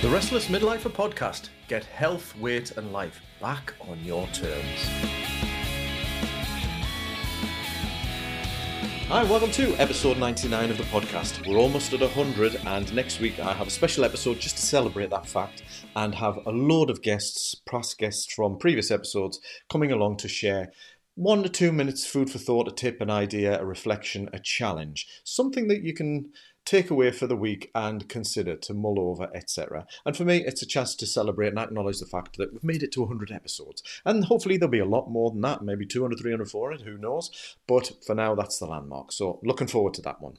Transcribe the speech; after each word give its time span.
The 0.00 0.08
Restless 0.08 0.46
Midlifer 0.46 0.92
podcast. 0.92 1.48
Get 1.66 1.82
health, 1.82 2.36
weight, 2.36 2.76
and 2.76 2.92
life 2.92 3.20
back 3.40 3.74
on 3.80 3.98
your 4.04 4.28
terms. 4.28 4.86
Hi, 9.08 9.24
welcome 9.24 9.50
to 9.50 9.74
episode 9.74 10.16
99 10.18 10.70
of 10.70 10.78
the 10.78 10.84
podcast. 10.84 11.44
We're 11.48 11.58
almost 11.58 11.92
at 11.94 12.00
100, 12.00 12.60
and 12.64 12.94
next 12.94 13.18
week 13.18 13.40
I 13.40 13.52
have 13.52 13.66
a 13.66 13.70
special 13.70 14.04
episode 14.04 14.38
just 14.38 14.56
to 14.58 14.62
celebrate 14.64 15.10
that 15.10 15.26
fact 15.26 15.64
and 15.96 16.14
have 16.14 16.38
a 16.46 16.52
load 16.52 16.90
of 16.90 17.02
guests, 17.02 17.56
past 17.56 17.98
guests 17.98 18.32
from 18.32 18.56
previous 18.56 18.92
episodes, 18.92 19.40
coming 19.68 19.90
along 19.90 20.18
to 20.18 20.28
share 20.28 20.70
one 21.16 21.42
to 21.42 21.48
two 21.48 21.72
minutes 21.72 22.06
food 22.06 22.30
for 22.30 22.38
thought, 22.38 22.68
a 22.68 22.70
tip, 22.70 23.00
an 23.00 23.10
idea, 23.10 23.60
a 23.60 23.66
reflection, 23.66 24.28
a 24.32 24.38
challenge. 24.38 25.08
Something 25.24 25.66
that 25.66 25.82
you 25.82 25.92
can 25.92 26.30
take 26.68 26.90
away 26.90 27.10
for 27.10 27.26
the 27.26 27.34
week 27.34 27.70
and 27.74 28.10
consider 28.10 28.54
to 28.54 28.74
mull 28.74 29.00
over, 29.00 29.30
etc. 29.34 29.86
And 30.04 30.14
for 30.14 30.26
me, 30.26 30.44
it's 30.44 30.60
a 30.60 30.66
chance 30.66 30.94
to 30.96 31.06
celebrate 31.06 31.48
and 31.48 31.58
acknowledge 31.58 31.98
the 31.98 32.04
fact 32.04 32.36
that 32.36 32.52
we've 32.52 32.62
made 32.62 32.82
it 32.82 32.92
to 32.92 33.00
100 33.00 33.32
episodes. 33.32 33.82
And 34.04 34.26
hopefully 34.26 34.58
there'll 34.58 34.70
be 34.70 34.78
a 34.78 34.84
lot 34.84 35.10
more 35.10 35.30
than 35.30 35.40
that, 35.40 35.62
maybe 35.62 35.86
200, 35.86 36.18
300, 36.18 36.50
400, 36.50 36.82
who 36.82 36.98
knows. 36.98 37.56
But 37.66 37.92
for 38.04 38.14
now, 38.14 38.34
that's 38.34 38.58
the 38.58 38.66
landmark. 38.66 39.12
So 39.12 39.40
looking 39.42 39.66
forward 39.66 39.94
to 39.94 40.02
that 40.02 40.20
one. 40.20 40.34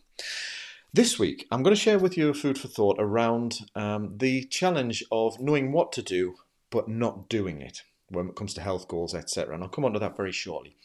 This 0.94 1.18
week, 1.18 1.48
I'm 1.50 1.64
going 1.64 1.76
to 1.76 1.82
share 1.82 1.98
with 1.98 2.16
you 2.16 2.30
a 2.30 2.34
food 2.36 2.60
for 2.60 2.68
thought 2.68 2.98
around 3.00 3.62
um, 3.74 4.16
the 4.18 4.44
challenge 4.46 5.04
of 5.12 5.40
knowing 5.40 5.72
what 5.72 5.92
to 5.94 6.04
do 6.04 6.36
but 6.70 6.88
not 6.88 7.28
doing 7.28 7.60
it 7.60 7.82
when 8.10 8.30
it 8.30 8.36
comes 8.36 8.54
to 8.56 8.62
health 8.62 8.88
goals, 8.88 9.14
etc. 9.14 9.54
And 9.54 9.64
I'll 9.64 9.70
come 9.70 9.86
on 9.86 9.94
to 9.94 10.00
that 10.00 10.18
very 10.18 10.32
shortly. 10.32 10.76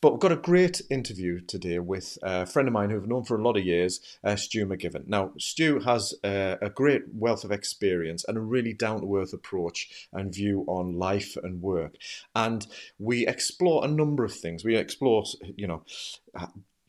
But 0.00 0.12
we've 0.12 0.20
got 0.20 0.32
a 0.32 0.36
great 0.36 0.82
interview 0.90 1.40
today 1.40 1.78
with 1.78 2.18
a 2.22 2.46
friend 2.46 2.68
of 2.68 2.74
mine 2.74 2.90
who 2.90 2.96
I've 2.96 3.08
known 3.08 3.24
for 3.24 3.38
a 3.38 3.42
lot 3.42 3.56
of 3.56 3.64
years, 3.64 4.00
uh, 4.24 4.36
Stu 4.36 4.66
McGivern. 4.66 5.06
Now, 5.06 5.32
Stu 5.38 5.80
has 5.80 6.14
uh, 6.24 6.56
a 6.60 6.70
great 6.70 7.02
wealth 7.12 7.44
of 7.44 7.52
experience 7.52 8.24
and 8.26 8.36
a 8.36 8.40
really 8.40 8.72
down 8.72 9.00
to 9.00 9.16
earth 9.16 9.32
approach 9.32 10.08
and 10.12 10.34
view 10.34 10.64
on 10.66 10.98
life 10.98 11.36
and 11.42 11.62
work. 11.62 11.96
And 12.34 12.66
we 12.98 13.26
explore 13.26 13.84
a 13.84 13.88
number 13.88 14.24
of 14.24 14.32
things. 14.32 14.64
We 14.64 14.76
explore, 14.76 15.24
you 15.56 15.66
know, 15.66 15.84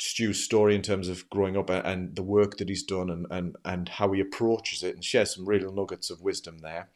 Stu's 0.02 0.44
story 0.44 0.73
in 0.73 0.81
terms 0.81 1.07
of 1.09 1.30
growing 1.30 1.55
up 1.55 1.69
and 1.69 2.16
the 2.16 2.23
work 2.23 2.57
that 2.57 2.69
he's 2.69 2.81
done 2.81 3.11
and, 3.11 3.27
and, 3.30 3.55
and 3.63 3.88
how 3.88 4.11
he 4.11 4.19
approaches 4.19 4.81
it 4.81 4.95
and 4.95 5.05
shares 5.05 5.35
some 5.35 5.47
real 5.47 5.71
nuggets 5.71 6.09
of 6.09 6.21
wisdom 6.23 6.57
there. 6.57 6.89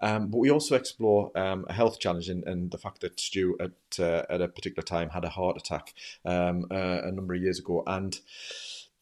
Um, 0.00 0.28
but 0.28 0.38
we 0.38 0.48
also 0.48 0.76
explore 0.76 1.36
um, 1.36 1.66
a 1.68 1.72
health 1.72 1.98
challenge 1.98 2.28
and, 2.28 2.44
and, 2.44 2.70
the 2.70 2.78
fact 2.78 3.00
that 3.00 3.18
Stu 3.18 3.56
at, 3.58 3.98
uh, 3.98 4.22
at 4.30 4.40
a 4.40 4.46
particular 4.46 4.84
time 4.84 5.10
had 5.10 5.24
a 5.24 5.28
heart 5.28 5.56
attack 5.56 5.92
um, 6.24 6.66
uh, 6.70 7.00
a 7.02 7.10
number 7.10 7.34
of 7.34 7.42
years 7.42 7.58
ago 7.58 7.82
and 7.84 8.20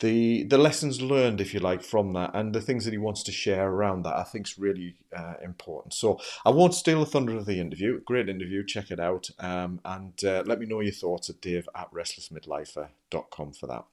the 0.00 0.44
the 0.44 0.58
lessons 0.58 1.00
learned, 1.00 1.40
if 1.40 1.54
you 1.54 1.60
like, 1.60 1.82
from 1.82 2.12
that, 2.14 2.32
and 2.34 2.54
the 2.54 2.60
things 2.60 2.84
that 2.84 2.92
he 2.92 2.98
wants 2.98 3.22
to 3.24 3.32
share 3.32 3.68
around 3.68 4.02
that, 4.02 4.16
I 4.16 4.24
think 4.24 4.46
is 4.46 4.58
really 4.58 4.96
uh, 5.16 5.34
important. 5.42 5.94
So 5.94 6.18
I 6.44 6.50
won't 6.50 6.74
steal 6.74 7.00
the 7.00 7.06
thunder 7.06 7.36
of 7.36 7.46
the 7.46 7.60
interview. 7.60 8.00
Great 8.00 8.28
interview, 8.28 8.64
check 8.64 8.90
it 8.90 9.00
out, 9.00 9.30
um, 9.38 9.80
and 9.84 10.22
uh, 10.24 10.42
let 10.46 10.58
me 10.58 10.66
know 10.66 10.80
your 10.80 10.92
thoughts 10.92 11.30
at 11.30 11.40
Dave 11.40 11.68
at 11.74 11.92
restlessmidlifer.com 11.92 13.52
for 13.52 13.66
that. 13.66 13.84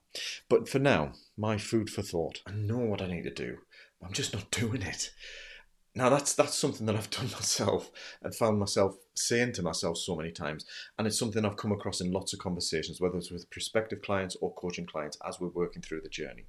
But 0.48 0.68
for 0.68 0.78
now, 0.78 1.12
my 1.36 1.58
food 1.58 1.90
for 1.90 2.02
thought. 2.02 2.40
I 2.46 2.52
know 2.52 2.78
what 2.78 3.02
I 3.02 3.06
need 3.06 3.24
to 3.24 3.30
do. 3.30 3.58
I'm 4.02 4.12
just 4.12 4.32
not 4.32 4.50
doing 4.50 4.82
it. 4.82 5.10
Now 5.98 6.10
that's 6.10 6.32
that's 6.32 6.56
something 6.56 6.86
that 6.86 6.94
I've 6.94 7.10
done 7.18 7.28
myself 7.32 7.90
and 8.22 8.32
found 8.32 8.60
myself 8.60 8.96
saying 9.14 9.54
to 9.54 9.62
myself 9.62 9.98
so 9.98 10.14
many 10.14 10.30
times, 10.30 10.64
and 10.96 11.08
it's 11.08 11.18
something 11.18 11.44
I've 11.44 11.56
come 11.56 11.72
across 11.72 12.00
in 12.00 12.12
lots 12.12 12.32
of 12.32 12.38
conversations, 12.38 13.00
whether 13.00 13.18
it's 13.18 13.32
with 13.32 13.50
prospective 13.50 14.00
clients 14.00 14.36
or 14.40 14.54
coaching 14.54 14.86
clients 14.86 15.18
as 15.26 15.40
we're 15.40 15.48
working 15.48 15.82
through 15.82 16.02
the 16.02 16.08
journey. 16.08 16.44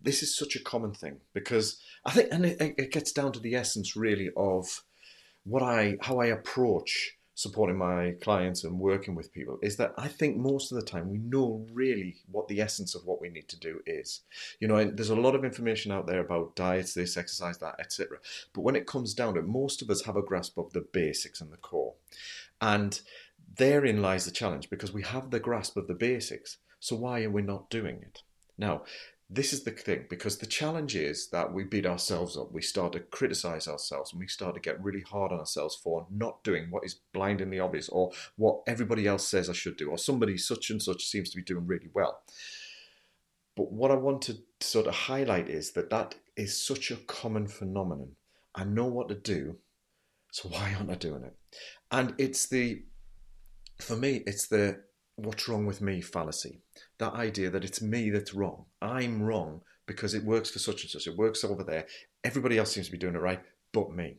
This 0.00 0.22
is 0.22 0.36
such 0.36 0.54
a 0.54 0.62
common 0.62 0.94
thing 0.94 1.16
because 1.34 1.82
I 2.04 2.12
think, 2.12 2.28
and 2.30 2.46
it, 2.46 2.74
it 2.78 2.92
gets 2.92 3.10
down 3.10 3.32
to 3.32 3.40
the 3.40 3.56
essence 3.56 3.96
really 3.96 4.30
of 4.36 4.84
what 5.42 5.64
I 5.64 5.96
how 6.02 6.20
I 6.20 6.26
approach 6.26 7.17
supporting 7.38 7.78
my 7.78 8.16
clients 8.20 8.64
and 8.64 8.80
working 8.80 9.14
with 9.14 9.32
people 9.32 9.60
is 9.62 9.76
that 9.76 9.94
I 9.96 10.08
think 10.08 10.36
most 10.36 10.72
of 10.72 10.76
the 10.76 10.84
time 10.84 11.08
we 11.08 11.18
know 11.18 11.64
really 11.72 12.16
what 12.32 12.48
the 12.48 12.60
essence 12.60 12.96
of 12.96 13.06
what 13.06 13.20
we 13.20 13.28
need 13.28 13.46
to 13.50 13.60
do 13.60 13.80
is. 13.86 14.22
You 14.58 14.66
know, 14.66 14.82
there's 14.82 15.10
a 15.10 15.14
lot 15.14 15.36
of 15.36 15.44
information 15.44 15.92
out 15.92 16.08
there 16.08 16.18
about 16.18 16.56
diets, 16.56 16.94
this, 16.94 17.16
exercise, 17.16 17.56
that, 17.58 17.76
etc. 17.78 18.18
But 18.52 18.62
when 18.62 18.74
it 18.74 18.88
comes 18.88 19.14
down 19.14 19.34
to 19.34 19.40
it, 19.40 19.46
most 19.46 19.82
of 19.82 19.88
us 19.88 20.04
have 20.04 20.16
a 20.16 20.22
grasp 20.22 20.58
of 20.58 20.72
the 20.72 20.80
basics 20.80 21.40
and 21.40 21.52
the 21.52 21.58
core. 21.58 21.94
And 22.60 23.00
therein 23.54 24.02
lies 24.02 24.24
the 24.24 24.32
challenge 24.32 24.68
because 24.68 24.92
we 24.92 25.04
have 25.04 25.30
the 25.30 25.38
grasp 25.38 25.76
of 25.76 25.86
the 25.86 25.94
basics. 25.94 26.56
So 26.80 26.96
why 26.96 27.22
are 27.22 27.30
we 27.30 27.42
not 27.42 27.70
doing 27.70 28.02
it? 28.02 28.22
Now, 28.58 28.82
this 29.30 29.52
is 29.52 29.62
the 29.64 29.70
thing 29.70 30.06
because 30.08 30.38
the 30.38 30.46
challenge 30.46 30.96
is 30.96 31.28
that 31.28 31.52
we 31.52 31.62
beat 31.62 31.84
ourselves 31.84 32.36
up 32.36 32.50
we 32.50 32.62
start 32.62 32.92
to 32.92 33.00
criticize 33.00 33.68
ourselves 33.68 34.12
and 34.12 34.20
we 34.20 34.26
start 34.26 34.54
to 34.54 34.60
get 34.60 34.82
really 34.82 35.02
hard 35.02 35.32
on 35.32 35.38
ourselves 35.38 35.76
for 35.76 36.06
not 36.10 36.42
doing 36.42 36.68
what 36.70 36.84
is 36.84 37.00
blindingly 37.12 37.60
obvious 37.60 37.88
or 37.90 38.10
what 38.36 38.62
everybody 38.66 39.06
else 39.06 39.28
says 39.28 39.50
i 39.50 39.52
should 39.52 39.76
do 39.76 39.90
or 39.90 39.98
somebody 39.98 40.36
such 40.38 40.70
and 40.70 40.82
such 40.82 41.04
seems 41.04 41.30
to 41.30 41.36
be 41.36 41.42
doing 41.42 41.66
really 41.66 41.90
well. 41.92 42.20
But 43.56 43.72
what 43.72 43.90
i 43.90 43.94
want 43.94 44.22
to 44.22 44.38
sort 44.60 44.86
of 44.86 44.94
highlight 44.94 45.48
is 45.48 45.72
that 45.72 45.90
that 45.90 46.14
is 46.36 46.56
such 46.56 46.90
a 46.90 46.96
common 46.96 47.48
phenomenon. 47.48 48.12
I 48.54 48.64
know 48.64 48.86
what 48.86 49.08
to 49.08 49.14
do 49.14 49.56
so 50.32 50.48
why 50.48 50.74
aren't 50.74 50.90
i 50.90 50.94
doing 50.94 51.24
it? 51.24 51.36
And 51.90 52.14
it's 52.18 52.48
the 52.48 52.84
for 53.80 53.96
me 53.96 54.22
it's 54.26 54.48
the 54.48 54.82
what's 55.16 55.48
wrong 55.48 55.66
with 55.66 55.80
me 55.80 56.00
fallacy. 56.00 56.60
That 56.98 57.14
idea 57.14 57.50
that 57.50 57.64
it's 57.64 57.80
me 57.80 58.10
that's 58.10 58.34
wrong. 58.34 58.64
I'm 58.82 59.22
wrong 59.22 59.62
because 59.86 60.14
it 60.14 60.24
works 60.24 60.50
for 60.50 60.58
such 60.58 60.82
and 60.82 60.90
such. 60.90 61.06
It 61.06 61.16
works 61.16 61.44
over 61.44 61.62
there. 61.62 61.86
Everybody 62.24 62.58
else 62.58 62.72
seems 62.72 62.86
to 62.86 62.92
be 62.92 62.98
doing 62.98 63.14
it 63.14 63.20
right, 63.20 63.40
but 63.72 63.92
me. 63.92 64.16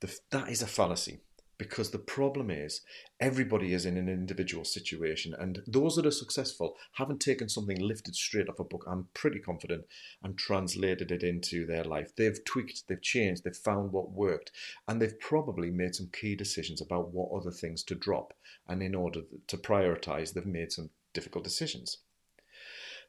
The, 0.00 0.16
that 0.30 0.48
is 0.48 0.62
a 0.62 0.66
fallacy 0.66 1.20
because 1.62 1.90
the 1.90 1.98
problem 1.98 2.50
is 2.50 2.80
everybody 3.20 3.72
is 3.72 3.86
in 3.86 3.96
an 3.96 4.08
individual 4.08 4.64
situation 4.64 5.32
and 5.38 5.62
those 5.66 5.94
that 5.94 6.06
are 6.06 6.10
successful 6.10 6.74
haven't 6.94 7.20
taken 7.20 7.48
something 7.48 7.78
lifted 7.78 8.16
straight 8.16 8.48
off 8.48 8.58
a 8.58 8.64
book 8.64 8.84
i'm 8.88 9.06
pretty 9.14 9.38
confident 9.38 9.84
and 10.24 10.36
translated 10.36 11.12
it 11.12 11.22
into 11.22 11.64
their 11.64 11.84
life 11.84 12.10
they've 12.16 12.44
tweaked 12.44 12.82
they've 12.88 13.00
changed 13.00 13.44
they've 13.44 13.54
found 13.56 13.92
what 13.92 14.10
worked 14.10 14.50
and 14.88 15.00
they've 15.00 15.20
probably 15.20 15.70
made 15.70 15.94
some 15.94 16.08
key 16.12 16.34
decisions 16.34 16.80
about 16.80 17.12
what 17.12 17.30
other 17.30 17.52
things 17.52 17.84
to 17.84 17.94
drop 17.94 18.34
and 18.66 18.82
in 18.82 18.94
order 18.94 19.20
to 19.46 19.56
prioritize 19.56 20.32
they've 20.32 20.46
made 20.46 20.72
some 20.72 20.90
difficult 21.14 21.44
decisions 21.44 21.98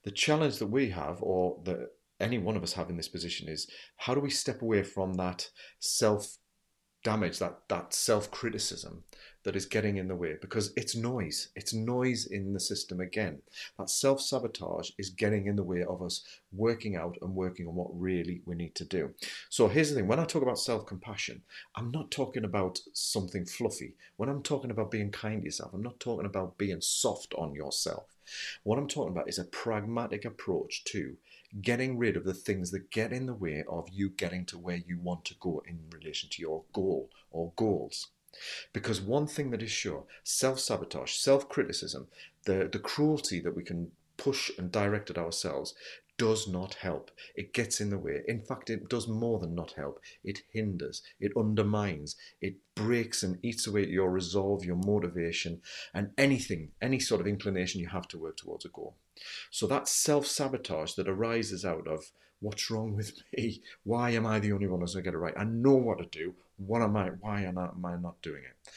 the 0.04 0.12
challenge 0.12 0.58
that 0.60 0.68
we 0.68 0.90
have 0.90 1.22
or 1.22 1.60
that 1.66 1.90
any 2.20 2.38
one 2.38 2.56
of 2.56 2.64
us 2.64 2.74
have 2.74 2.90
in 2.90 2.98
this 2.98 3.08
position 3.08 3.50
is 3.50 3.68
how 3.98 4.14
do 4.14 4.20
we 4.20 4.30
step 4.30 4.62
away 4.62 4.84
from 4.84 5.14
that 5.16 5.50
self 5.80 6.38
damage, 7.04 7.40
that 7.40 7.60
that 7.68 7.94
self 7.94 8.32
criticism 8.32 9.04
that 9.44 9.56
is 9.58 9.66
getting 9.66 9.98
in 9.98 10.08
the 10.08 10.16
way 10.16 10.36
because 10.42 10.72
it's 10.78 10.96
noise. 10.96 11.50
It's 11.56 11.74
noise 11.74 12.26
in 12.26 12.54
the 12.54 12.60
system 12.60 13.02
again. 13.02 13.42
That 13.78 13.90
self 13.90 14.22
sabotage 14.22 14.92
is 14.98 15.10
getting 15.10 15.48
in 15.48 15.56
the 15.56 15.64
way 15.64 15.84
of 15.84 16.02
us 16.02 16.24
working 16.54 16.96
out 16.96 17.18
and 17.22 17.36
working 17.36 17.68
on 17.68 17.76
what 17.76 17.90
really 17.94 18.42
we 18.46 18.56
need 18.56 18.76
to 18.76 18.86
do. 18.86 19.12
So 19.50 19.68
here's 19.68 19.90
the 19.90 19.96
thing 19.96 20.08
when 20.08 20.20
I 20.20 20.26
talk 20.26 20.44
about 20.44 20.60
self 20.60 20.86
compassion, 20.86 21.42
I'm 21.76 21.92
not 21.92 22.10
talking 22.10 22.46
about 22.46 22.80
something 22.94 23.46
fluffy. 23.46 23.96
When 24.16 24.30
I'm 24.30 24.44
talking 24.44 24.72
about 24.72 24.92
being 24.92 25.12
kind 25.12 25.42
to 25.42 25.46
yourself, 25.46 25.74
I'm 25.74 25.84
not 25.84 26.00
talking 26.00 26.26
about 26.26 26.58
being 26.58 26.82
soft 26.82 27.34
on 27.38 27.54
yourself. 27.54 28.13
What 28.64 28.78
I'm 28.78 28.88
talking 28.88 29.12
about 29.12 29.30
is 29.30 29.40
a 29.40 29.46
pragmatic 29.46 30.26
approach 30.26 30.84
to 30.86 31.18
getting 31.62 31.98
rid 31.98 32.18
of 32.18 32.24
the 32.24 32.34
things 32.34 32.72
that 32.72 32.92
get 32.92 33.12
in 33.12 33.26
the 33.26 33.34
way 33.34 33.64
of 33.70 33.90
you 33.92 34.10
getting 34.10 34.46
to 34.48 34.58
where 34.58 34.82
you 34.88 35.00
want 35.00 35.26
to 35.26 35.36
go 35.40 35.62
in 35.68 35.80
relation 35.92 36.30
to 36.30 36.42
your 36.42 36.64
goal 36.74 37.10
or 37.32 37.52
goals. 37.56 38.08
Because 38.72 39.00
one 39.00 39.28
thing 39.28 39.52
that 39.52 39.62
is 39.62 39.72
sure 39.72 40.06
self 40.24 40.60
sabotage, 40.60 41.14
self 41.14 41.48
criticism, 41.48 42.08
the, 42.46 42.68
the 42.72 42.80
cruelty 42.80 43.40
that 43.40 43.56
we 43.56 43.64
can 43.64 43.92
push 44.18 44.52
and 44.58 44.72
direct 44.72 45.10
at 45.10 45.18
ourselves 45.18 45.74
does 46.24 46.48
not 46.48 46.76
help. 46.76 47.12
It 47.36 47.52
gets 47.52 47.82
in 47.82 47.90
the 47.90 47.98
way. 47.98 48.22
In 48.30 48.40
fact, 48.40 48.70
it 48.70 48.88
does 48.88 49.10
more 49.10 49.40
than 49.40 49.54
not 49.54 49.74
help. 49.74 50.00
It 50.24 50.44
hinders, 50.54 51.02
it 51.20 51.34
undermines, 51.36 52.16
it 52.40 52.56
breaks 52.76 53.24
and 53.24 53.40
eats 53.44 53.68
away 53.68 53.84
at 53.84 53.90
your 53.90 54.10
resolve, 54.10 54.64
your 54.64 54.78
motivation, 54.78 55.62
and 55.94 56.12
anything, 56.18 56.70
any 56.82 56.98
sort 56.98 57.20
of 57.20 57.28
inclination 57.28 57.82
you 57.82 57.90
have 57.90 58.08
to 58.08 58.18
work 58.18 58.38
towards 58.38 58.64
a 58.64 58.70
goal. 58.70 58.96
So 59.52 59.68
that 59.68 59.90
self 59.90 60.26
sabotage 60.26 60.94
that 60.94 61.10
arises 61.10 61.66
out 61.66 61.90
of 61.90 62.06
what's 62.40 62.72
wrong 62.72 62.96
with 62.96 63.12
me? 63.38 63.62
Why 63.84 64.12
am 64.12 64.26
I 64.26 64.40
the 64.40 64.54
only 64.54 64.68
one 64.68 64.80
who's 64.80 64.94
going 64.94 65.04
to 65.04 65.12
get 65.12 65.16
it 65.16 65.20
right? 65.20 65.38
I 65.38 65.44
know 65.44 65.76
what 65.76 65.98
to 65.98 66.06
do. 66.06 66.36
What 66.56 66.82
am 66.82 66.96
I? 66.96 67.10
Why 67.20 67.42
am 67.42 67.58
I 67.58 67.98
not 67.98 68.22
doing 68.22 68.44
it? 68.44 68.72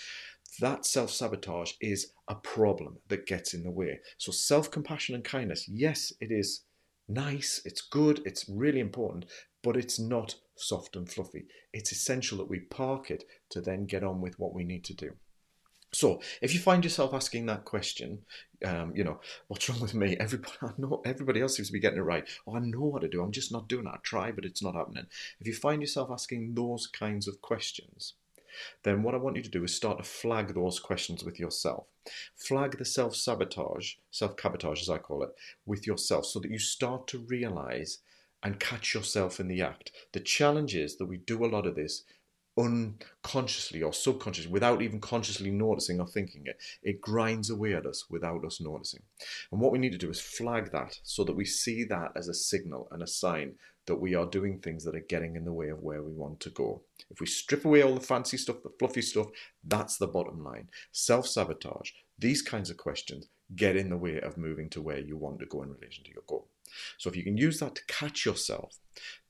that 0.58 0.86
self 0.86 1.10
sabotage 1.10 1.72
is 1.80 2.12
a 2.28 2.34
problem 2.34 2.96
that 3.08 3.26
gets 3.26 3.54
in 3.54 3.62
the 3.62 3.70
way. 3.70 4.00
So, 4.18 4.32
self 4.32 4.70
compassion 4.70 5.14
and 5.14 5.22
kindness, 5.22 5.68
yes, 5.68 6.12
it 6.20 6.32
is 6.32 6.62
nice, 7.08 7.60
it's 7.64 7.80
good, 7.80 8.22
it's 8.24 8.48
really 8.48 8.80
important, 8.80 9.26
but 9.62 9.76
it's 9.76 9.98
not 9.98 10.36
soft 10.56 10.96
and 10.96 11.10
fluffy. 11.10 11.46
It's 11.72 11.92
essential 11.92 12.38
that 12.38 12.48
we 12.48 12.60
park 12.60 13.10
it 13.10 13.24
to 13.50 13.60
then 13.60 13.86
get 13.86 14.04
on 14.04 14.20
with 14.20 14.38
what 14.38 14.54
we 14.54 14.64
need 14.64 14.84
to 14.84 14.94
do. 14.94 15.12
So 15.92 16.20
if 16.42 16.52
you 16.52 16.60
find 16.60 16.84
yourself 16.84 17.14
asking 17.14 17.46
that 17.46 17.64
question, 17.64 18.18
um, 18.64 18.92
you 18.94 19.04
know, 19.04 19.20
what's 19.48 19.68
wrong 19.68 19.80
with 19.80 19.94
me? 19.94 20.16
Everybody, 20.18 20.52
I 20.62 20.70
know 20.76 21.00
everybody 21.04 21.40
else 21.40 21.56
seems 21.56 21.68
to 21.68 21.72
be 21.72 21.80
getting 21.80 21.98
it 21.98 22.02
right. 22.02 22.28
Oh, 22.46 22.56
I 22.56 22.60
know 22.60 22.80
what 22.80 23.02
to 23.02 23.08
do. 23.08 23.22
I'm 23.22 23.32
just 23.32 23.52
not 23.52 23.68
doing 23.68 23.86
it. 23.86 23.92
I 23.94 23.98
try, 24.02 24.30
but 24.32 24.44
it's 24.44 24.62
not 24.62 24.74
happening. 24.74 25.06
If 25.40 25.46
you 25.46 25.54
find 25.54 25.80
yourself 25.80 26.10
asking 26.10 26.54
those 26.54 26.86
kinds 26.86 27.28
of 27.28 27.40
questions, 27.40 28.14
then 28.82 29.02
what 29.02 29.14
I 29.14 29.18
want 29.18 29.36
you 29.36 29.42
to 29.42 29.50
do 29.50 29.64
is 29.64 29.74
start 29.74 29.98
to 29.98 30.04
flag 30.04 30.54
those 30.54 30.80
questions 30.80 31.24
with 31.24 31.38
yourself. 31.38 31.86
Flag 32.36 32.78
the 32.78 32.84
self 32.84 33.16
sabotage, 33.16 33.94
self 34.10 34.36
cabotage 34.36 34.82
as 34.82 34.88
I 34.88 34.98
call 34.98 35.22
it, 35.22 35.30
with 35.64 35.86
yourself 35.86 36.26
so 36.26 36.40
that 36.40 36.50
you 36.50 36.58
start 36.58 37.06
to 37.08 37.26
realize 37.28 37.98
and 38.42 38.60
catch 38.60 38.94
yourself 38.94 39.40
in 39.40 39.48
the 39.48 39.62
act. 39.62 39.92
The 40.12 40.20
challenge 40.20 40.76
is 40.76 40.96
that 40.98 41.06
we 41.06 41.18
do 41.18 41.44
a 41.44 41.48
lot 41.48 41.66
of 41.66 41.74
this 41.74 42.04
unconsciously 42.58 43.82
or 43.82 43.92
subconsciously 43.92 44.50
without 44.50 44.80
even 44.80 45.00
consciously 45.00 45.50
noticing 45.50 46.00
or 46.00 46.06
thinking 46.06 46.42
it. 46.46 46.56
It 46.82 47.00
grinds 47.00 47.50
away 47.50 47.74
at 47.74 47.86
us 47.86 48.06
without 48.08 48.44
us 48.44 48.60
noticing. 48.60 49.02
And 49.52 49.60
what 49.60 49.72
we 49.72 49.78
need 49.78 49.92
to 49.92 49.98
do 49.98 50.10
is 50.10 50.20
flag 50.20 50.72
that 50.72 50.98
so 51.02 51.24
that 51.24 51.36
we 51.36 51.44
see 51.44 51.84
that 51.84 52.12
as 52.16 52.28
a 52.28 52.34
signal 52.34 52.88
and 52.90 53.02
a 53.02 53.06
sign 53.06 53.54
that 53.86 53.96
we 53.96 54.14
are 54.14 54.26
doing 54.26 54.58
things 54.58 54.84
that 54.84 54.96
are 54.96 55.06
getting 55.08 55.36
in 55.36 55.44
the 55.44 55.52
way 55.52 55.68
of 55.68 55.82
where 55.82 56.02
we 56.02 56.12
want 56.12 56.40
to 56.40 56.50
go. 56.50 56.82
If 57.10 57.20
we 57.20 57.26
strip 57.26 57.64
away 57.64 57.82
all 57.82 57.94
the 57.94 58.00
fancy 58.00 58.36
stuff, 58.36 58.62
the 58.62 58.72
fluffy 58.78 59.02
stuff, 59.02 59.28
that's 59.64 59.96
the 59.96 60.08
bottom 60.08 60.42
line. 60.42 60.68
Self 60.92 61.26
sabotage, 61.26 61.90
these 62.18 62.42
kinds 62.42 62.70
of 62.70 62.76
questions 62.76 63.28
get 63.54 63.76
in 63.76 63.90
the 63.90 63.96
way 63.96 64.20
of 64.20 64.36
moving 64.36 64.68
to 64.70 64.82
where 64.82 64.98
you 64.98 65.16
want 65.16 65.38
to 65.38 65.46
go 65.46 65.62
in 65.62 65.72
relation 65.72 66.02
to 66.04 66.10
your 66.10 66.24
goal. 66.26 66.48
So 66.98 67.08
if 67.08 67.16
you 67.16 67.22
can 67.22 67.36
use 67.36 67.60
that 67.60 67.76
to 67.76 67.86
catch 67.86 68.26
yourself, 68.26 68.78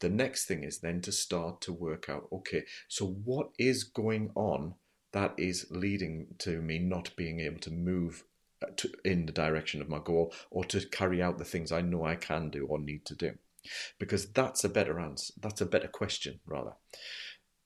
the 0.00 0.08
next 0.08 0.46
thing 0.46 0.64
is 0.64 0.78
then 0.78 1.00
to 1.02 1.12
start 1.12 1.60
to 1.62 1.72
work 1.72 2.08
out 2.08 2.28
okay, 2.32 2.64
so 2.88 3.06
what 3.06 3.50
is 3.58 3.84
going 3.84 4.30
on 4.34 4.74
that 5.12 5.34
is 5.36 5.66
leading 5.70 6.26
to 6.38 6.62
me 6.62 6.78
not 6.78 7.14
being 7.16 7.40
able 7.40 7.60
to 7.60 7.70
move 7.70 8.24
uh, 8.62 8.66
to, 8.76 8.90
in 9.04 9.26
the 9.26 9.32
direction 9.32 9.82
of 9.82 9.88
my 9.88 9.98
goal 9.98 10.32
or 10.50 10.64
to 10.64 10.86
carry 10.88 11.22
out 11.22 11.38
the 11.38 11.44
things 11.44 11.72
I 11.72 11.82
know 11.82 12.04
I 12.04 12.16
can 12.16 12.48
do 12.48 12.66
or 12.66 12.78
need 12.78 13.04
to 13.06 13.14
do? 13.14 13.32
Because 13.98 14.32
that's 14.32 14.64
a 14.64 14.68
better 14.68 14.98
answer, 15.00 15.34
that's 15.40 15.60
a 15.60 15.66
better 15.66 15.88
question, 15.88 16.40
rather. 16.46 16.72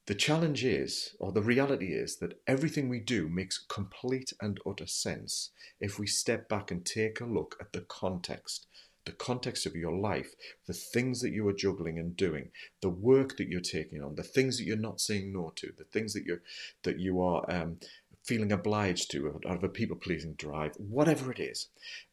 The 0.07 0.15
challenge 0.15 0.65
is, 0.65 1.15
or 1.21 1.31
the 1.31 1.43
reality 1.43 1.93
is, 1.93 2.17
that 2.17 2.41
everything 2.47 2.89
we 2.89 3.01
do 3.01 3.29
makes 3.29 3.59
complete 3.59 4.33
and 4.41 4.59
utter 4.67 4.87
sense 4.87 5.51
if 5.81 5.99
we 5.99 6.07
step 6.07 6.49
back 6.49 6.71
and 6.71 6.85
take 6.85 7.21
a 7.21 7.27
look 7.27 7.57
at 7.61 7.73
the 7.73 7.83
context 7.83 8.67
the 9.07 9.13
context 9.13 9.67
of 9.67 9.75
your 9.75 9.97
life, 9.97 10.35
the 10.67 10.75
things 10.75 11.21
that 11.21 11.31
you 11.31 11.47
are 11.49 11.55
juggling 11.55 11.99
and 11.99 12.17
doing, 12.17 12.51
the 12.83 12.91
work 12.91 13.37
that 13.39 13.49
you're 13.49 13.61
taking 13.61 14.03
on, 14.03 14.15
the 14.15 14.23
things 14.23 14.59
that 14.59 14.65
you're 14.65 14.77
not 14.77 15.01
saying 15.01 15.33
no 15.33 15.53
to, 15.57 15.73
the 15.79 15.85
things 15.85 16.13
that 16.13 16.25
you're 16.25 16.43
that 16.83 16.99
you 16.99 17.21
are 17.21 17.45
um, 17.51 17.79
feeling 18.23 18.53
obliged 18.53 19.11
to 19.11 19.29
out 19.29 19.57
of 19.57 19.65
a 19.65 19.69
people 19.69 19.97
pleasing 19.97 20.35
drive, 20.35 20.75
whatever 20.77 21.33
it 21.33 21.41
is, 21.41 21.69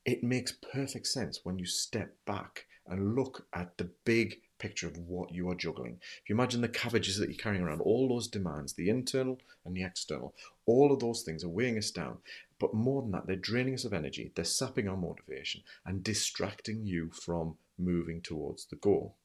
it 0.06 0.24
makes 0.24 0.54
perfect 0.74 1.08
sense 1.08 1.42
when 1.44 1.60
you 1.60 1.66
step 1.66 2.16
back 2.26 2.66
and 2.90 3.16
look 3.16 3.46
at 3.54 3.78
the 3.78 3.90
big 4.06 4.42
picture 4.60 4.88
of 4.88 4.98
what 4.98 5.32
you 5.32 5.50
are 5.50 5.56
juggling. 5.56 6.00
If 6.24 6.30
you 6.30 6.36
imagine 6.36 6.62
the 6.62 6.68
cabbages 6.68 7.18
that 7.18 7.30
you're 7.30 7.38
carrying 7.38 7.64
around, 7.64 7.82
all 7.82 8.08
those 8.08 8.28
demands, 8.28 8.74
the 8.74 8.90
internal 8.90 9.40
and 9.66 9.76
the 9.76 9.84
external, 9.84 10.34
all 10.66 10.92
of 10.92 11.00
those 11.00 11.22
things 11.22 11.44
are 11.44 11.50
weighing 11.50 11.78
us 11.78 11.92
down. 11.92 12.18
But 12.60 12.74
more 12.74 13.02
than 13.02 13.12
that, 13.12 13.28
they're 13.28 13.36
draining 13.36 13.76
us 13.76 13.86
of 13.86 13.94
energy, 13.94 14.32
they're 14.36 14.46
sapping 14.46 14.88
our 14.88 14.98
motivation 14.98 15.62
and 15.86 16.04
distracting 16.04 16.86
you 16.86 17.12
from 17.12 17.58
moving 17.78 18.22
towards 18.22 18.66
the 18.66 18.78
goal. 18.78 19.16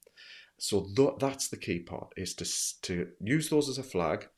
So 0.58 0.86
th- 0.94 1.14
that's 1.18 1.48
the 1.48 1.56
key 1.56 1.80
part 1.80 2.12
is 2.16 2.34
to, 2.34 2.44
to 2.82 3.08
use 3.20 3.48
those 3.48 3.68
as 3.68 3.78
a 3.78 3.82
flag, 3.82 4.28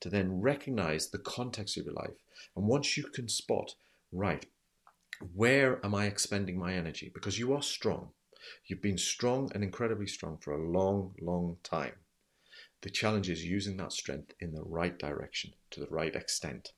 to 0.00 0.08
then 0.08 0.40
recognize 0.40 1.08
the 1.08 1.18
context 1.18 1.76
of 1.76 1.84
your 1.84 1.94
life. 1.94 2.14
And 2.56 2.66
once 2.66 2.96
you 2.96 3.02
can 3.04 3.28
spot, 3.28 3.74
right, 4.12 4.46
where 5.34 5.84
am 5.84 5.94
I 5.94 6.06
expending 6.06 6.58
my 6.58 6.74
energy? 6.74 7.10
Because 7.12 7.38
you 7.38 7.52
are 7.54 7.62
strong. 7.62 8.10
You've 8.66 8.82
been 8.82 8.98
strong 8.98 9.50
and 9.54 9.62
incredibly 9.62 10.06
strong 10.06 10.38
for 10.38 10.52
a 10.52 10.70
long, 10.70 11.14
long 11.20 11.58
time. 11.62 11.94
The 12.82 12.90
challenge 12.90 13.30
is 13.30 13.44
using 13.44 13.76
that 13.78 13.92
strength 13.92 14.34
in 14.40 14.54
the 14.54 14.62
right 14.62 14.98
direction 14.98 15.54
to 15.70 15.80
the 15.80 15.86
right 15.86 16.14
extent. 16.14 16.72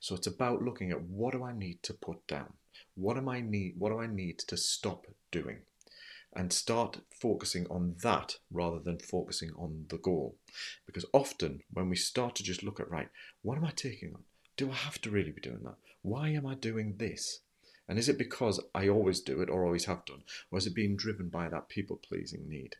So 0.00 0.14
it's 0.14 0.26
about 0.26 0.62
looking 0.62 0.90
at 0.90 1.02
what 1.02 1.32
do 1.32 1.42
I 1.42 1.52
need 1.52 1.82
to 1.84 1.94
put 1.94 2.26
down? 2.26 2.52
What 2.94 3.16
am 3.16 3.28
I 3.28 3.40
need 3.40 3.74
what 3.78 3.90
do 3.90 3.98
I 3.98 4.06
need 4.06 4.38
to 4.40 4.56
stop 4.56 5.06
doing? 5.30 5.62
And 6.34 6.52
start 6.52 7.00
focusing 7.10 7.66
on 7.68 7.96
that 8.02 8.36
rather 8.50 8.78
than 8.78 8.98
focusing 8.98 9.52
on 9.56 9.86
the 9.88 9.96
goal. 9.98 10.36
Because 10.84 11.06
often 11.14 11.62
when 11.72 11.88
we 11.88 11.96
start 11.96 12.34
to 12.36 12.42
just 12.42 12.62
look 12.62 12.78
at 12.78 12.90
right, 12.90 13.08
what 13.40 13.56
am 13.56 13.64
I 13.64 13.70
taking 13.70 14.12
on? 14.14 14.24
Do 14.56 14.70
I 14.70 14.74
have 14.74 15.00
to 15.02 15.10
really 15.10 15.32
be 15.32 15.40
doing 15.40 15.62
that? 15.64 15.76
Why 16.02 16.28
am 16.28 16.46
I 16.46 16.54
doing 16.54 16.96
this? 16.98 17.40
And 17.88 17.98
is 17.98 18.08
it 18.08 18.18
because 18.18 18.60
I 18.74 18.88
always 18.88 19.20
do 19.20 19.40
it 19.40 19.48
or 19.48 19.64
always 19.64 19.84
have 19.84 20.04
done? 20.04 20.22
Or 20.50 20.58
is 20.58 20.66
it 20.66 20.74
being 20.74 20.96
driven 20.96 21.28
by 21.28 21.48
that 21.48 21.68
people 21.68 21.96
pleasing 21.96 22.48
need? 22.48 22.76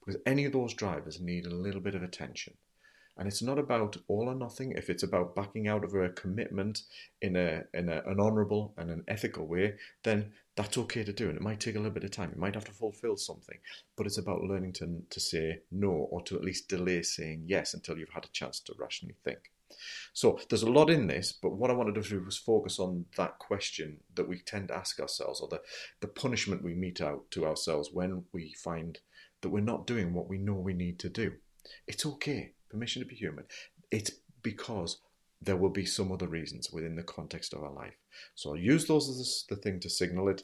Because 0.00 0.20
any 0.26 0.44
of 0.44 0.52
those 0.52 0.74
drivers 0.74 1.20
need 1.20 1.46
a 1.46 1.54
little 1.54 1.80
bit 1.80 1.94
of 1.94 2.02
attention. 2.02 2.54
And 3.18 3.26
it's 3.26 3.42
not 3.42 3.58
about 3.58 3.96
all 4.06 4.28
or 4.28 4.34
nothing. 4.34 4.72
If 4.72 4.88
it's 4.88 5.02
about 5.02 5.34
backing 5.34 5.66
out 5.66 5.82
of 5.82 5.92
a 5.92 6.08
commitment 6.10 6.82
in 7.20 7.34
a 7.34 7.64
in 7.74 7.88
a, 7.88 8.00
an 8.06 8.20
honourable 8.20 8.74
and 8.76 8.90
an 8.90 9.02
ethical 9.08 9.46
way, 9.46 9.74
then 10.04 10.32
that's 10.54 10.78
okay 10.78 11.02
to 11.02 11.12
do. 11.12 11.28
And 11.28 11.36
it 11.36 11.42
might 11.42 11.58
take 11.58 11.74
a 11.74 11.78
little 11.78 11.92
bit 11.92 12.04
of 12.04 12.12
time. 12.12 12.30
You 12.32 12.40
might 12.40 12.54
have 12.54 12.64
to 12.66 12.72
fulfill 12.72 13.16
something. 13.16 13.58
But 13.96 14.06
it's 14.06 14.18
about 14.18 14.44
learning 14.44 14.74
to, 14.74 15.02
to 15.10 15.20
say 15.20 15.62
no 15.72 15.90
or 15.90 16.22
to 16.22 16.36
at 16.36 16.44
least 16.44 16.68
delay 16.68 17.02
saying 17.02 17.42
yes 17.46 17.74
until 17.74 17.98
you've 17.98 18.08
had 18.10 18.24
a 18.24 18.32
chance 18.32 18.60
to 18.60 18.74
rationally 18.78 19.16
think. 19.24 19.50
So 20.12 20.38
there's 20.48 20.62
a 20.62 20.70
lot 20.70 20.90
in 20.90 21.06
this, 21.06 21.32
but 21.32 21.56
what 21.56 21.70
I 21.70 21.74
wanted 21.74 21.94
to 21.94 22.08
do 22.08 22.22
was 22.24 22.36
focus 22.36 22.78
on 22.78 23.06
that 23.16 23.38
question 23.38 23.98
that 24.14 24.28
we 24.28 24.40
tend 24.40 24.68
to 24.68 24.76
ask 24.76 25.00
ourselves, 25.00 25.40
or 25.40 25.48
the, 25.48 25.60
the 26.00 26.08
punishment 26.08 26.64
we 26.64 26.74
mete 26.74 27.00
out 27.00 27.30
to 27.32 27.46
ourselves 27.46 27.90
when 27.92 28.24
we 28.32 28.54
find 28.62 28.98
that 29.42 29.50
we're 29.50 29.60
not 29.60 29.86
doing 29.86 30.14
what 30.14 30.28
we 30.28 30.38
know 30.38 30.54
we 30.54 30.74
need 30.74 30.98
to 31.00 31.08
do. 31.08 31.32
It's 31.86 32.06
okay, 32.06 32.52
permission 32.70 33.02
to 33.02 33.08
be 33.08 33.14
human. 33.14 33.44
It's 33.90 34.10
because 34.42 34.98
there 35.40 35.56
will 35.56 35.70
be 35.70 35.86
some 35.86 36.10
other 36.10 36.26
reasons 36.26 36.70
within 36.72 36.96
the 36.96 37.02
context 37.02 37.54
of 37.54 37.62
our 37.62 37.72
life. 37.72 37.94
So 38.34 38.54
use 38.54 38.86
those 38.86 39.08
as 39.08 39.44
the 39.48 39.56
thing 39.56 39.80
to 39.80 39.90
signal 39.90 40.28
it. 40.28 40.42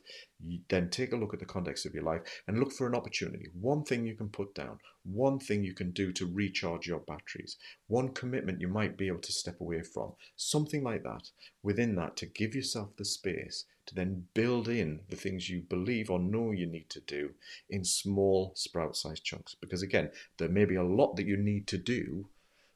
Then 0.68 0.90
take 0.90 1.12
a 1.12 1.16
look 1.16 1.32
at 1.32 1.40
the 1.40 1.46
context 1.46 1.86
of 1.86 1.94
your 1.94 2.02
life 2.02 2.22
and 2.46 2.58
look 2.58 2.72
for 2.72 2.86
an 2.86 2.94
opportunity. 2.94 3.48
One 3.58 3.84
thing 3.84 4.04
you 4.04 4.14
can 4.14 4.28
put 4.28 4.54
down, 4.54 4.78
one 5.04 5.38
thing 5.38 5.64
you 5.64 5.74
can 5.74 5.90
do 5.92 6.12
to 6.12 6.26
recharge 6.26 6.86
your 6.86 7.00
batteries, 7.00 7.56
one 7.86 8.10
commitment 8.10 8.60
you 8.60 8.68
might 8.68 8.96
be 8.96 9.08
able 9.08 9.20
to 9.20 9.32
step 9.32 9.60
away 9.60 9.82
from, 9.82 10.12
something 10.36 10.82
like 10.82 11.02
that. 11.04 11.30
Within 11.62 11.94
that, 11.96 12.16
to 12.18 12.26
give 12.26 12.54
yourself 12.54 12.96
the 12.96 13.04
space 13.04 13.64
to 13.86 13.94
then 13.94 14.26
build 14.34 14.68
in 14.68 15.00
the 15.10 15.16
things 15.16 15.50
you 15.50 15.60
believe 15.60 16.10
or 16.10 16.18
know 16.18 16.52
you 16.52 16.66
need 16.66 16.88
to 16.90 17.00
do 17.00 17.30
in 17.68 17.84
small 17.84 18.52
sprout 18.54 18.96
sized 18.96 19.24
chunks. 19.24 19.54
Because 19.60 19.82
again, 19.82 20.10
there 20.38 20.48
may 20.48 20.64
be 20.64 20.76
a 20.76 20.82
lot 20.82 21.16
that 21.16 21.26
you 21.26 21.36
need 21.36 21.66
to 21.68 21.78
do 21.78 22.28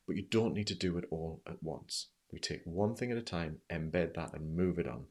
but 0.09 0.17
you 0.17 0.23
don't 0.23 0.55
need 0.55 0.67
to 0.67 0.75
do 0.75 0.97
it 0.97 1.05
all 1.11 1.43
at 1.47 1.63
once. 1.63 2.07
We 2.33 2.39
take 2.39 2.63
one 2.65 2.95
thing 2.95 3.11
at 3.11 3.19
a 3.19 3.23
time, 3.23 3.61
embed 3.71 4.15
that, 4.15 4.35
and 4.35 4.57
move 4.57 4.79
it 4.79 4.87
on. 4.87 5.07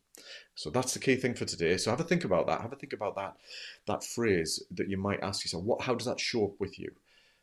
So 0.56 0.70
that's 0.70 0.94
the 0.94 1.00
key 1.00 1.16
thing 1.16 1.34
for 1.34 1.46
today. 1.46 1.78
So 1.78 1.92
have 1.92 2.00
a 2.00 2.04
think 2.04 2.24
about 2.24 2.48
that. 2.48 2.62
Have 2.62 2.74
a 2.74 2.76
think 2.76 2.94
about 2.94 3.16
that 3.16 3.38
that 3.86 4.04
phrase 4.04 4.64
that 4.72 4.90
you 4.90 4.98
might 4.98 5.24
ask 5.24 5.44
yourself. 5.44 5.64
What? 5.64 5.82
How 5.82 5.96
does 5.96 6.08
that 6.08 6.20
show 6.20 6.46
up 6.46 6.60
with 6.60 6.80
you? 6.80 6.92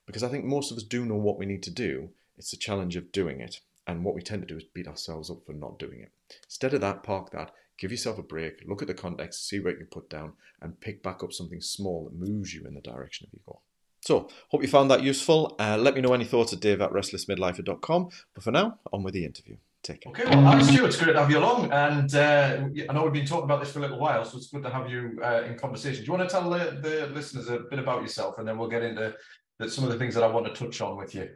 Because 0.07 0.23
I 0.23 0.29
think 0.29 0.45
most 0.45 0.71
of 0.71 0.77
us 0.77 0.83
do 0.83 1.05
know 1.05 1.17
what 1.17 1.39
we 1.39 1.47
need 1.47 1.63
to 1.65 1.71
do. 1.71 2.11
It's 2.37 2.51
the 2.51 2.57
challenge 2.57 2.97
of 2.97 3.13
doing 3.13 3.41
it. 3.41 3.61
And 3.87 4.05
what 4.05 4.15
we 4.15 4.23
tend 4.23 4.43
to 4.43 4.49
do 4.49 4.57
is 4.57 4.65
beat 4.65 4.89
ourselves 4.89 5.31
up 5.31 5.45
for 5.45 5.53
not 5.53 5.79
doing 5.79 6.01
it. 6.01 6.11
Instead 6.45 6.75
of 6.75 6.81
that, 6.81 7.03
park 7.03 7.31
that, 7.33 7.53
give 7.79 7.91
yourself 7.91 8.19
a 8.19 8.23
break, 8.23 8.63
look 8.67 8.81
at 8.81 8.89
the 8.89 8.95
context, 8.95 9.47
see 9.47 9.61
what 9.61 9.73
you 9.73 9.79
can 9.79 9.87
put 9.87 10.09
down, 10.09 10.33
and 10.61 10.81
pick 10.81 11.03
back 11.03 11.23
up 11.23 11.33
something 11.33 11.61
small 11.61 12.05
that 12.05 12.15
moves 12.15 12.55
you 12.55 12.67
in 12.67 12.75
the 12.75 12.81
direction 12.81 13.27
of 13.27 13.33
your 13.33 13.43
goal. 13.45 13.63
So, 14.05 14.29
hope 14.51 14.61
you 14.61 14.69
found 14.69 14.91
that 14.91 15.03
useful. 15.03 15.57
Uh, 15.59 15.79
let 15.79 15.95
me 15.95 16.03
know 16.03 16.13
any 16.13 16.27
thoughts 16.27 16.53
at 16.53 16.61
dave 16.61 16.83
at 16.83 16.93
restlessmidlifer.com. 16.93 18.11
But 18.35 18.45
for 18.45 18.51
now, 18.51 18.79
on 18.93 19.03
with 19.03 19.15
the 19.15 19.25
interview. 19.25 19.57
Take 19.83 20.03
care. 20.03 20.11
Okay, 20.13 20.25
well, 20.25 20.43
hi, 20.43 20.61
Stuart. 20.61 20.89
It's 20.89 20.97
great 20.99 21.15
to 21.15 21.21
have 21.21 21.31
you 21.31 21.39
along. 21.39 21.73
And 21.73 22.15
uh, 22.15 22.65
I 22.87 22.93
know 22.93 23.05
we've 23.05 23.15
been 23.15 23.25
talking 23.25 23.45
about 23.45 23.61
this 23.61 23.73
for 23.73 23.79
a 23.79 23.83
little 23.83 23.99
while, 23.99 24.23
so 24.27 24.37
it's 24.37 24.49
good 24.49 24.63
to 24.63 24.69
have 24.69 24.91
you 24.91 25.19
uh, 25.25 25.45
in 25.47 25.59
conversation. 25.59 26.03
Do 26.03 26.07
you 26.07 26.13
want 26.19 26.29
to 26.29 26.35
tell 26.35 26.51
the, 26.51 26.79
the, 26.83 27.07
listeners 27.15 27.49
a 27.49 27.61
bit 27.61 27.79
about 27.79 28.03
yourself 28.03 28.37
and 28.39 28.47
then 28.47 28.59
we'll 28.59 28.69
get 28.69 28.83
into 28.83 29.15
the, 29.59 29.71
some 29.71 29.85
of 29.85 29.91
the 29.91 29.99
things 29.99 30.15
that 30.15 30.23
I 30.23 30.27
want 30.27 30.47
to 30.47 30.53
touch 30.53 30.83
on 30.83 30.99
with 30.99 31.15
you? 31.15 31.31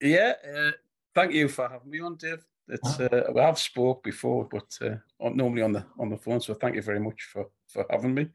Yeah, 0.00 0.34
uh, 0.52 0.70
thank 1.14 1.32
you 1.32 1.48
for 1.48 1.68
having 1.68 1.90
me 1.90 2.00
on, 2.00 2.16
Dave. 2.16 2.44
It's 2.68 2.98
uh, 2.98 3.30
we 3.32 3.40
have 3.40 3.58
spoke 3.58 4.02
before, 4.02 4.48
but 4.50 4.78
uh, 4.82 4.96
normally 5.20 5.62
on 5.62 5.72
the 5.72 5.84
on 5.98 6.08
the 6.08 6.16
phone. 6.16 6.40
So 6.40 6.54
thank 6.54 6.74
you 6.74 6.82
very 6.82 7.00
much 7.00 7.22
for 7.32 7.46
for 7.66 7.84
having 7.90 8.14
me. 8.14 8.28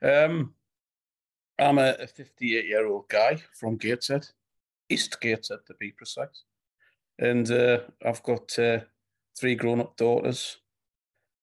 Um, 0.00 0.54
I'm 1.58 1.78
a 1.78 2.06
58 2.06 2.66
year 2.66 2.86
old 2.86 3.08
guy 3.08 3.42
from 3.58 3.76
Gateshead, 3.76 4.26
East 4.88 5.20
Gateshead 5.20 5.60
to 5.66 5.74
be 5.78 5.92
precise. 5.92 6.44
And 7.18 7.50
uh, 7.50 7.80
I've 8.04 8.22
got 8.22 8.58
uh, 8.58 8.80
three 9.38 9.54
grown 9.54 9.80
up 9.80 9.96
daughters. 9.96 10.58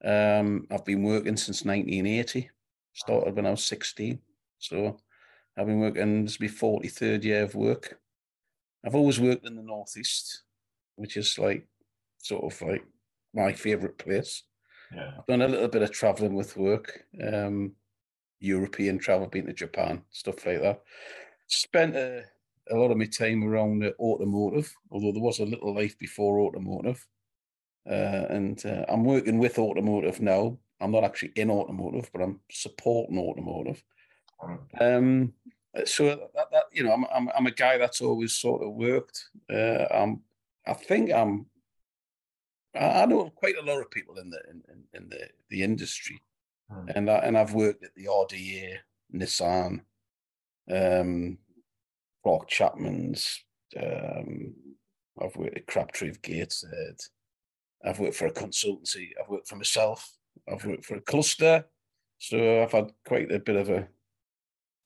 Um, 0.03 0.67
I've 0.71 0.85
been 0.85 1.03
working 1.03 1.37
since 1.37 1.63
1980, 1.63 2.49
started 2.93 3.35
when 3.35 3.45
I 3.45 3.51
was 3.51 3.65
16. 3.65 4.19
So 4.57 4.97
I've 5.57 5.67
been 5.67 5.79
working, 5.79 6.25
this 6.25 6.39
will 6.39 6.47
be 6.47 6.53
43rd 6.53 7.23
year 7.23 7.43
of 7.43 7.55
work. 7.55 7.99
I've 8.85 8.95
always 8.95 9.19
worked 9.19 9.45
in 9.45 9.55
the 9.55 9.61
Northeast, 9.61 10.43
which 10.95 11.17
is 11.17 11.37
like 11.37 11.67
sort 12.17 12.51
of 12.51 12.61
like 12.61 12.83
my 13.33 13.53
favourite 13.53 13.97
place. 13.97 14.43
Yeah. 14.93 15.11
I've 15.17 15.25
done 15.27 15.41
a 15.41 15.47
little 15.47 15.67
bit 15.67 15.81
of 15.81 15.91
travelling 15.91 16.33
with 16.33 16.57
work, 16.57 17.03
um, 17.21 17.73
European 18.39 18.97
travel, 18.99 19.27
been 19.27 19.45
to 19.47 19.53
Japan, 19.53 20.03
stuff 20.11 20.45
like 20.45 20.61
that. 20.61 20.81
Spent 21.47 21.95
a, 21.95 22.23
a 22.71 22.75
lot 22.75 22.91
of 22.91 22.97
my 22.97 23.05
time 23.05 23.43
around 23.43 23.83
uh, 23.83 23.91
automotive, 23.99 24.73
although 24.91 25.11
there 25.11 25.21
was 25.21 25.39
a 25.39 25.45
little 25.45 25.73
life 25.73 25.97
before 25.97 26.39
automotive. 26.39 27.05
Uh, 27.89 28.25
and 28.29 28.65
uh, 28.65 28.85
I'm 28.87 29.03
working 29.03 29.39
with 29.39 29.57
automotive 29.57 30.21
now. 30.21 30.57
I'm 30.79 30.91
not 30.91 31.03
actually 31.03 31.33
in 31.35 31.49
automotive, 31.49 32.09
but 32.13 32.21
I'm 32.21 32.39
supporting 32.51 33.17
automotive. 33.17 33.83
Um, 34.79 35.33
so 35.85 36.05
that, 36.05 36.51
that, 36.51 36.63
you 36.71 36.83
know, 36.83 36.93
I'm, 36.93 37.05
I'm 37.13 37.29
I'm 37.35 37.47
a 37.47 37.51
guy 37.51 37.77
that's 37.77 38.01
always 38.01 38.33
sort 38.33 38.63
of 38.63 38.73
worked. 38.73 39.29
Uh, 39.51 39.85
I'm 39.91 40.21
I 40.65 40.73
think 40.73 41.11
I'm 41.11 41.45
I 42.75 43.05
know 43.05 43.29
quite 43.29 43.57
a 43.57 43.65
lot 43.65 43.79
of 43.79 43.91
people 43.91 44.17
in 44.17 44.29
the 44.29 44.39
in, 44.49 44.63
in 44.93 45.09
the 45.09 45.29
the 45.49 45.63
industry, 45.63 46.21
hmm. 46.71 46.89
and 46.95 47.09
I, 47.09 47.17
and 47.17 47.37
I've 47.37 47.53
worked 47.53 47.83
at 47.83 47.93
the 47.95 48.05
RDA, 48.05 48.77
Nissan, 49.13 49.81
um, 50.71 51.37
Clarke 52.23 52.47
Chapman's. 52.47 53.43
Um, 53.77 54.53
I've 55.21 55.35
worked 55.35 55.57
at 55.57 55.67
Crabtree 55.67 56.09
of 56.09 56.21
Gateshead. 56.21 56.99
I've 57.83 57.99
worked 57.99 58.15
for 58.15 58.27
a 58.27 58.33
consultancy. 58.33 59.09
I've 59.21 59.29
worked 59.29 59.47
for 59.47 59.55
myself. 59.55 60.09
I've 60.51 60.65
worked 60.65 60.85
for 60.85 60.95
a 60.95 61.01
cluster. 61.01 61.65
So 62.17 62.63
I've 62.63 62.71
had 62.71 62.91
quite 63.05 63.31
a 63.31 63.39
bit 63.39 63.55
of 63.55 63.69
a 63.69 63.87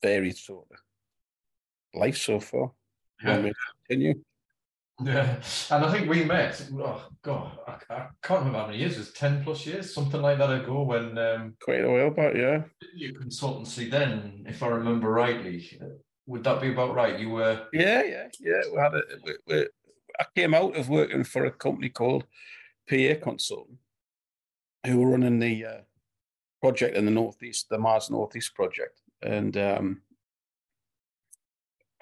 varied 0.01 0.37
sort 0.37 0.67
of 0.71 1.99
life 1.99 2.17
so 2.17 2.39
far. 2.39 2.71
Yeah. 3.23 3.49
Continue. 3.87 4.21
Yeah, 5.03 5.35
and 5.71 5.85
I 5.85 5.91
think 5.91 6.09
we 6.09 6.23
met. 6.23 6.65
Oh 6.73 7.03
God, 7.21 7.57
I, 7.67 7.93
I, 7.93 8.07
can't 8.21 8.39
remember 8.39 8.59
how 8.59 8.67
many 8.67 8.79
years. 8.79 8.95
It 8.95 8.99
was 8.99 9.11
ten 9.13 9.43
plus 9.43 9.65
years, 9.65 9.93
something 9.93 10.21
like 10.21 10.37
that 10.37 10.51
ago. 10.51 10.83
When 10.83 11.17
um, 11.17 11.55
quite 11.61 11.83
a 11.83 11.89
while 11.89 12.11
back, 12.11 12.35
yeah. 12.35 12.63
Your 12.95 13.13
consultancy 13.13 13.89
then, 13.89 14.45
if 14.47 14.63
I 14.63 14.67
remember 14.67 15.11
rightly, 15.11 15.79
would 16.25 16.43
that 16.43 16.61
be 16.61 16.71
about 16.71 16.95
right? 16.95 17.19
You 17.19 17.31
were. 17.31 17.67
Yeah, 17.73 18.03
yeah, 18.03 18.27
yeah. 18.39 18.61
We 18.71 18.79
had 18.79 18.93
a. 18.93 19.01
We, 19.23 19.33
we, 19.47 19.67
I 20.19 20.25
came 20.35 20.53
out 20.53 20.75
of 20.75 20.89
working 20.89 21.23
for 21.23 21.45
a 21.45 21.51
company 21.51 21.89
called 21.89 22.25
PA 22.89 23.15
Consulting, 23.21 23.79
who 24.85 24.99
were 24.99 25.09
running 25.09 25.39
the 25.39 25.65
uh, 25.65 25.81
project 26.61 26.95
in 26.95 27.05
the 27.05 27.11
northeast, 27.11 27.67
the 27.69 27.79
MAS 27.79 28.09
Northeast 28.09 28.53
project, 28.55 29.01
and 29.21 29.57
um, 29.57 30.01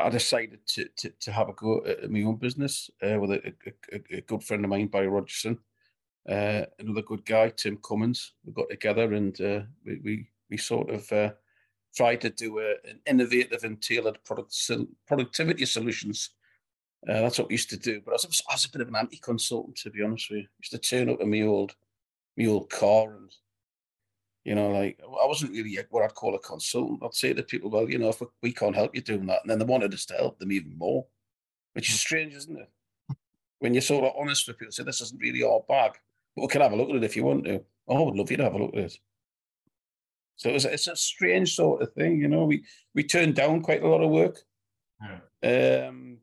I 0.03 0.10
decided 0.10 0.65
to, 0.67 0.88
to, 0.98 1.10
to 1.22 1.31
have 1.31 1.50
a 1.50 1.53
go 1.53 1.84
at 1.86 2.10
my 2.10 2.24
own 2.24 2.38
business 2.38 2.89
uh, 3.03 3.20
with 3.20 3.31
a, 3.31 3.53
a, 3.93 4.17
a, 4.17 4.22
good 4.22 4.43
friend 4.43 4.63
of 4.63 4.70
mine, 4.70 4.88
Barry 4.88 5.08
Rogerson, 5.08 5.58
uh, 6.29 6.65
another 6.79 7.01
good 7.01 7.25
guy, 7.25 7.50
Tim 7.50 7.77
Cummins. 7.77 8.34
We 8.46 8.53
got 8.53 8.70
together 8.70 9.13
and 9.13 9.39
uh, 9.41 9.62
we, 9.86 10.00
we, 10.03 10.29
we 10.50 10.58
sort 10.58 10.89
of 10.89 11.12
uh, 11.12 11.31
tried 11.96 12.22
to 12.22 12.29
do 12.29 12.60
a, 12.60 12.72
an 12.89 13.00
innovative 13.05 13.63
and 13.63 13.81
tailored 13.81 14.24
product, 14.24 14.55
productivity 15.08 15.65
solutions. 15.65 16.31
Uh, 17.08 17.22
that's 17.22 17.39
what 17.39 17.48
we 17.48 17.55
used 17.55 17.70
to 17.72 17.77
do. 17.77 18.01
But 18.05 18.12
I 18.12 18.27
was, 18.27 18.43
I 18.50 18.53
was 18.53 18.65
a 18.65 18.72
bit 18.72 18.81
of 18.81 18.88
an 18.88 18.96
anti-consultant, 18.96 19.77
to 19.77 19.89
be 19.89 20.03
honest 20.03 20.29
with 20.29 20.39
you. 20.39 20.43
I 20.46 20.60
used 20.60 20.72
to 20.72 20.77
turn 20.77 21.10
up 21.10 21.22
in 21.22 21.31
my 21.31 21.41
old, 21.41 21.75
my 22.38 22.46
old 22.46 22.70
car 22.70 23.15
and 23.15 23.31
you 24.43 24.55
know, 24.55 24.69
like 24.69 25.00
I 25.03 25.27
wasn't 25.27 25.51
really 25.51 25.77
what 25.89 26.03
I'd 26.03 26.15
call 26.15 26.36
a 26.36 26.39
consultant. 26.39 27.01
I'd 27.03 27.13
say 27.13 27.33
to 27.33 27.43
people, 27.43 27.69
well, 27.69 27.89
you 27.89 28.00
know, 28.00 28.10
if 28.10 28.21
we 28.41 28.51
can't 28.51 28.75
help 28.75 28.95
you 28.95 29.01
doing 29.01 29.27
that, 29.27 29.41
and 29.43 29.51
then 29.51 29.60
they 29.60 29.65
wanted 29.65 29.93
us 29.93 30.05
to 30.07 30.15
help 30.15 30.39
them 30.39 30.51
even 30.51 30.77
more, 30.77 31.05
which 31.74 31.89
is 31.89 32.00
strange, 32.00 32.33
isn't 32.33 32.60
it? 32.60 32.69
When 33.60 33.74
you're 33.74 33.81
sort 33.81 34.05
of 34.05 34.13
honest 34.17 34.48
with 34.48 34.57
people, 34.57 34.71
say 34.71 34.83
this 34.83 35.01
isn't 35.01 35.21
really 35.21 35.43
our 35.43 35.62
bag, 35.67 35.91
but 36.36 36.41
we 36.41 36.48
can 36.48 36.62
have 36.62 36.71
a 36.71 36.75
look 36.75 36.89
at 36.89 36.95
it 36.95 37.03
if 37.03 37.15
you 37.15 37.24
want 37.24 37.45
to. 37.45 37.63
Oh, 37.88 37.98
I 37.98 38.05
would 38.05 38.15
love 38.15 38.31
you 38.31 38.38
to 38.38 38.43
have 38.43 38.55
a 38.55 38.57
look 38.57 38.74
at 38.74 38.86
it. 38.86 38.98
So 40.38 40.50
it's, 40.50 40.65
it's 40.65 40.88
a 40.88 40.95
strange 40.95 41.55
sort 41.55 41.83
of 41.83 41.93
thing, 41.93 42.19
you 42.19 42.27
know. 42.27 42.45
We 42.45 42.63
we 42.95 43.03
turned 43.03 43.36
down 43.36 43.62
quite 43.62 43.83
a 43.83 43.88
lot 43.88 44.01
of 44.01 44.10
work 44.10 44.39
yeah. 45.43 45.88
um, 45.88 46.17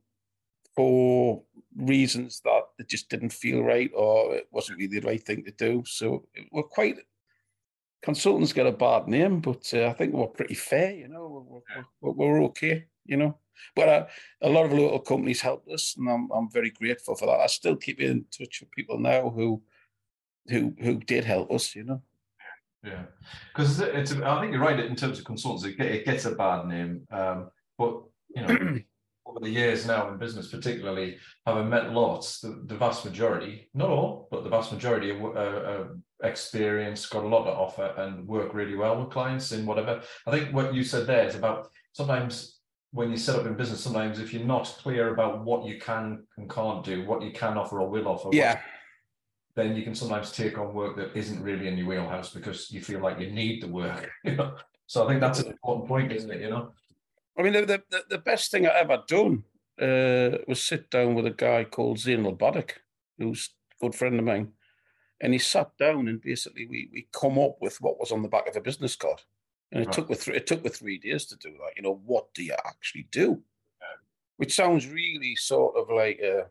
for 0.74 1.42
reasons 1.76 2.40
that 2.40 2.62
it 2.80 2.88
just 2.88 3.08
didn't 3.08 3.32
feel 3.32 3.62
right 3.62 3.92
or 3.94 4.34
it 4.34 4.48
wasn't 4.50 4.78
really 4.78 4.98
the 4.98 5.06
right 5.06 5.24
thing 5.24 5.44
to 5.44 5.52
do. 5.52 5.84
So 5.86 6.26
we're 6.50 6.64
quite 6.64 6.96
consultants 8.02 8.52
get 8.52 8.66
a 8.66 8.72
bad 8.72 9.08
name, 9.08 9.40
but 9.40 9.70
uh, 9.74 9.86
I 9.86 9.92
think 9.92 10.14
we're 10.14 10.26
pretty 10.26 10.54
fair, 10.54 10.92
you 10.92 11.08
know, 11.08 11.46
we're, 11.48 11.84
we're, 12.00 12.12
we're 12.12 12.42
okay, 12.44 12.86
you 13.04 13.16
know. 13.16 13.38
But 13.74 13.88
uh, 13.88 14.06
a 14.42 14.48
lot 14.48 14.66
of 14.66 14.72
local 14.72 15.00
companies 15.00 15.40
helped 15.40 15.68
us, 15.68 15.96
and 15.98 16.08
I'm, 16.08 16.30
I'm 16.30 16.50
very 16.50 16.70
grateful 16.70 17.16
for 17.16 17.26
that. 17.26 17.40
I 17.40 17.46
still 17.46 17.76
keep 17.76 18.00
in 18.00 18.24
touch 18.36 18.60
with 18.60 18.70
people 18.70 18.98
now 18.98 19.30
who 19.30 19.62
who 20.48 20.74
who 20.80 20.98
did 20.98 21.24
help 21.24 21.50
us, 21.52 21.74
you 21.74 21.84
know. 21.84 22.02
Yeah, 22.84 23.02
because 23.52 23.80
it's, 23.80 24.12
it's. 24.12 24.22
I 24.22 24.40
think 24.40 24.52
you're 24.52 24.62
right 24.62 24.78
in 24.78 24.94
terms 24.94 25.18
of 25.18 25.24
consultants. 25.24 25.64
It, 25.64 25.80
it 25.84 26.04
gets 26.04 26.24
a 26.24 26.32
bad 26.32 26.66
name, 26.66 27.06
um, 27.10 27.50
but 27.76 28.04
you 28.28 28.42
know, 28.42 28.78
over 29.28 29.40
the 29.40 29.50
years 29.50 29.86
now 29.86 30.08
in 30.08 30.18
business, 30.18 30.48
particularly, 30.48 31.18
having 31.46 31.68
met 31.68 31.92
lots, 31.92 32.40
the, 32.40 32.62
the 32.66 32.76
vast 32.76 33.04
majority, 33.04 33.68
not 33.74 33.90
all, 33.90 34.28
but 34.30 34.44
the 34.44 34.50
vast 34.50 34.72
majority 34.72 35.10
of 35.10 35.22
uh, 35.22 35.28
uh, 35.28 35.86
experience, 36.22 37.06
got 37.06 37.24
a 37.24 37.28
lot 37.28 37.44
to 37.44 37.50
offer, 37.50 37.92
and 37.98 38.26
work 38.26 38.54
really 38.54 38.74
well 38.74 39.00
with 39.00 39.10
clients 39.10 39.52
in 39.52 39.66
whatever. 39.66 40.00
I 40.26 40.30
think 40.30 40.54
what 40.54 40.74
you 40.74 40.82
said 40.82 41.06
there 41.06 41.26
is 41.26 41.34
about 41.34 41.68
sometimes 41.92 42.58
when 42.92 43.10
you 43.10 43.16
set 43.16 43.36
up 43.36 43.46
in 43.46 43.54
business, 43.54 43.82
sometimes 43.82 44.18
if 44.18 44.32
you're 44.32 44.44
not 44.44 44.74
clear 44.80 45.12
about 45.12 45.44
what 45.44 45.66
you 45.66 45.78
can 45.78 46.24
and 46.38 46.48
can't 46.48 46.82
do, 46.84 47.04
what 47.04 47.22
you 47.22 47.32
can 47.32 47.58
offer 47.58 47.80
or 47.80 47.88
will 47.88 48.08
offer, 48.08 48.30
yeah. 48.32 48.60
then 49.54 49.76
you 49.76 49.82
can 49.82 49.94
sometimes 49.94 50.32
take 50.32 50.56
on 50.56 50.72
work 50.72 50.96
that 50.96 51.14
isn't 51.14 51.42
really 51.42 51.68
in 51.68 51.76
your 51.76 51.86
wheelhouse 51.86 52.32
because 52.32 52.70
you 52.70 52.80
feel 52.80 53.00
like 53.00 53.20
you 53.20 53.30
need 53.30 53.62
the 53.62 53.68
work. 53.68 54.10
You 54.24 54.36
know? 54.36 54.54
So 54.86 55.04
I 55.04 55.08
think 55.08 55.20
that's 55.20 55.40
an 55.40 55.48
important 55.48 55.86
point, 55.86 56.12
isn't 56.12 56.30
it? 56.30 56.40
You 56.40 56.48
know. 56.48 56.72
I 57.38 57.42
mean, 57.42 57.52
the, 57.52 57.82
the, 57.88 58.04
the 58.10 58.18
best 58.18 58.50
thing 58.50 58.66
I 58.66 58.70
ever 58.70 59.02
done 59.06 59.44
uh, 59.80 60.38
was 60.48 60.60
sit 60.60 60.90
down 60.90 61.14
with 61.14 61.26
a 61.26 61.30
guy 61.30 61.64
called 61.64 61.98
Zainal 61.98 62.36
Baddock, 62.36 62.72
who's 63.16 63.50
a 63.80 63.84
good 63.84 63.94
friend 63.94 64.18
of 64.18 64.24
mine. 64.24 64.52
And 65.20 65.32
he 65.32 65.38
sat 65.38 65.70
down 65.78 66.08
and 66.08 66.20
basically 66.20 66.66
we, 66.66 66.88
we 66.92 67.08
come 67.12 67.38
up 67.38 67.56
with 67.60 67.80
what 67.80 67.98
was 67.98 68.12
on 68.12 68.22
the 68.22 68.28
back 68.28 68.48
of 68.48 68.56
a 68.56 68.60
business 68.60 68.96
card. 68.96 69.20
And 69.70 69.82
it 69.82 69.86
right. 69.86 69.94
took 69.94 70.08
with 70.08 70.24
th- 70.24 70.36
it 70.36 70.46
took 70.46 70.64
with 70.64 70.76
three 70.76 70.98
days 70.98 71.26
to 71.26 71.36
do 71.36 71.50
that. 71.50 71.76
You 71.76 71.82
know, 71.82 72.00
what 72.06 72.32
do 72.34 72.42
you 72.42 72.54
actually 72.64 73.06
do? 73.12 73.42
Which 74.38 74.54
sounds 74.54 74.86
really 74.86 75.34
sort 75.36 75.76
of 75.76 75.90
like 75.90 76.20
a, 76.20 76.46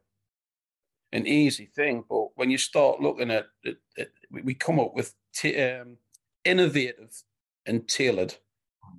an 1.14 1.26
easy 1.26 1.66
thing, 1.66 2.04
but 2.08 2.28
when 2.36 2.52
you 2.52 2.58
start 2.58 3.02
looking 3.02 3.32
at 3.32 3.48
it, 3.64 3.78
it 3.96 4.12
we 4.30 4.54
come 4.54 4.80
up 4.80 4.94
with 4.94 5.16
t- 5.34 5.60
um, 5.62 5.98
innovative 6.44 7.24
and 7.66 7.88
tailored 7.88 8.36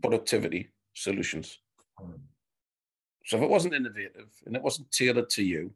productivity 0.02 0.71
solutions. 0.95 1.59
So 3.25 3.37
if 3.37 3.43
it 3.43 3.50
wasn't 3.50 3.75
innovative 3.75 4.28
and 4.47 4.57
it 4.57 4.62
wasn't 4.62 4.90
tailored 4.90 5.28
to 5.31 5.43
you 5.43 5.73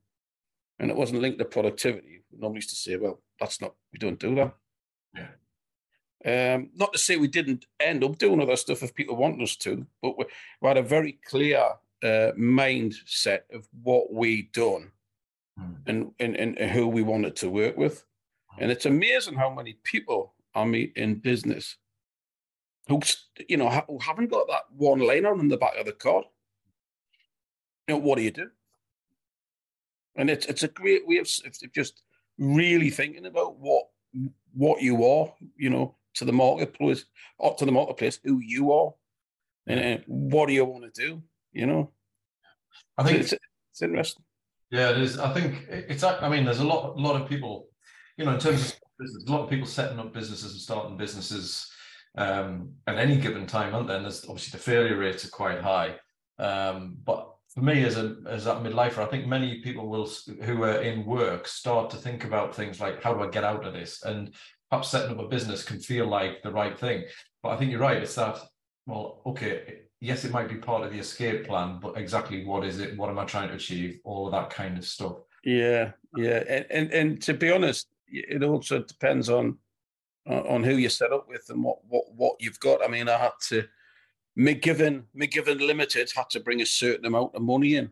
and 0.79 0.91
it 0.91 0.97
wasn't 0.97 1.21
linked 1.21 1.39
to 1.39 1.45
productivity, 1.45 2.23
we 2.31 2.39
normally 2.39 2.59
used 2.59 2.71
to 2.71 2.77
say, 2.77 2.97
well, 2.97 3.21
that's 3.39 3.61
not, 3.61 3.75
we 3.93 3.99
don't 3.99 4.19
do 4.19 4.35
that. 4.37 4.55
Yeah. 5.15 6.55
Um, 6.55 6.71
not 6.75 6.93
to 6.93 6.99
say 6.99 7.17
we 7.17 7.29
didn't 7.29 7.67
end 7.79 8.05
up 8.05 8.17
doing 8.17 8.41
other 8.41 8.57
stuff 8.57 8.83
if 8.83 8.95
people 8.95 9.17
want 9.17 9.43
us 9.43 9.57
to, 9.57 9.87
but 10.01 10.17
we, 10.17 10.25
we 10.61 10.69
had 10.69 10.79
a 10.79 10.83
very 10.83 11.19
clear 11.29 11.59
uh, 12.03 12.33
mindset 12.39 13.41
of 13.53 13.69
what 13.83 14.13
we 14.13 14.43
done 14.55 14.93
mm. 15.61 15.77
and, 15.87 16.13
and, 16.21 16.37
and 16.37 16.71
who 16.71 16.89
we 16.89 17.03
wanted 17.03 17.37
to 17.37 17.51
work 17.51 17.77
with. 17.77 18.05
Mm. 18.55 18.63
And 18.63 18.71
it's 18.71 18.87
amazing 18.87 19.35
how 19.35 19.51
many 19.51 19.77
people 19.85 20.33
I 20.55 20.65
meet 20.65 20.93
in 20.97 21.17
business 21.17 21.77
who 22.89 23.01
you 23.49 23.57
know 23.57 23.69
who 23.87 23.99
haven't 23.99 24.31
got 24.31 24.49
that 24.49 24.63
one 24.77 25.01
liner 25.01 25.31
on 25.31 25.49
the 25.49 25.57
back 25.57 25.77
of 25.79 25.87
the 25.87 25.93
card. 25.93 26.25
You 27.89 27.95
know, 27.95 28.01
what 28.01 28.17
do 28.17 28.23
you 28.23 28.31
do? 28.31 28.51
And 30.17 30.29
it's 30.29 30.47
it's 30.47 30.63
a 30.63 30.69
great 30.69 31.07
way 31.07 31.19
of, 31.19 31.29
of 31.45 31.73
just 31.73 32.03
really 32.39 32.91
thinking 32.91 33.27
about 33.27 33.59
what 33.59 33.87
what 34.55 34.83
you 34.83 35.05
are, 35.05 35.33
you 35.57 35.71
know, 35.71 35.97
to 36.15 36.25
the 36.25 36.33
marketplace, 36.33 37.05
or 37.39 37.55
to 37.55 37.65
the 37.65 37.73
marketplace, 37.73 38.19
who 38.23 38.41
you 38.41 38.73
are, 38.73 38.93
and, 39.67 40.03
what 40.07 40.47
do 40.47 40.53
you 40.53 40.65
want 40.65 40.93
to 40.93 41.07
do, 41.07 41.23
you 41.53 41.67
know. 41.67 41.91
I 42.99 43.05
think 43.05 43.21
it's, 43.21 43.33
it's 43.33 43.83
interesting. 43.83 44.25
Yeah, 44.71 44.91
it 44.91 44.99
is. 44.99 45.19
I 45.19 45.33
think 45.33 45.67
it's. 45.69 46.03
I 46.03 46.29
mean, 46.29 46.45
there's 46.45 46.61
a 46.61 46.65
lot, 46.65 46.97
a 46.97 47.01
lot 47.01 47.21
of 47.21 47.29
people, 47.29 47.69
you 48.17 48.25
know, 48.25 48.35
in 48.35 48.41
terms 48.41 48.73
of 48.73 48.81
business, 48.99 49.25
a 49.27 49.33
lot 49.33 49.45
of 49.45 49.51
people 49.51 49.67
setting 49.67 49.99
up 49.99 50.13
businesses 50.13 50.53
and 50.53 50.61
starting 50.61 50.97
businesses 50.97 51.72
um, 52.17 52.73
at 52.87 52.99
any 52.99 53.17
given 53.17 53.47
time, 53.47 53.75
aren't 53.75 53.89
there? 53.89 53.97
And 53.97 54.05
there's 54.05 54.25
obviously 54.25 54.57
the 54.59 54.63
failure 54.63 54.99
rates 54.99 55.25
are 55.25 55.31
quite 55.31 55.61
high. 55.61 55.97
Um, 56.39 56.97
but 57.05 57.33
for 57.55 57.61
me, 57.61 57.85
as 57.85 57.97
a 57.97 58.17
as 58.27 58.45
that 58.45 58.63
midlifer, 58.63 58.99
I 58.99 59.07
think 59.07 59.27
many 59.27 59.61
people 59.61 59.89
will 59.89 60.09
who 60.43 60.63
are 60.65 60.81
in 60.81 61.05
work 61.05 61.47
start 61.47 61.91
to 61.91 61.97
think 61.97 62.25
about 62.25 62.55
things 62.55 62.81
like 62.81 63.03
how 63.03 63.15
do 63.15 63.23
I 63.23 63.29
get 63.29 63.45
out 63.45 63.67
of 63.67 63.75
this, 63.75 64.03
and 64.05 64.35
perhaps 64.71 64.89
setting 64.89 65.17
up 65.17 65.25
a 65.25 65.29
business 65.29 65.65
can 65.65 65.79
feel 65.79 66.07
like 66.07 66.43
the 66.43 66.51
right 66.51 66.79
thing. 66.79 67.05
But 67.43 67.51
I 67.51 67.57
think 67.57 67.71
you're 67.71 67.81
right. 67.81 68.03
It's 68.03 68.15
that 68.15 68.39
well, 68.87 69.23
okay, 69.27 69.81
yes, 70.01 70.25
it 70.25 70.33
might 70.33 70.49
be 70.49 70.57
part 70.57 70.85
of 70.85 70.93
the 70.93 70.99
escape 70.99 71.47
plan, 71.47 71.79
but 71.81 71.97
exactly 71.97 72.45
what 72.45 72.65
is 72.65 72.81
it? 72.81 72.97
What 72.97 73.11
am 73.11 73.19
I 73.19 73.25
trying 73.25 73.49
to 73.49 73.55
achieve? 73.55 74.01
All 74.05 74.31
that 74.31 74.51
kind 74.51 74.79
of 74.79 74.85
stuff. 74.85 75.19
Yeah, 75.45 75.93
yeah, 76.17 76.43
and 76.49 76.67
and, 76.71 76.93
and 76.93 77.23
to 77.23 77.35
be 77.35 77.51
honest, 77.51 77.89
it 78.09 78.43
also 78.43 78.83
depends 78.83 79.29
on 79.29 79.59
on 80.27 80.63
who 80.63 80.77
you 80.77 80.89
set 80.89 81.13
up 81.13 81.29
with 81.29 81.47
and 81.49 81.63
what 81.65 81.79
what 81.89 82.05
what 82.15 82.37
you've 82.41 82.61
got. 82.61 82.85
I 82.85 82.89
mean, 82.89 83.09
I 83.09 83.19
had 83.19 83.33
to 83.49 83.65
McGivern 84.39 85.05
McGivern 85.17 85.67
Limited 85.67 86.11
had 86.15 86.31
to 86.31 86.41
bring 86.41 86.61
a 86.61 86.67
certain 86.67 87.07
amount 87.07 87.35
of 87.35 87.43
money 87.43 87.77
in, 87.77 87.91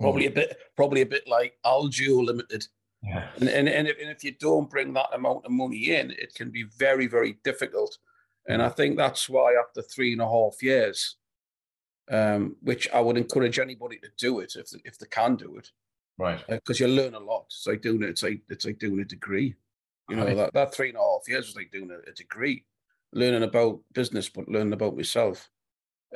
probably 0.00 0.24
mm. 0.24 0.28
a 0.28 0.32
bit 0.32 0.58
probably 0.76 1.02
a 1.02 1.06
bit 1.06 1.26
like 1.28 1.54
Algeo 1.64 2.24
Limited. 2.24 2.66
Yeah. 3.02 3.28
And, 3.36 3.48
and, 3.48 3.68
and, 3.68 3.86
if, 3.86 4.00
and 4.00 4.10
if 4.10 4.24
you 4.24 4.32
don't 4.32 4.70
bring 4.70 4.92
that 4.94 5.14
amount 5.14 5.44
of 5.44 5.52
money 5.52 5.94
in, 5.94 6.10
it 6.12 6.34
can 6.34 6.50
be 6.50 6.64
very, 6.76 7.06
very 7.06 7.38
difficult. 7.44 7.96
And 8.48 8.60
I 8.60 8.68
think 8.68 8.96
that's 8.96 9.28
why 9.28 9.54
after 9.54 9.82
three 9.82 10.12
and 10.12 10.22
a 10.22 10.26
half 10.26 10.60
years, 10.62 11.16
um, 12.10 12.56
which 12.62 12.88
I 12.92 13.00
would 13.00 13.16
encourage 13.16 13.58
anybody 13.58 13.98
to 13.98 14.08
do 14.16 14.40
it 14.40 14.54
if 14.56 14.72
if 14.84 14.98
they 14.98 15.06
can 15.06 15.36
do 15.36 15.56
it, 15.56 15.70
right? 16.18 16.40
Because 16.48 16.80
uh, 16.80 16.86
you 16.86 16.92
learn 16.92 17.14
a 17.14 17.20
lot. 17.20 17.44
It's 17.46 17.66
like 17.66 17.82
doing 17.82 18.02
it. 18.02 18.08
It's 18.08 18.22
like 18.22 18.40
it's 18.48 18.64
like 18.64 18.78
doing 18.78 19.00
a 19.00 19.04
degree. 19.04 19.54
You 20.08 20.16
know 20.16 20.34
that 20.34 20.54
that 20.54 20.74
three 20.74 20.90
and 20.90 20.98
a 20.98 21.00
half 21.00 21.28
years 21.28 21.46
was 21.46 21.56
like 21.56 21.72
doing 21.72 21.90
a, 21.90 22.08
a 22.08 22.12
degree, 22.12 22.64
learning 23.12 23.42
about 23.42 23.80
business, 23.92 24.28
but 24.28 24.48
learning 24.48 24.72
about 24.72 24.96
myself. 24.96 25.50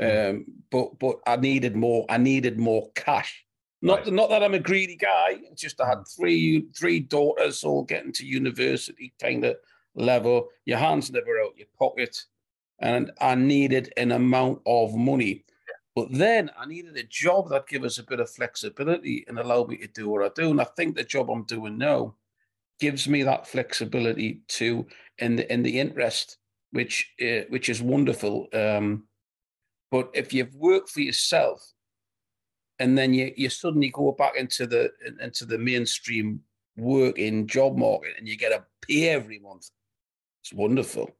Mm. 0.00 0.30
Um, 0.30 0.44
but 0.70 0.98
but 0.98 1.16
I 1.26 1.36
needed 1.36 1.76
more. 1.76 2.06
I 2.08 2.18
needed 2.18 2.58
more 2.58 2.90
cash. 2.94 3.44
Not 3.82 4.00
right. 4.00 4.12
not 4.12 4.30
that 4.30 4.42
I'm 4.42 4.54
a 4.54 4.60
greedy 4.60 4.96
guy. 4.96 5.38
It's 5.50 5.62
just 5.62 5.80
I 5.80 5.88
had 5.88 6.06
three 6.06 6.66
three 6.76 7.00
daughters 7.00 7.64
all 7.64 7.82
getting 7.82 8.12
to 8.12 8.26
university 8.26 9.12
kind 9.20 9.44
of 9.44 9.56
level. 9.94 10.48
Your 10.66 10.78
hands 10.78 11.10
never 11.10 11.40
out 11.40 11.56
your 11.56 11.68
pocket, 11.78 12.24
and 12.78 13.10
I 13.20 13.34
needed 13.34 13.92
an 13.96 14.12
amount 14.12 14.60
of 14.66 14.94
money. 14.94 15.44
But 15.96 16.12
then 16.12 16.50
I 16.56 16.66
needed 16.66 16.96
a 16.96 17.02
job 17.02 17.48
that 17.50 17.66
give 17.66 17.82
us 17.82 17.98
a 17.98 18.04
bit 18.04 18.20
of 18.20 18.30
flexibility 18.30 19.24
and 19.26 19.38
allow 19.38 19.64
me 19.64 19.76
to 19.78 19.88
do 19.88 20.08
what 20.08 20.24
I 20.24 20.30
do. 20.34 20.50
And 20.50 20.60
I 20.60 20.64
think 20.64 20.94
the 20.94 21.02
job 21.02 21.28
I'm 21.28 21.42
doing 21.42 21.76
now 21.76 22.14
gives 22.80 23.08
me 23.08 23.22
that 23.22 23.46
flexibility 23.46 24.40
to 24.48 24.86
in 25.18 25.36
the 25.36 25.52
in 25.52 25.62
the 25.62 25.78
interest, 25.78 26.38
which 26.72 27.12
uh, 27.22 27.42
which 27.48 27.68
is 27.68 27.82
wonderful. 27.82 28.48
Um, 28.52 29.04
but 29.90 30.10
if 30.14 30.32
you've 30.32 30.54
worked 30.54 30.90
for 30.90 31.00
yourself, 31.00 31.60
and 32.78 32.96
then 32.96 33.14
you 33.14 33.32
you 33.36 33.50
suddenly 33.50 33.90
go 33.90 34.12
back 34.12 34.36
into 34.36 34.66
the 34.66 34.90
into 35.20 35.44
the 35.44 35.58
mainstream 35.58 36.40
working 36.76 37.46
job 37.46 37.76
market, 37.76 38.14
and 38.18 38.26
you 38.26 38.36
get 38.36 38.52
a 38.52 38.64
pay 38.82 39.10
every 39.10 39.38
month, 39.38 39.68
it's 40.42 40.52
wonderful. 40.52 41.10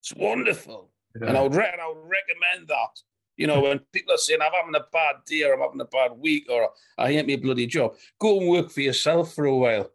It's 0.00 0.14
wonderful, 0.14 0.90
yeah. 1.20 1.28
and 1.28 1.36
I 1.36 1.42
would 1.42 1.54
re- 1.54 1.66
I 1.66 1.88
would 1.88 2.08
recommend 2.08 2.68
that 2.68 3.00
you 3.38 3.46
know, 3.46 3.60
when 3.60 3.78
people 3.92 4.12
are 4.12 4.18
saying, 4.18 4.40
I'm 4.42 4.52
having 4.52 4.74
a 4.74 4.84
bad 4.92 5.24
day 5.24 5.44
or 5.44 5.54
I'm 5.54 5.60
having 5.60 5.80
a 5.80 5.84
bad 5.84 6.10
week 6.18 6.46
or 6.50 6.70
I 6.98 7.12
hate 7.12 7.26
my 7.28 7.36
bloody 7.36 7.66
job, 7.66 7.94
go 8.18 8.40
and 8.40 8.48
work 8.48 8.68
for 8.68 8.80
yourself 8.80 9.32
for 9.32 9.44
a 9.44 9.56
while. 9.56 9.90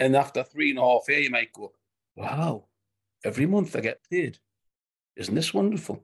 And 0.00 0.16
after 0.16 0.42
three 0.42 0.70
and 0.70 0.78
a 0.78 0.82
half 0.82 1.08
years, 1.08 1.24
you 1.24 1.30
might 1.30 1.52
go, 1.52 1.72
wow, 2.16 2.64
every 3.22 3.46
month 3.46 3.76
I 3.76 3.80
get 3.80 4.00
paid. 4.10 4.38
Isn't 5.14 5.34
this 5.34 5.52
wonderful? 5.52 6.02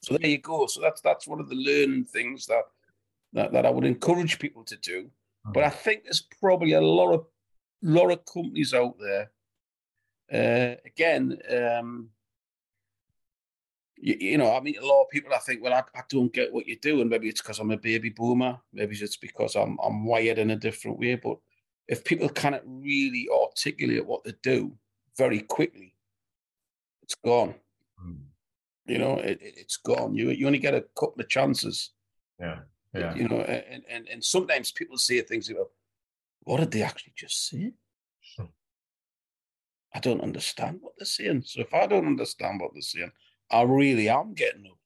So 0.00 0.16
there 0.16 0.30
you 0.30 0.38
go. 0.38 0.66
So 0.66 0.80
that's 0.80 1.02
that's 1.02 1.28
one 1.28 1.38
of 1.38 1.48
the 1.48 1.54
learning 1.54 2.04
things 2.06 2.46
that 2.46 2.64
that, 3.34 3.52
that 3.52 3.66
I 3.66 3.70
would 3.70 3.84
encourage 3.84 4.38
people 4.38 4.64
to 4.64 4.76
do. 4.76 5.10
But 5.44 5.64
I 5.64 5.70
think 5.70 6.04
there's 6.04 6.26
probably 6.40 6.72
a 6.72 6.80
lot 6.80 7.12
of 7.12 7.26
lot 7.82 8.10
of 8.10 8.24
companies 8.24 8.72
out 8.72 8.94
there. 8.98 9.30
Uh, 10.30 10.76
again, 10.84 11.38
um, 11.50 12.10
you, 13.96 14.16
you, 14.20 14.38
know, 14.38 14.54
I 14.54 14.60
mean, 14.60 14.76
a 14.80 14.86
lot 14.86 15.02
of 15.02 15.10
people. 15.10 15.32
I 15.34 15.38
think, 15.38 15.62
well, 15.62 15.72
I, 15.72 15.82
I 15.94 16.02
don't 16.08 16.32
get 16.32 16.52
what 16.52 16.66
you 16.66 16.78
do, 16.78 17.00
and 17.00 17.10
maybe 17.10 17.28
it's 17.28 17.42
because 17.42 17.58
I'm 17.58 17.70
a 17.70 17.76
baby 17.76 18.10
boomer. 18.10 18.58
Maybe 18.72 18.96
it's 18.96 19.16
because 19.16 19.54
I'm 19.54 19.78
I'm 19.82 20.04
wired 20.04 20.38
in 20.38 20.50
a 20.50 20.56
different 20.56 20.98
way. 20.98 21.16
But 21.16 21.38
if 21.88 22.04
people 22.04 22.28
cannot 22.28 22.62
really 22.66 23.28
articulate 23.32 24.06
what 24.06 24.22
they 24.24 24.34
do 24.42 24.72
very 25.16 25.40
quickly, 25.40 25.94
it's 27.02 27.16
gone. 27.24 27.54
Mm. 28.04 28.20
You 28.86 28.98
know, 28.98 29.18
it, 29.18 29.38
it's 29.40 29.78
gone. 29.78 30.14
You 30.14 30.30
you 30.30 30.46
only 30.46 30.58
get 30.58 30.74
a 30.74 30.84
couple 30.98 31.20
of 31.20 31.28
chances. 31.28 31.90
Yeah, 32.38 32.60
yeah. 32.94 33.14
You 33.14 33.28
know, 33.28 33.40
and 33.40 33.82
and 33.88 34.08
and 34.08 34.24
sometimes 34.24 34.70
people 34.72 34.98
say 34.98 35.20
things 35.22 35.50
about, 35.50 35.70
what 36.40 36.60
did 36.60 36.70
they 36.70 36.82
actually 36.82 37.14
just 37.16 37.48
say? 37.48 37.72
Hmm. 38.36 38.44
I 39.94 40.00
don't 40.00 40.22
understand 40.22 40.78
what 40.80 40.92
they're 40.98 41.06
saying. 41.06 41.42
So 41.46 41.60
if 41.62 41.72
I 41.74 41.86
don't 41.86 42.06
understand 42.06 42.60
what 42.60 42.72
they're 42.74 42.82
saying, 42.82 43.12
I 43.50 43.62
really 43.62 44.08
am 44.08 44.34
getting 44.34 44.66
up. 44.66 44.78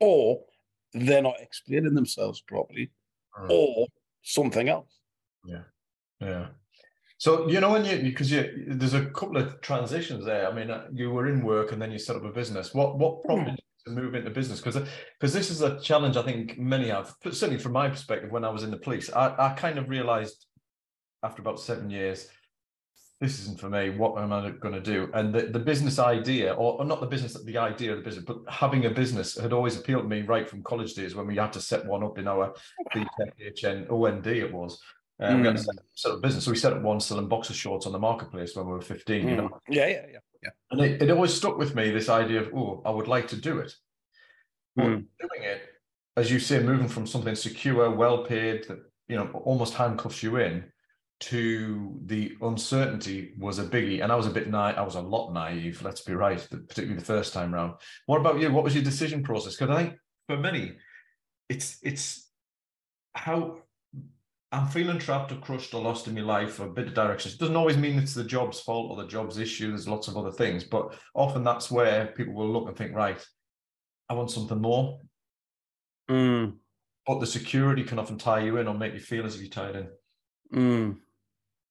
Or 0.00 0.44
they're 0.92 1.22
not 1.22 1.40
explaining 1.40 1.94
themselves 1.94 2.40
properly, 2.40 2.90
mm. 3.36 3.50
or 3.50 3.88
something 4.22 4.68
else. 4.68 4.97
Yeah. 5.44 5.62
Yeah. 6.20 6.46
So 7.18 7.48
you 7.48 7.60
know 7.60 7.72
when 7.72 7.84
you 7.84 8.00
because 8.00 8.30
you 8.30 8.64
there's 8.68 8.94
a 8.94 9.06
couple 9.06 9.36
of 9.36 9.60
transitions 9.60 10.24
there. 10.24 10.48
I 10.48 10.54
mean, 10.54 10.70
uh, 10.70 10.86
you 10.92 11.10
were 11.10 11.26
in 11.26 11.42
work 11.42 11.72
and 11.72 11.82
then 11.82 11.90
you 11.90 11.98
set 11.98 12.16
up 12.16 12.24
a 12.24 12.30
business. 12.30 12.74
What 12.74 12.98
what 12.98 13.22
prompted 13.24 13.54
mm. 13.54 13.56
you 13.56 13.94
to 13.94 14.00
move 14.00 14.14
into 14.14 14.30
business? 14.30 14.60
Because 14.60 14.88
because 15.18 15.32
this 15.32 15.50
is 15.50 15.62
a 15.62 15.80
challenge 15.80 16.16
I 16.16 16.22
think 16.22 16.58
many 16.58 16.88
have. 16.88 17.14
Certainly 17.24 17.58
from 17.58 17.72
my 17.72 17.88
perspective, 17.88 18.30
when 18.30 18.44
I 18.44 18.50
was 18.50 18.62
in 18.62 18.70
the 18.70 18.76
police, 18.76 19.12
I, 19.12 19.34
I 19.36 19.54
kind 19.54 19.78
of 19.78 19.88
realized 19.88 20.46
after 21.24 21.42
about 21.42 21.58
seven 21.58 21.90
years 21.90 22.28
this 23.20 23.40
isn't 23.40 23.58
for 23.58 23.68
me. 23.68 23.90
What 23.90 24.16
am 24.22 24.32
I 24.32 24.50
going 24.50 24.74
to 24.74 24.80
do? 24.80 25.10
And 25.12 25.34
the, 25.34 25.46
the 25.46 25.58
business 25.58 25.98
idea, 25.98 26.52
or, 26.52 26.78
or, 26.78 26.84
not 26.84 27.00
the 27.00 27.06
business, 27.06 27.34
the 27.42 27.58
idea 27.58 27.90
of 27.90 27.98
the 27.98 28.04
business, 28.04 28.24
but 28.24 28.38
having 28.48 28.86
a 28.86 28.90
business 28.90 29.36
had 29.36 29.52
always 29.52 29.76
appealed 29.76 30.04
to 30.04 30.08
me 30.08 30.22
right 30.22 30.48
from 30.48 30.62
college 30.62 30.94
days 30.94 31.16
when 31.16 31.26
we 31.26 31.36
had 31.36 31.52
to 31.54 31.60
set 31.60 31.84
one 31.84 32.04
up 32.04 32.18
in 32.18 32.28
our 32.28 32.54
BTEC 32.94 33.90
OND 33.90 34.26
it 34.28 34.52
was. 34.52 34.80
Um, 35.20 35.36
mm. 35.36 35.40
We 35.40 35.46
had 35.46 35.56
to 35.56 35.62
set, 35.62 35.74
set 35.94 36.12
up 36.12 36.22
business. 36.22 36.44
So 36.44 36.50
we 36.50 36.56
set 36.56 36.72
up 36.72 36.82
one 36.82 37.00
selling 37.00 37.28
boxer 37.28 37.54
shorts 37.54 37.86
on 37.86 37.92
the 37.92 37.98
marketplace 37.98 38.54
when 38.54 38.66
we 38.66 38.72
were 38.72 38.80
15, 38.80 39.24
mm. 39.24 39.30
you 39.30 39.36
know? 39.36 39.60
Yeah, 39.68 39.86
yeah, 39.86 40.06
yeah. 40.12 40.18
yeah. 40.42 40.50
And 40.70 40.80
it, 40.80 41.02
it 41.02 41.10
always 41.10 41.34
stuck 41.34 41.58
with 41.58 41.74
me, 41.74 41.90
this 41.90 42.08
idea 42.08 42.42
of, 42.42 42.54
oh, 42.54 42.82
I 42.84 42.90
would 42.90 43.08
like 43.08 43.28
to 43.28 43.36
do 43.36 43.58
it. 43.58 43.72
But 44.76 44.86
mm. 44.86 45.04
doing 45.20 45.42
it, 45.42 45.62
as 46.16 46.30
you 46.30 46.38
say, 46.38 46.62
moving 46.62 46.88
from 46.88 47.06
something 47.06 47.34
secure, 47.34 47.90
well 47.90 48.24
paid, 48.24 48.66
that, 48.68 48.78
you 49.08 49.16
know, 49.16 49.28
almost 49.44 49.74
handcuffs 49.74 50.22
you 50.22 50.36
in, 50.36 50.64
to 51.20 51.98
the 52.06 52.36
uncertainty 52.42 53.34
was 53.38 53.58
a 53.58 53.64
biggie, 53.64 54.02
and 54.02 54.12
I 54.12 54.14
was 54.14 54.26
a 54.26 54.30
bit 54.30 54.48
naive. 54.48 54.76
I 54.76 54.82
was 54.82 54.94
a 54.94 55.00
lot 55.00 55.32
naive. 55.32 55.82
Let's 55.82 56.02
be 56.02 56.14
right, 56.14 56.38
particularly 56.50 56.94
the 56.94 57.04
first 57.04 57.32
time 57.32 57.52
round. 57.52 57.74
What 58.06 58.20
about 58.20 58.38
you? 58.38 58.52
What 58.52 58.62
was 58.62 58.74
your 58.74 58.84
decision 58.84 59.24
process? 59.24 59.56
Because 59.56 59.74
I 59.74 59.82
think 59.82 59.96
for 60.28 60.36
many, 60.36 60.76
it's 61.48 61.78
it's 61.82 62.30
how 63.14 63.58
I'm 64.50 64.66
feeling 64.68 64.98
trapped 64.98 65.30
or 65.30 65.36
crushed 65.36 65.74
or 65.74 65.82
lost 65.82 66.06
in 66.06 66.14
my 66.14 66.22
life 66.22 66.58
or 66.58 66.66
a 66.66 66.72
bit 66.72 66.88
of 66.88 66.94
direction. 66.94 67.30
It 67.30 67.38
doesn't 67.38 67.56
always 67.56 67.76
mean 67.76 67.98
it's 67.98 68.14
the 68.14 68.24
job's 68.24 68.60
fault 68.60 68.90
or 68.90 69.02
the 69.02 69.08
job's 69.08 69.38
issue. 69.38 69.68
There's 69.68 69.88
lots 69.88 70.08
of 70.08 70.16
other 70.16 70.32
things, 70.32 70.64
but 70.64 70.98
often 71.14 71.44
that's 71.44 71.70
where 71.70 72.06
people 72.06 72.32
will 72.32 72.50
look 72.50 72.66
and 72.66 72.76
think, 72.76 72.94
right, 72.94 73.22
I 74.08 74.14
want 74.14 74.30
something 74.30 74.60
more. 74.60 75.00
Mm. 76.08 76.54
But 77.06 77.20
the 77.20 77.26
security 77.26 77.84
can 77.84 77.98
often 77.98 78.16
tie 78.16 78.40
you 78.40 78.56
in 78.56 78.68
or 78.68 78.74
make 78.74 78.94
you 78.94 79.00
feel 79.00 79.26
as 79.26 79.34
if 79.34 79.42
you're 79.42 79.50
tied 79.50 79.76
in. 79.76 79.88
Mm. 80.54 80.96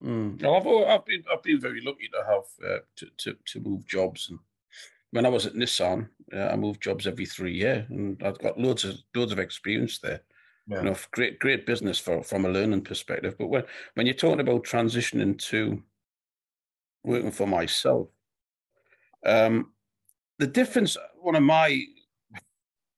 Mm. 0.04 0.44
I've, 0.44 0.68
I've 0.88 1.06
been 1.06 1.24
I've 1.32 1.42
been 1.42 1.60
very 1.60 1.82
lucky 1.84 2.08
to 2.14 2.24
have 2.28 2.72
uh, 2.72 2.80
to, 2.98 3.08
to 3.18 3.38
to 3.48 3.60
move 3.60 3.88
jobs 3.88 4.30
and 4.30 4.38
when 5.12 5.26
I 5.26 5.30
was 5.30 5.46
at 5.46 5.54
Nissan, 5.54 6.10
uh, 6.34 6.48
I 6.48 6.56
moved 6.56 6.82
jobs 6.82 7.08
every 7.08 7.26
three 7.26 7.54
years, 7.54 7.86
and 7.90 8.22
I've 8.24 8.40
got 8.40 8.60
loads 8.60 8.84
of 8.84 8.96
loads 9.16 9.32
of 9.32 9.40
experience 9.40 10.00
there. 10.00 10.22
Yeah. 10.68 10.80
You 10.80 10.84
know, 10.84 10.96
great 11.12 11.40
great 11.40 11.66
business 11.66 11.98
for 11.98 12.22
from 12.24 12.46
a 12.46 12.50
learning 12.50 12.82
perspective. 12.82 13.36
But 13.38 13.48
when 13.48 13.64
when 13.94 14.06
you're 14.06 14.16
talking 14.16 14.42
about 14.42 14.66
transitioning 14.66 15.38
to 15.50 15.82
working 17.04 17.32
for 17.32 17.48
myself, 17.48 18.10
um, 19.26 19.72
the 20.40 20.48
difference 20.48 20.98
one 21.22 21.36
of 21.36 21.44
my 21.44 21.82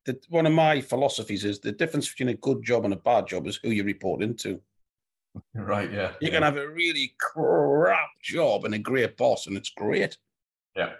the, 0.05 0.19
one 0.29 0.47
of 0.47 0.53
my 0.53 0.81
philosophies 0.81 1.45
is 1.45 1.59
the 1.59 1.71
difference 1.71 2.09
between 2.09 2.29
a 2.29 2.33
good 2.33 2.63
job 2.63 2.85
and 2.85 2.93
a 2.93 2.97
bad 2.97 3.27
job 3.27 3.45
is 3.45 3.59
who 3.61 3.69
you 3.69 3.83
report 3.83 4.21
into. 4.21 4.61
Right. 5.53 5.91
Yeah. 5.91 6.13
You 6.19 6.29
yeah. 6.29 6.31
can 6.31 6.43
have 6.43 6.57
a 6.57 6.67
really 6.67 7.13
crap 7.19 8.09
job 8.19 8.65
and 8.65 8.73
a 8.73 8.79
great 8.79 9.15
boss, 9.15 9.45
and 9.45 9.55
it's 9.55 9.69
great. 9.69 10.17
Yeah. 10.75 10.93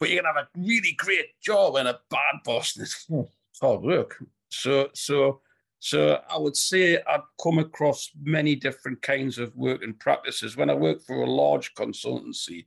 But 0.00 0.10
you 0.10 0.16
can 0.16 0.24
have 0.24 0.36
a 0.36 0.48
really 0.56 0.94
great 0.98 1.40
job 1.40 1.76
and 1.76 1.86
a 1.86 2.00
bad 2.10 2.40
boss, 2.44 2.76
and 2.76 2.84
it's, 2.84 3.06
it's 3.10 3.60
hard 3.60 3.82
work. 3.82 4.16
So, 4.48 4.88
so, 4.94 5.42
so 5.80 6.20
I 6.28 6.38
would 6.38 6.56
say 6.56 7.00
I've 7.08 7.24
come 7.42 7.58
across 7.58 8.10
many 8.22 8.54
different 8.54 9.00
kinds 9.00 9.38
of 9.38 9.56
work 9.56 9.82
and 9.82 9.98
practices. 9.98 10.56
When 10.56 10.68
I 10.68 10.74
worked 10.74 11.06
for 11.06 11.22
a 11.22 11.30
large 11.30 11.72
consultancy, 11.74 12.66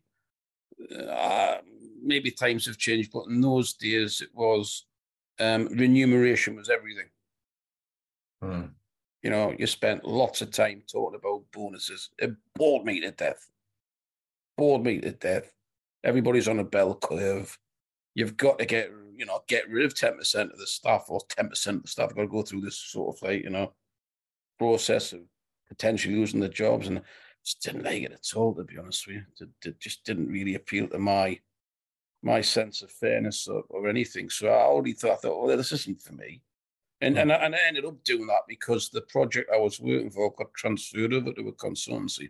uh, 0.99 1.57
maybe 2.03 2.31
times 2.31 2.65
have 2.65 2.79
changed, 2.79 3.11
but 3.13 3.27
in 3.27 3.39
those 3.39 3.73
days 3.73 4.19
it 4.19 4.29
was 4.33 4.87
um, 5.39 5.67
remuneration 5.67 6.55
was 6.55 6.71
everything. 6.71 7.09
Hmm. 8.41 8.65
You 9.21 9.29
know, 9.29 9.53
you 9.57 9.67
spent 9.67 10.03
lots 10.03 10.41
of 10.41 10.49
time 10.51 10.81
talking 10.91 11.17
about 11.17 11.43
bonuses. 11.53 12.09
It 12.17 12.31
bored 12.55 12.83
me 12.83 12.99
to 13.01 13.11
death. 13.11 13.47
Bored 14.57 14.83
me 14.83 14.99
to 15.01 15.11
death. 15.11 15.53
Everybody's 16.03 16.47
on 16.47 16.59
a 16.59 16.63
bell 16.63 16.95
curve. 16.95 17.57
You've 18.15 18.37
got 18.37 18.59
to 18.59 18.65
get, 18.65 18.91
you 19.17 19.25
know, 19.25 19.41
get 19.47 19.69
rid 19.69 19.85
of 19.85 19.93
10% 19.93 20.51
of 20.51 20.57
the 20.57 20.67
staff 20.67 21.05
or 21.09 21.19
10% 21.21 21.67
of 21.67 21.81
the 21.81 21.87
staff 21.87 22.15
got 22.15 22.21
to 22.21 22.27
go 22.27 22.41
through 22.41 22.61
this 22.61 22.77
sort 22.77 23.15
of 23.15 23.21
like, 23.21 23.43
you 23.43 23.49
know, 23.49 23.73
process 24.57 25.13
of 25.13 25.21
potentially 25.67 26.15
losing 26.15 26.39
their 26.39 26.49
jobs. 26.49 26.87
And 26.87 27.01
just 27.43 27.61
didn't 27.61 27.83
like 27.83 28.03
it 28.03 28.11
at 28.13 28.37
all, 28.37 28.53
to 28.55 28.63
be 28.63 28.77
honest 28.77 29.05
with 29.07 29.17
you. 29.17 29.47
It, 29.65 29.79
just 29.79 30.05
didn't 30.05 30.29
really 30.29 30.55
appeal 30.55 30.87
to 30.87 30.97
my 30.97 31.39
my 32.21 32.39
sense 32.39 32.81
of 32.81 32.89
fairness 32.89 33.49
or, 33.49 33.63
or 33.69 33.89
anything. 33.89 34.29
So 34.29 34.47
I 34.47 34.61
already 34.61 34.93
thought, 34.93 35.11
I 35.11 35.15
thought, 35.15 35.45
well, 35.45 35.57
this 35.57 35.73
isn't 35.73 36.01
for 36.01 36.13
me. 36.13 36.41
And, 37.01 37.15
hmm. 37.15 37.21
and, 37.21 37.33
I, 37.33 37.35
and 37.35 37.53
I 37.53 37.57
ended 37.67 37.83
up 37.83 38.01
doing 38.05 38.27
that 38.27 38.43
because 38.47 38.89
the 38.89 39.01
project 39.01 39.51
I 39.53 39.57
was 39.57 39.81
working 39.81 40.09
for 40.09 40.33
got 40.33 40.53
transferred 40.55 41.13
over 41.13 41.33
to 41.33 41.49
a 41.49 41.53
consultancy. 41.53 42.29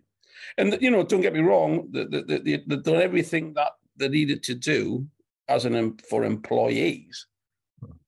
And, 0.58 0.76
you 0.82 0.90
know, 0.90 1.04
don't 1.04 1.22
get 1.22 1.34
me 1.34 1.42
wrong, 1.42 1.90
they've 1.92 2.84
done 2.84 2.96
everything 2.96 3.54
that 3.54 3.74
they 3.98 4.10
needed 4.10 4.42
to 4.44 4.56
do 4.56 5.06
as 5.48 5.66
an 5.66 5.98
for 6.10 6.24
employees, 6.24 7.28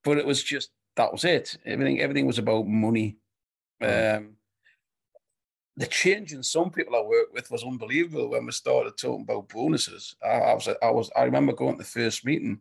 but 0.04 0.18
it 0.18 0.26
was 0.26 0.44
just, 0.44 0.70
that 0.96 1.12
was 1.12 1.24
it. 1.24 1.58
Everything, 1.66 2.00
everything 2.00 2.26
was 2.26 2.40
about 2.40 2.68
money. 2.68 3.18
Um, 3.82 4.36
the 5.78 5.88
change 5.88 6.32
in 6.32 6.42
some 6.42 6.72
people 6.72 6.96
I 6.96 7.02
worked 7.02 7.34
with 7.34 7.52
was 7.52 7.64
unbelievable 7.64 8.30
when 8.30 8.46
we 8.46 8.52
started 8.52 8.98
talking 8.98 9.24
about 9.24 9.50
bonuses. 9.50 10.16
I, 10.24 10.28
I, 10.28 10.54
was, 10.54 10.70
I 10.82 10.90
was, 10.90 11.12
I 11.16 11.24
remember 11.24 11.54
going 11.54 11.74
to 11.74 11.80
the 11.80 11.84
first 11.84 12.26
meeting, 12.26 12.60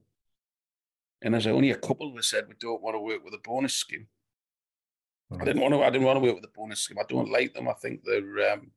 and 1.22 1.32
there's 1.32 1.46
only 1.46 1.70
a 1.70 1.76
couple 1.76 2.10
who 2.10 2.22
said 2.22 2.48
we 2.48 2.54
don't 2.58 2.82
want 2.82 2.96
to 2.96 3.00
work 3.00 3.24
with 3.24 3.34
a 3.34 3.38
bonus 3.38 3.74
scheme. 3.74 4.08
I 5.40 5.44
didn't 5.44 5.62
want 5.62 5.74
to. 5.74 5.82
I 5.82 5.90
didn't 5.90 6.06
want 6.06 6.16
to 6.16 6.20
work 6.20 6.34
with 6.34 6.44
a 6.44 6.58
bonus 6.58 6.80
scheme. 6.80 6.98
I 6.98 7.04
don't 7.08 7.30
like 7.30 7.54
them. 7.54 7.68
I 7.68 7.72
think 7.72 8.02
they're 8.04 8.52
um, 8.52 8.70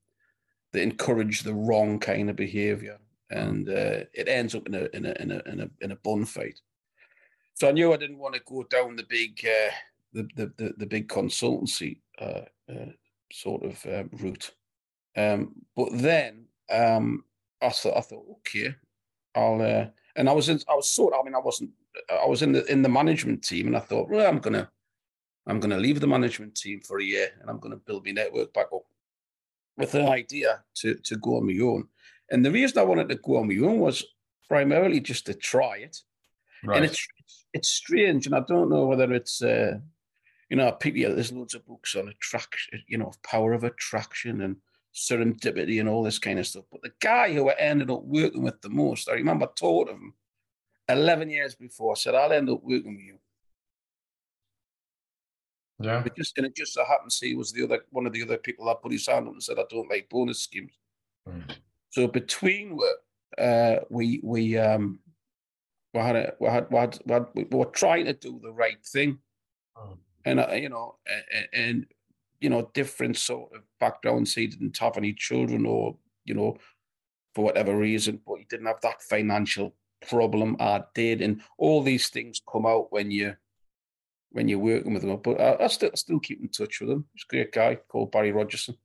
they 0.72 0.82
encourage 0.82 1.42
the 1.42 1.54
wrong 1.54 2.00
kind 2.00 2.30
of 2.30 2.36
behaviour, 2.36 2.98
and 3.30 3.68
uh, 3.70 4.06
it 4.14 4.28
ends 4.28 4.56
up 4.56 4.68
in 4.68 4.76
a 4.76 4.88
in 4.94 5.06
a 5.06 5.14
in 5.22 5.32
a 5.32 5.42
in 5.52 5.60
a, 5.62 5.70
in 5.82 5.92
a 5.92 5.96
bun 5.98 6.26
fight. 6.26 6.60
So 7.54 7.68
I 7.68 7.72
knew 7.72 7.94
I 7.94 7.98
didn't 7.98 8.20
want 8.20 8.36
to 8.36 8.42
go 8.46 8.64
down 8.64 8.96
the 8.96 9.06
big 9.10 9.40
uh, 9.46 9.72
the, 10.14 10.28
the, 10.36 10.54
the 10.58 10.74
the 10.78 10.86
big 10.86 11.08
consultancy 11.08 12.00
uh, 12.20 12.42
uh 12.70 12.92
sort 13.32 13.64
of 13.64 13.86
um, 13.86 14.10
route. 14.14 14.52
Um, 15.16 15.56
but 15.76 15.90
then 15.94 16.46
um, 16.70 17.24
I 17.62 17.70
thought, 17.70 17.98
I 17.98 18.02
thought, 18.02 18.26
okay, 18.40 18.76
I'll. 19.36 19.62
Uh, 19.62 19.88
and 20.16 20.30
I 20.30 20.34
was 20.34 20.50
in, 20.50 20.60
I 20.70 20.76
was 20.76 20.90
sort. 20.90 21.14
I 21.18 21.24
mean, 21.24 21.36
I 21.36 21.40
wasn't. 21.40 21.72
I 22.10 22.26
was 22.26 22.42
in 22.42 22.52
the 22.52 22.66
in 22.72 22.82
the 22.82 22.90
management 22.90 23.44
team, 23.44 23.68
and 23.68 23.76
I 23.76 23.80
thought, 23.80 24.10
well, 24.10 24.28
I'm 24.28 24.40
gonna, 24.40 24.70
I'm 25.48 25.60
gonna 25.60 25.78
leave 25.78 26.00
the 26.00 26.08
management 26.08 26.56
team 26.56 26.82
for 26.82 27.00
a 27.00 27.04
year, 27.04 27.30
and 27.42 27.50
I'm 27.50 27.60
gonna 27.60 27.78
build 27.78 28.06
my 28.06 28.12
network 28.12 28.54
back 28.54 28.68
up, 28.74 28.84
with 29.78 29.92
the 29.92 30.08
idea 30.08 30.64
to 30.76 30.96
to 30.96 31.18
go 31.18 31.38
on 31.38 31.48
my 31.48 31.58
own. 31.64 31.88
And 32.30 32.46
the 32.46 32.52
reason 32.52 32.78
I 32.78 32.84
wanted 32.84 33.10
to 33.10 33.16
go 33.16 33.38
on 33.38 33.48
my 33.48 33.66
own 33.66 33.80
was 33.80 34.04
primarily 34.50 35.00
just 35.00 35.26
to 35.28 35.34
try 35.34 35.78
it. 35.78 35.98
Right. 36.64 36.78
And 36.78 36.86
it's 36.86 37.08
it's 37.54 37.70
strange, 37.70 38.26
and 38.26 38.36
I 38.36 38.42
don't 38.48 38.70
know 38.70 38.86
whether 38.86 39.14
it's 39.14 39.42
uh, 39.42 39.78
you 40.50 40.56
know, 40.56 40.72
people, 40.72 41.14
there's 41.14 41.32
loads 41.32 41.56
of 41.56 41.66
books 41.66 41.96
on 41.96 42.08
attraction, 42.08 42.82
you 42.88 42.98
know, 42.98 43.12
power 43.24 43.54
of 43.54 43.64
attraction 43.64 44.42
and 44.42 44.58
serendipity 44.96 45.80
and 45.80 45.90
all 45.90 46.04
this 46.04 46.20
kind 46.20 46.40
of 46.40 46.48
stuff. 46.48 46.66
But 46.72 46.82
the 46.84 46.94
guy 47.02 47.34
who 47.34 47.50
I 47.50 47.56
ended 47.60 47.92
up 47.92 48.04
working 48.04 48.44
with 48.44 48.62
the 48.62 48.70
most, 48.70 49.10
I 49.10 49.14
remember 49.14 49.46
I 49.46 49.50
told 49.56 49.90
him 49.90 50.14
11 50.90 51.30
years 51.30 51.56
before, 51.56 51.92
I 51.92 51.96
said, 51.96 52.16
I'll 52.16 52.32
end 52.32 52.50
up 52.50 52.64
working 52.64 52.96
with 52.96 53.06
you. 53.06 53.20
Yeah. 55.80 56.04
It 56.06 56.16
just, 56.16 56.38
and 56.38 56.48
it 56.48 56.56
just 56.56 56.74
so 56.74 56.84
happens 56.86 57.20
he 57.20 57.36
was 57.36 57.52
the 57.52 57.64
other 57.64 57.82
one 57.92 58.08
of 58.08 58.14
the 58.14 58.24
other 58.24 58.38
people 58.38 58.66
that 58.66 58.82
put 58.82 58.92
his 58.92 59.06
hand 59.06 59.28
up 59.28 59.34
and 59.34 59.44
said, 59.44 59.60
I 59.60 59.64
don't 59.70 59.90
like 59.90 60.10
bonus 60.10 60.40
schemes. 60.40 60.72
Mm. 61.28 61.56
So 61.90 62.08
between 62.08 62.78
uh, 63.38 63.78
we 63.90 64.20
we 64.24 64.58
um 64.58 65.00
we 65.94 66.02
had, 66.02 66.16
a, 66.16 66.34
we 66.40 66.48
had, 66.48 66.68
we 66.70 66.78
had, 66.78 67.00
we 67.06 67.14
had 67.14 67.26
we 67.34 67.44
were 67.52 67.66
trying 67.66 68.06
to 68.06 68.14
do 68.14 68.40
the 68.42 68.52
right 68.52 68.84
thing. 68.86 69.20
Mm 69.78 69.98
and 70.28 70.42
uh, 70.42 70.52
you 70.52 70.70
know, 70.70 70.96
and, 71.08 71.48
and, 71.54 71.86
you 72.42 72.50
know, 72.50 72.70
different 72.74 73.16
sort 73.18 73.54
of 73.56 73.62
backgrounds. 73.80 74.36
He 74.36 74.48
didn't 74.48 74.78
have 74.78 74.98
any 74.98 75.14
children, 75.14 75.66
or 75.66 75.96
you 76.26 76.34
know, 76.34 76.58
for 77.34 77.46
whatever 77.46 77.76
reason, 77.76 78.20
but 78.28 78.40
he 78.40 78.46
didn't 78.50 78.68
have 78.68 78.82
that 78.82 79.02
financial 79.02 79.74
problem. 80.08 80.58
I 80.60 80.84
did, 80.94 81.22
and 81.22 81.42
all 81.58 81.82
these 81.82 82.10
things 82.10 82.42
come 82.52 82.66
out 82.66 82.92
when 82.92 83.10
you 83.10 83.36
when 84.32 84.50
you're 84.50 84.60
working 84.60 84.94
with 84.94 85.04
them. 85.04 85.18
But 85.24 85.40
I, 85.40 85.64
I 85.64 85.68
still 85.68 85.92
still 85.96 86.20
keep 86.20 86.42
in 86.42 86.50
touch 86.50 86.82
with 86.82 86.90
him. 86.90 87.06
He's 87.14 87.24
a 87.30 87.32
great 87.32 87.54
guy 87.54 87.76
called 87.88 88.12
Barry 88.12 88.34
Rogerson, 88.34 88.76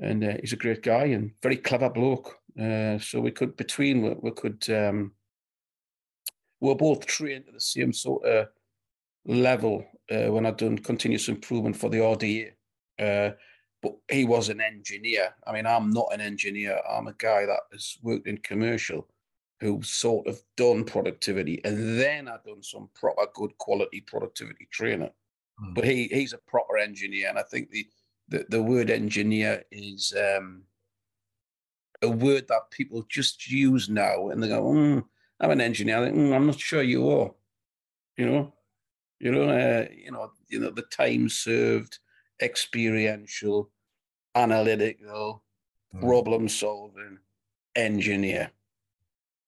and 0.00 0.24
uh, 0.24 0.34
he's 0.40 0.52
a 0.52 0.56
great 0.56 0.82
guy 0.82 1.04
and 1.06 1.32
very 1.42 1.56
clever 1.56 1.90
bloke. 1.90 2.38
Uh, 2.60 2.98
so 2.98 3.20
we 3.20 3.30
could 3.30 3.56
between 3.56 4.02
we, 4.02 4.14
we 4.20 4.30
could 4.32 4.68
um, 4.70 5.12
we're 6.60 6.74
both 6.74 7.06
trained 7.06 7.44
at 7.46 7.54
the 7.54 7.60
same 7.60 7.92
sort 7.92 8.24
of 8.24 8.48
level 9.26 9.84
uh, 10.10 10.32
when 10.32 10.46
I'd 10.46 10.56
done 10.56 10.78
continuous 10.78 11.28
improvement 11.28 11.76
for 11.76 11.88
the 11.90 11.98
RDA. 11.98 12.52
Uh, 12.98 13.34
but 13.80 13.96
he 14.10 14.24
was 14.24 14.48
an 14.48 14.60
engineer. 14.60 15.34
I 15.46 15.52
mean, 15.52 15.66
I'm 15.66 15.90
not 15.90 16.08
an 16.12 16.20
engineer. 16.20 16.80
I'm 16.88 17.06
a 17.06 17.14
guy 17.14 17.46
that 17.46 17.60
has 17.72 17.96
worked 18.02 18.26
in 18.26 18.38
commercial, 18.38 19.06
who 19.60 19.80
sort 19.82 20.26
of 20.26 20.40
done 20.56 20.84
productivity, 20.84 21.60
and 21.64 21.98
then 21.98 22.26
I've 22.26 22.44
done 22.44 22.62
some 22.62 22.88
proper 22.94 23.26
good 23.34 23.56
quality 23.58 24.00
productivity 24.00 24.66
training. 24.72 25.10
Mm. 25.62 25.74
But 25.74 25.84
he 25.84 26.08
he's 26.08 26.32
a 26.32 26.38
proper 26.38 26.76
engineer, 26.76 27.28
and 27.28 27.38
I 27.38 27.42
think 27.42 27.70
the 27.70 27.86
the, 28.28 28.46
the 28.48 28.62
word 28.62 28.90
engineer 28.90 29.64
is 29.70 30.14
um, 30.16 30.62
a 32.02 32.08
word 32.08 32.46
that 32.48 32.70
people 32.70 33.04
just 33.08 33.50
use 33.50 33.88
now, 33.88 34.28
and 34.28 34.42
they 34.42 34.48
go, 34.48 34.62
mm, 34.62 35.04
"I'm 35.40 35.50
an 35.50 35.60
engineer." 35.60 36.04
Think, 36.04 36.16
mm, 36.16 36.34
I'm 36.34 36.46
not 36.46 36.60
sure 36.60 36.82
you 36.82 37.08
are. 37.10 37.30
You 38.16 38.26
know, 38.26 38.52
you 39.20 39.32
know, 39.32 39.48
uh, 39.48 39.86
you 39.94 40.10
know, 40.10 40.32
you 40.48 40.60
know, 40.60 40.70
the 40.70 40.82
time 40.82 41.28
served, 41.28 41.98
experiential, 42.40 43.70
analytical, 44.34 45.42
mm. 45.94 46.00
problem 46.00 46.48
solving 46.48 47.18
engineer. 47.74 48.50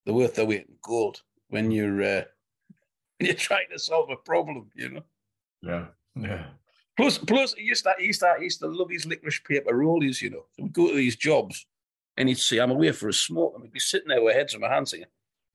The 0.06 0.14
worth 0.14 0.38
of 0.38 0.48
weight 0.48 0.66
in 0.68 0.76
gold 0.82 1.22
when 1.48 1.70
you're 1.70 2.02
uh, 2.02 2.24
when 3.18 3.26
you're 3.26 3.34
trying 3.34 3.68
to 3.72 3.78
solve 3.78 4.10
a 4.10 4.16
problem. 4.16 4.70
You 4.74 4.88
know. 4.90 5.04
Yeah. 5.62 5.86
Yeah. 6.16 6.44
Plus, 7.00 7.16
plus, 7.16 7.54
he 7.54 7.62
used 7.62 7.84
to, 7.84 7.94
he 7.98 8.06
used 8.06 8.20
to, 8.20 8.34
he 8.38 8.44
used 8.44 8.60
to 8.60 8.66
love 8.66 8.90
his 8.90 9.06
licorice 9.06 9.40
paper 9.40 9.72
rollies, 9.72 10.20
you 10.20 10.28
know. 10.28 10.44
So 10.52 10.64
we'd 10.64 10.72
go 10.72 10.88
to 10.88 10.94
these 10.94 11.16
jobs 11.16 11.66
and 12.18 12.28
he'd 12.28 12.38
say, 12.38 12.58
I'm 12.58 12.70
away 12.70 12.92
for 12.92 13.08
a 13.08 13.12
smoke. 13.12 13.52
And 13.54 13.62
we'd 13.62 13.72
be 13.72 13.80
sitting 13.80 14.08
there 14.08 14.22
with 14.22 14.34
heads 14.34 14.52
in 14.52 14.60
my 14.60 14.68
hands 14.68 14.90
saying, 14.90 15.06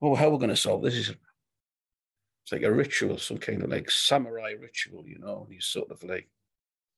Oh, 0.02 0.16
how 0.16 0.28
are 0.28 0.32
we 0.32 0.38
going 0.38 0.50
to 0.50 0.56
solve 0.56 0.82
this? 0.82 1.10
It's 1.10 2.52
like 2.52 2.64
a 2.64 2.72
ritual, 2.72 3.20
some 3.20 3.38
kind 3.38 3.62
of 3.62 3.70
like 3.70 3.92
samurai 3.92 4.54
ritual, 4.60 5.08
you 5.08 5.20
know. 5.20 5.48
He's 5.50 5.66
sort 5.66 5.92
of 5.92 6.04
like 6.04 6.28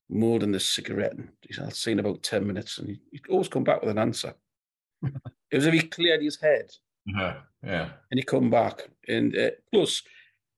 molding 0.08 0.52
the 0.52 0.60
cigarette, 0.60 1.12
and 1.12 1.28
he's 1.42 1.58
I'll 1.58 1.70
see 1.70 1.92
in 1.92 1.98
about 1.98 2.22
ten 2.22 2.46
minutes, 2.46 2.78
and 2.78 2.88
he, 2.88 3.00
he'd 3.12 3.28
always 3.30 3.48
come 3.48 3.64
back 3.64 3.80
with 3.80 3.90
an 3.90 3.98
answer. 3.98 4.34
it 5.02 5.12
was 5.56 5.66
if 5.66 5.72
he 5.74 5.82
cleared 5.82 6.22
his 6.22 6.40
head. 6.40 6.70
Yeah, 7.06 7.36
yeah. 7.62 7.88
And 8.10 8.18
he 8.18 8.22
come 8.22 8.50
back, 8.50 8.88
and 9.06 9.34
uh, 9.36 9.50
plus 9.72 10.02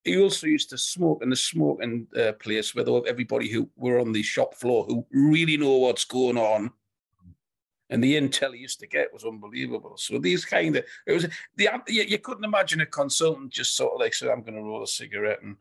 he 0.04 0.20
also 0.20 0.46
used 0.46 0.70
to 0.70 0.78
smoke 0.78 1.22
in 1.22 1.30
the 1.30 1.36
smoking 1.36 2.06
uh, 2.18 2.32
place 2.32 2.74
with 2.74 2.88
everybody 3.06 3.48
who 3.48 3.68
were 3.76 4.00
on 4.00 4.12
the 4.12 4.22
shop 4.22 4.54
floor 4.54 4.84
who 4.84 5.06
really 5.12 5.56
know 5.56 5.76
what's 5.76 6.04
going 6.04 6.38
on 6.38 6.70
and 7.90 8.02
the 8.02 8.14
intel 8.14 8.54
he 8.54 8.60
used 8.60 8.80
to 8.80 8.86
get 8.86 9.12
was 9.12 9.24
unbelievable. 9.24 9.96
So 9.96 10.18
these 10.18 10.44
kind 10.44 10.76
of 10.76 10.84
it 11.06 11.12
was 11.12 11.26
the 11.56 11.68
you, 11.88 12.04
you 12.04 12.18
couldn't 12.18 12.44
imagine 12.44 12.80
a 12.80 12.86
consultant 12.86 13.52
just 13.52 13.76
sort 13.76 13.92
of 13.94 14.00
like 14.00 14.14
said, 14.14 14.30
I'm 14.30 14.42
going 14.42 14.54
to 14.54 14.62
roll 14.62 14.82
a 14.82 14.86
cigarette 14.86 15.42
and 15.42 15.56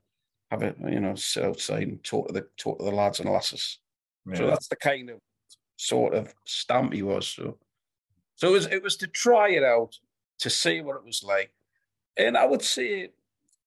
have 0.52 0.64
it 0.64 0.78
you 0.88 1.00
know 1.00 1.16
sit 1.16 1.44
outside 1.44 1.88
and 1.88 2.04
talk 2.04 2.28
to 2.28 2.34
the 2.34 2.48
talk 2.58 2.80
to 2.80 2.86
the 2.86 2.92
lads 2.92 3.20
and 3.20 3.30
lasses. 3.30 3.80
Yeah. 4.28 4.36
So 4.36 4.48
that's 4.48 4.68
the 4.68 4.76
kind 4.76 5.10
of 5.10 5.20
sort 5.76 6.14
of 6.14 6.34
stamp 6.46 6.94
he 6.94 7.02
was. 7.02 7.28
So 7.28 7.58
so 8.36 8.50
it 8.50 8.52
was 8.52 8.68
it 8.68 8.84
was 8.84 8.96
to 8.98 9.08
try 9.08 9.50
it 9.50 9.64
out 9.64 9.98
to 10.40 10.50
see 10.50 10.82
what 10.82 10.96
it 10.96 11.04
was 11.04 11.24
like, 11.24 11.52
and 12.16 12.38
I 12.38 12.46
would 12.46 12.62
say 12.62 13.10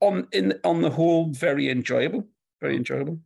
on 0.03 0.27
in 0.33 0.59
on 0.65 0.83
the 0.83 0.91
whole 0.91 1.31
very 1.31 1.71
enjoyable, 1.71 2.27
very 2.61 2.77
enjoyable. 2.77 3.19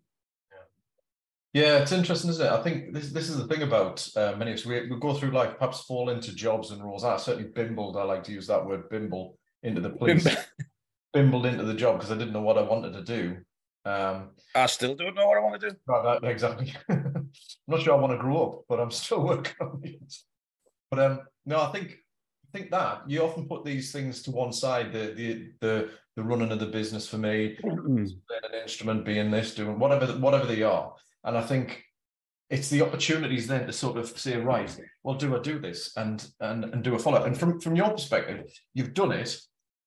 Yeah, 1.53 1.79
it's 1.79 1.93
interesting, 1.93 2.29
isn't 2.31 2.47
it? 2.47 2.53
I 2.53 2.63
think 2.63 2.93
this 2.93 3.11
this 3.13 3.31
is 3.31 3.39
the 3.39 3.47
thing 3.47 3.63
about 3.63 4.07
uh, 4.15 4.35
many 4.37 4.53
of 4.53 4.59
us. 4.59 4.67
We, 4.67 4.89
we 4.91 5.01
go 5.01 5.15
through 5.15 5.31
life, 5.31 5.59
perhaps 5.59 5.81
fall 5.85 6.11
into 6.11 6.35
jobs 6.35 6.71
and 6.71 6.85
roles. 6.85 7.03
I 7.03 7.17
certainly 7.17 7.49
bimbled. 7.49 7.97
I 7.97 8.03
like 8.03 8.23
to 8.25 8.33
use 8.33 8.47
that 8.49 8.65
word, 8.65 8.91
bimble, 8.91 9.39
into 9.63 9.81
the 9.81 9.91
police. 9.91 10.29
bimbled 11.15 11.47
into 11.47 11.65
the 11.65 11.75
job 11.75 11.97
because 11.97 12.13
I 12.13 12.19
didn't 12.19 12.35
know 12.35 12.43
what 12.43 12.59
I 12.59 12.63
wanted 12.63 12.93
to 12.93 13.03
do. 13.03 13.39
Um, 13.87 14.31
I 14.55 14.67
still 14.67 14.95
don't 14.95 15.15
know 15.15 15.27
what 15.27 15.39
I 15.39 15.41
want 15.41 15.59
to 15.61 15.71
do. 15.71 15.77
Right, 15.87 16.21
that, 16.21 16.29
exactly. 16.29 16.75
I'm 16.91 17.31
not 17.67 17.81
sure 17.81 17.95
I 17.95 18.01
want 18.01 18.13
to 18.13 18.19
grow 18.19 18.43
up, 18.43 18.65
but 18.69 18.79
I'm 18.79 18.91
still 18.91 19.21
working 19.25 19.55
on 19.61 19.81
it. 19.83 20.15
But 20.91 21.01
um, 21.01 21.21
no, 21.47 21.63
I 21.63 21.73
think 21.73 21.97
I 22.55 22.59
think 22.59 22.71
that 22.71 23.03
you 23.09 23.23
often 23.23 23.47
put 23.47 23.65
these 23.65 23.93
things 23.93 24.23
to 24.23 24.31
one 24.31 24.53
side. 24.53 24.93
The 24.93 25.13
the 25.15 25.53
the 25.61 25.91
the 26.17 26.23
running 26.23 26.53
of 26.53 26.61
the 26.61 26.67
business 26.67 27.07
for 27.09 27.19
me, 27.19 27.59
mm. 27.63 27.99
an 27.99 28.61
instrument, 28.63 29.05
being 29.05 29.31
this, 29.31 29.55
doing 29.55 29.79
whatever 29.79 30.07
whatever 30.19 30.47
they 30.47 30.63
are. 30.63 30.95
And 31.25 31.37
I 31.37 31.43
think 31.43 31.85
it's 32.49 32.71
the 32.71 32.83
opportunities 32.83 33.47
then 33.47 33.67
to 33.67 33.73
sort 33.73 33.99
of 33.99 34.09
say, 34.09 34.37
right, 34.37 34.75
well, 35.03 35.17
do 35.17 35.37
I 35.37 35.41
do 35.41 35.59
this 35.59 35.93
and 35.97 36.27
and 36.41 36.65
and 36.65 36.83
do 36.83 36.95
a 36.95 36.99
follow 36.99 37.19
up? 37.19 37.27
And 37.27 37.37
from 37.37 37.61
from 37.61 37.77
your 37.77 37.91
perspective, 37.91 38.53
you've 38.75 38.95
done 38.95 39.13
it, 39.13 39.37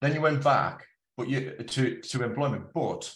then 0.01 0.13
you 0.13 0.21
went 0.21 0.43
back, 0.43 0.85
but 1.17 1.29
you 1.29 1.51
to 1.51 1.99
to 2.01 2.23
employment, 2.23 2.65
but 2.73 3.11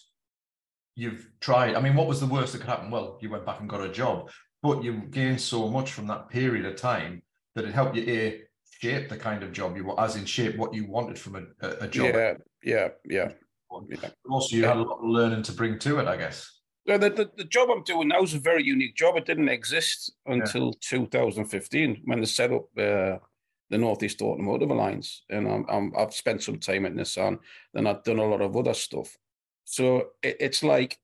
you've 0.95 1.29
tried. 1.41 1.75
I 1.75 1.81
mean, 1.81 1.95
what 1.95 2.07
was 2.07 2.19
the 2.19 2.27
worst 2.27 2.53
that 2.53 2.59
could 2.59 2.69
happen? 2.69 2.91
Well, 2.91 3.17
you 3.21 3.29
went 3.29 3.45
back 3.45 3.59
and 3.59 3.69
got 3.69 3.81
a 3.81 3.89
job, 3.89 4.29
but 4.61 4.83
you 4.83 5.03
gained 5.09 5.41
so 5.41 5.69
much 5.69 5.91
from 5.91 6.07
that 6.07 6.29
period 6.29 6.65
of 6.65 6.75
time 6.75 7.21
that 7.55 7.65
it 7.65 7.73
helped 7.73 7.95
you 7.95 8.03
a 8.07 8.41
shape 8.83 9.09
the 9.09 9.17
kind 9.17 9.43
of 9.43 9.51
job 9.51 9.77
you 9.77 9.85
want, 9.85 9.99
as 9.99 10.15
in 10.15 10.25
shape 10.25 10.57
what 10.57 10.73
you 10.73 10.85
wanted 10.85 11.17
from 11.17 11.35
a, 11.61 11.67
a, 11.81 11.87
job. 11.87 12.13
Yeah, 12.13 12.33
yeah, 12.63 12.89
yeah. 13.05 13.31
yeah. 13.89 14.09
Also, 14.29 14.55
you 14.55 14.65
had 14.65 14.77
a 14.77 14.81
lot 14.81 14.99
of 14.99 15.05
learning 15.05 15.43
to 15.43 15.51
bring 15.51 15.79
to 15.79 15.99
it, 15.99 16.07
I 16.07 16.17
guess. 16.17 16.49
The, 16.85 16.97
the, 16.97 17.31
the 17.37 17.45
job 17.45 17.69
I'm 17.69 17.83
doing 17.83 18.09
now 18.09 18.21
is 18.21 18.33
a 18.33 18.39
very 18.39 18.63
unique 18.63 18.95
job. 18.95 19.15
It 19.15 19.25
didn't 19.25 19.47
exist 19.47 20.11
until 20.25 20.65
yeah. 20.65 20.97
2015 20.97 22.01
when 22.03 22.19
they 22.19 22.25
set 22.25 22.51
up 22.51 22.65
uh, 22.77 23.17
the 23.69 23.77
Northeast 23.77 24.21
Automotive 24.21 24.69
Alliance. 24.69 25.23
And 25.29 25.47
I'm, 25.47 25.65
I'm, 25.69 25.93
I've 25.97 26.13
spent 26.13 26.43
some 26.43 26.59
time 26.59 26.85
at 26.85 26.93
Nissan, 26.93 27.39
then 27.73 27.87
I've 27.87 28.03
done 28.03 28.19
a 28.19 28.25
lot 28.25 28.41
of 28.41 28.57
other 28.57 28.73
stuff. 28.73 29.17
So 29.63 30.09
it, 30.21 30.37
it's 30.41 30.61
like 30.61 30.97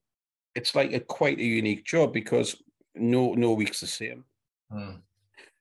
it's 0.54 0.76
like 0.76 0.92
a 0.92 1.00
quite 1.00 1.39
a 1.39 1.44
unique 1.44 1.86
job 1.86 2.12
because 2.12 2.62
no 2.96 3.34
no 3.34 3.54
week's 3.54 3.80
the 3.80 3.88
same. 3.88 4.26
Hmm. 4.70 4.98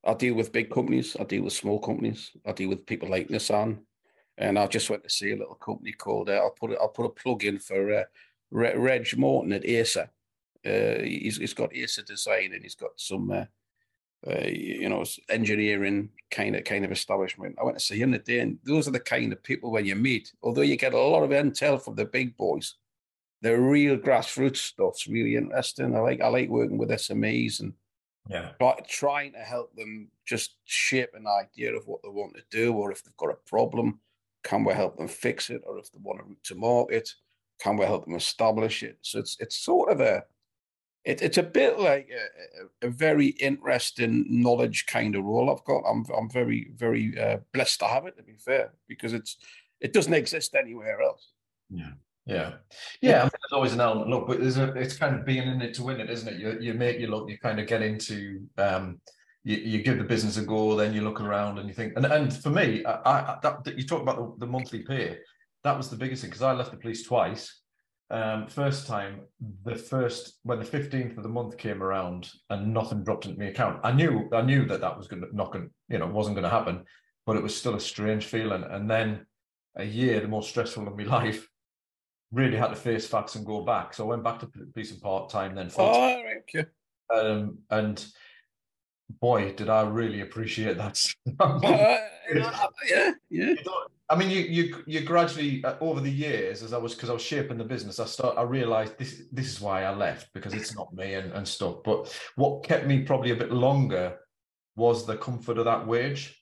I 0.08 0.14
deal 0.14 0.34
with 0.34 0.52
big 0.52 0.70
companies, 0.70 1.16
I 1.20 1.24
deal 1.24 1.44
with 1.44 1.52
small 1.52 1.78
companies, 1.78 2.30
I 2.46 2.52
deal 2.52 2.70
with 2.70 2.86
people 2.86 3.10
like 3.10 3.28
Nissan, 3.28 3.80
and 4.38 4.58
I 4.58 4.66
just 4.66 4.88
went 4.88 5.04
to 5.04 5.10
see 5.10 5.32
a 5.32 5.36
little 5.36 5.54
company 5.54 5.92
called. 5.92 6.30
Uh, 6.30 6.34
I'll 6.34 6.50
put 6.58 6.70
it. 6.70 6.78
I'll 6.80 6.88
put 6.88 7.06
a 7.06 7.10
plug 7.10 7.44
in 7.44 7.58
for 7.58 7.92
uh, 7.92 8.04
Reg 8.50 9.16
Morton 9.18 9.52
at 9.52 9.66
Acer. 9.66 10.10
Uh, 10.64 11.02
he's, 11.02 11.36
he's 11.36 11.54
got 11.54 11.74
Acer 11.74 12.02
design 12.02 12.52
and 12.52 12.62
he's 12.62 12.74
got 12.74 12.90
some, 12.96 13.30
uh, 13.30 13.44
uh, 14.26 14.46
you 14.46 14.88
know, 14.88 15.04
engineering 15.28 16.10
kind 16.30 16.56
of 16.56 16.64
kind 16.64 16.84
of 16.84 16.92
establishment. 16.92 17.56
I 17.60 17.64
went 17.64 17.78
to 17.78 17.84
see 17.84 17.98
him 17.98 18.12
today, 18.12 18.40
and 18.40 18.58
those 18.64 18.88
are 18.88 18.92
the 18.92 19.00
kind 19.00 19.32
of 19.32 19.42
people 19.42 19.70
when 19.72 19.84
you 19.84 19.94
meet. 19.94 20.32
Although 20.42 20.62
you 20.62 20.76
get 20.76 20.94
a 20.94 20.98
lot 20.98 21.22
of 21.22 21.30
intel 21.30 21.82
from 21.82 21.96
the 21.96 22.06
big 22.06 22.36
boys, 22.36 22.76
the 23.42 23.58
real 23.58 23.98
grassroots 23.98 24.56
stuff's 24.56 25.06
really 25.06 25.36
interesting. 25.36 25.94
I 25.94 26.00
like 26.00 26.20
I 26.22 26.28
like 26.28 26.48
working 26.48 26.78
with 26.78 26.90
SMEs 26.90 27.60
and 27.60 27.74
yeah, 28.28 28.50
trying 28.86 29.32
to 29.32 29.38
help 29.38 29.74
them 29.74 30.08
just 30.26 30.56
shape 30.64 31.10
an 31.14 31.26
idea 31.26 31.74
of 31.74 31.86
what 31.86 32.00
they 32.02 32.08
want 32.08 32.34
to 32.36 32.42
do, 32.50 32.74
or 32.74 32.92
if 32.92 33.02
they've 33.02 33.16
got 33.16 33.30
a 33.30 33.48
problem, 33.48 34.00
can 34.44 34.64
we 34.64 34.74
help 34.74 34.96
them 34.96 35.08
fix 35.08 35.50
it, 35.50 35.62
or 35.66 35.78
if 35.78 35.90
they 35.92 35.98
want 36.02 36.20
to 36.20 36.24
route 36.24 36.44
to 36.44 36.54
market, 36.54 37.14
can 37.60 37.76
we 37.76 37.84
help 37.84 38.04
them 38.04 38.14
establish 38.14 38.82
it? 38.82 38.98
So 39.02 39.18
it's 39.18 39.36
it's 39.40 39.56
sort 39.56 39.90
of 39.90 40.00
a 40.00 40.24
it, 41.04 41.22
it's 41.22 41.38
a 41.38 41.42
bit 41.42 41.78
like 41.78 42.10
a, 42.82 42.86
a, 42.86 42.90
very 42.90 43.28
interesting 43.28 44.26
knowledge 44.28 44.86
kind 44.86 45.16
of 45.16 45.24
role 45.24 45.50
I've 45.50 45.64
got. 45.64 45.88
I'm 45.88 46.04
I'm 46.16 46.28
very 46.28 46.70
very 46.76 47.18
uh, 47.18 47.38
blessed 47.54 47.80
to 47.80 47.86
have 47.86 48.06
it. 48.06 48.16
To 48.18 48.22
be 48.22 48.36
fair, 48.38 48.72
because 48.88 49.12
it's 49.12 49.36
it 49.80 49.92
doesn't 49.92 50.14
exist 50.14 50.54
anywhere 50.54 51.00
else. 51.00 51.32
Yeah. 51.70 51.92
Yeah, 52.28 52.52
yeah. 53.00 53.20
I 53.20 53.22
mean, 53.22 53.30
there's 53.32 53.52
always 53.54 53.72
an 53.72 53.80
element. 53.80 54.10
Look, 54.10 54.26
but 54.26 54.38
there's 54.38 54.58
a. 54.58 54.74
It's 54.74 54.96
kind 54.96 55.16
of 55.16 55.24
being 55.24 55.48
in 55.48 55.62
it 55.62 55.72
to 55.74 55.82
win 55.82 55.98
it, 55.98 56.10
isn't 56.10 56.28
it? 56.28 56.38
You 56.38 56.58
you 56.60 56.74
make 56.74 57.00
you 57.00 57.06
look. 57.06 57.30
You 57.30 57.38
kind 57.38 57.58
of 57.58 57.66
get 57.66 57.80
into. 57.80 58.46
Um, 58.58 59.00
you, 59.44 59.56
you 59.56 59.82
give 59.82 59.96
the 59.96 60.04
business 60.04 60.36
a 60.36 60.42
go, 60.42 60.76
then 60.76 60.92
you 60.92 61.00
look 61.00 61.22
around 61.22 61.58
and 61.58 61.66
you 61.68 61.74
think. 61.74 61.94
And 61.96 62.04
and 62.04 62.36
for 62.36 62.50
me, 62.50 62.84
I, 62.84 63.00
I 63.06 63.38
that, 63.42 63.78
you 63.78 63.84
talk 63.84 64.02
about 64.02 64.16
the, 64.16 64.44
the 64.44 64.52
monthly 64.52 64.80
pay. 64.80 65.16
That 65.64 65.76
was 65.76 65.88
the 65.88 65.96
biggest 65.96 66.20
thing 66.20 66.28
because 66.28 66.42
I 66.42 66.52
left 66.52 66.70
the 66.70 66.76
police 66.76 67.02
twice. 67.02 67.60
Um, 68.10 68.46
first 68.46 68.86
time, 68.86 69.20
the 69.64 69.74
first 69.74 70.38
when 70.42 70.58
the 70.58 70.66
fifteenth 70.66 71.16
of 71.16 71.22
the 71.22 71.30
month 71.30 71.56
came 71.56 71.82
around 71.82 72.30
and 72.50 72.74
nothing 72.74 73.04
dropped 73.04 73.24
into 73.24 73.38
my 73.38 73.46
account, 73.46 73.80
I 73.84 73.92
knew 73.92 74.28
I 74.34 74.42
knew 74.42 74.66
that 74.66 74.82
that 74.82 74.98
was 74.98 75.08
going 75.08 75.22
to 75.22 75.34
not 75.34 75.50
going 75.50 75.70
you 75.88 75.98
know 75.98 76.06
wasn't 76.08 76.36
going 76.36 76.44
to 76.44 76.50
happen, 76.50 76.84
but 77.24 77.36
it 77.36 77.42
was 77.42 77.56
still 77.56 77.74
a 77.74 77.80
strange 77.80 78.26
feeling. 78.26 78.64
And 78.64 78.90
then 78.90 79.24
a 79.76 79.84
year, 79.84 80.20
the 80.20 80.28
most 80.28 80.50
stressful 80.50 80.86
of 80.86 80.96
my 80.98 81.04
life, 81.22 81.48
really 82.32 82.56
had 82.56 82.68
to 82.68 82.76
face 82.76 83.06
facts 83.06 83.34
and 83.34 83.46
go 83.46 83.62
back. 83.62 83.94
So 83.94 84.04
I 84.04 84.08
went 84.08 84.24
back 84.24 84.40
to 84.40 84.46
policing 84.46 85.00
part 85.00 85.30
time 85.30 85.54
then. 85.54 85.70
Full 85.70 85.84
oh, 85.84 86.22
okay. 86.40 86.68
Um, 87.14 87.58
and 87.70 88.04
boy, 89.20 89.52
did 89.52 89.68
I 89.68 89.82
really 89.82 90.20
appreciate 90.20 90.76
that. 90.76 91.02
uh, 91.40 91.98
yeah, 92.88 93.12
yeah. 93.30 93.54
I 94.10 94.16
mean, 94.16 94.30
you 94.30 94.40
you 94.40 94.84
you 94.86 95.00
gradually 95.02 95.62
uh, 95.64 95.76
over 95.80 96.00
the 96.00 96.10
years, 96.10 96.62
as 96.62 96.72
I 96.72 96.78
was 96.78 96.94
because 96.94 97.10
I 97.10 97.14
was 97.14 97.22
shaping 97.22 97.58
the 97.58 97.64
business, 97.64 98.00
I 98.00 98.06
start 98.06 98.38
I 98.38 98.42
realised 98.42 98.98
this 98.98 99.22
this 99.32 99.48
is 99.48 99.60
why 99.60 99.84
I 99.84 99.94
left 99.94 100.32
because 100.32 100.54
it's 100.54 100.74
not 100.74 100.94
me 100.94 101.14
and, 101.14 101.32
and 101.32 101.46
stuff. 101.46 101.82
But 101.84 102.14
what 102.36 102.64
kept 102.64 102.86
me 102.86 103.02
probably 103.02 103.32
a 103.32 103.36
bit 103.36 103.52
longer 103.52 104.18
was 104.76 105.04
the 105.04 105.16
comfort 105.16 105.58
of 105.58 105.64
that 105.66 105.86
wage 105.86 106.38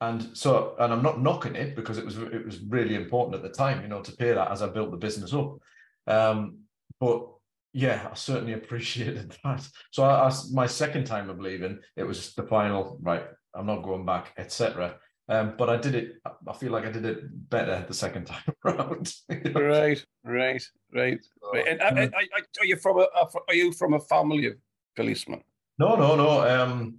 and 0.00 0.36
so 0.36 0.74
and 0.78 0.92
i'm 0.92 1.02
not 1.02 1.22
knocking 1.22 1.56
it 1.56 1.74
because 1.74 1.98
it 1.98 2.04
was 2.04 2.18
it 2.18 2.44
was 2.44 2.60
really 2.60 2.94
important 2.94 3.34
at 3.34 3.42
the 3.42 3.56
time 3.56 3.82
you 3.82 3.88
know 3.88 4.02
to 4.02 4.12
pay 4.12 4.32
that 4.32 4.50
as 4.50 4.62
i 4.62 4.66
built 4.66 4.90
the 4.90 4.96
business 4.96 5.32
up. 5.32 5.58
Um, 6.06 6.58
but 7.00 7.26
yeah 7.72 8.08
i 8.10 8.14
certainly 8.14 8.52
appreciated 8.60 9.36
that. 9.44 9.66
So 9.90 10.04
I, 10.04 10.28
I, 10.28 10.32
my 10.52 10.66
second 10.66 11.04
time 11.04 11.30
of 11.30 11.40
leaving 11.40 11.78
it 11.96 12.04
was 12.04 12.34
the 12.34 12.42
final 12.42 12.98
right 13.00 13.24
i'm 13.54 13.66
not 13.66 13.82
going 13.82 14.04
back 14.04 14.32
etc 14.36 14.96
um, 15.28 15.54
but 15.56 15.70
i 15.70 15.76
did 15.76 15.94
it 15.94 16.16
i 16.46 16.52
feel 16.52 16.72
like 16.72 16.84
i 16.84 16.90
did 16.90 17.04
it 17.04 17.50
better 17.50 17.84
the 17.88 17.94
second 17.94 18.26
time 18.26 18.54
around. 18.64 19.12
Right 19.28 20.04
right 20.24 20.62
right, 20.92 21.20
right. 21.52 21.68
and, 21.68 21.80
and, 21.80 21.98
and, 21.98 22.14
are 22.14 22.64
you 22.64 22.76
from 22.76 22.98
a 22.98 23.06
are 23.48 23.54
you 23.54 23.72
from 23.72 23.94
a 23.94 24.00
family 24.00 24.46
of 24.46 24.54
policemen? 24.94 25.42
No 25.78 25.94
no 25.94 26.16
no 26.16 26.48
um 26.48 26.98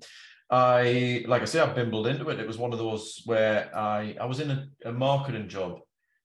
I, 0.49 1.25
like 1.27 1.41
I 1.41 1.45
say, 1.45 1.59
I 1.59 1.73
bimbled 1.73 2.07
into 2.07 2.29
it. 2.29 2.39
It 2.39 2.47
was 2.47 2.57
one 2.57 2.71
of 2.71 2.79
those 2.79 3.21
where 3.25 3.75
I, 3.75 4.15
I 4.19 4.25
was 4.25 4.39
in 4.39 4.51
a, 4.51 4.67
a 4.85 4.91
marketing 4.91 5.49
job 5.49 5.79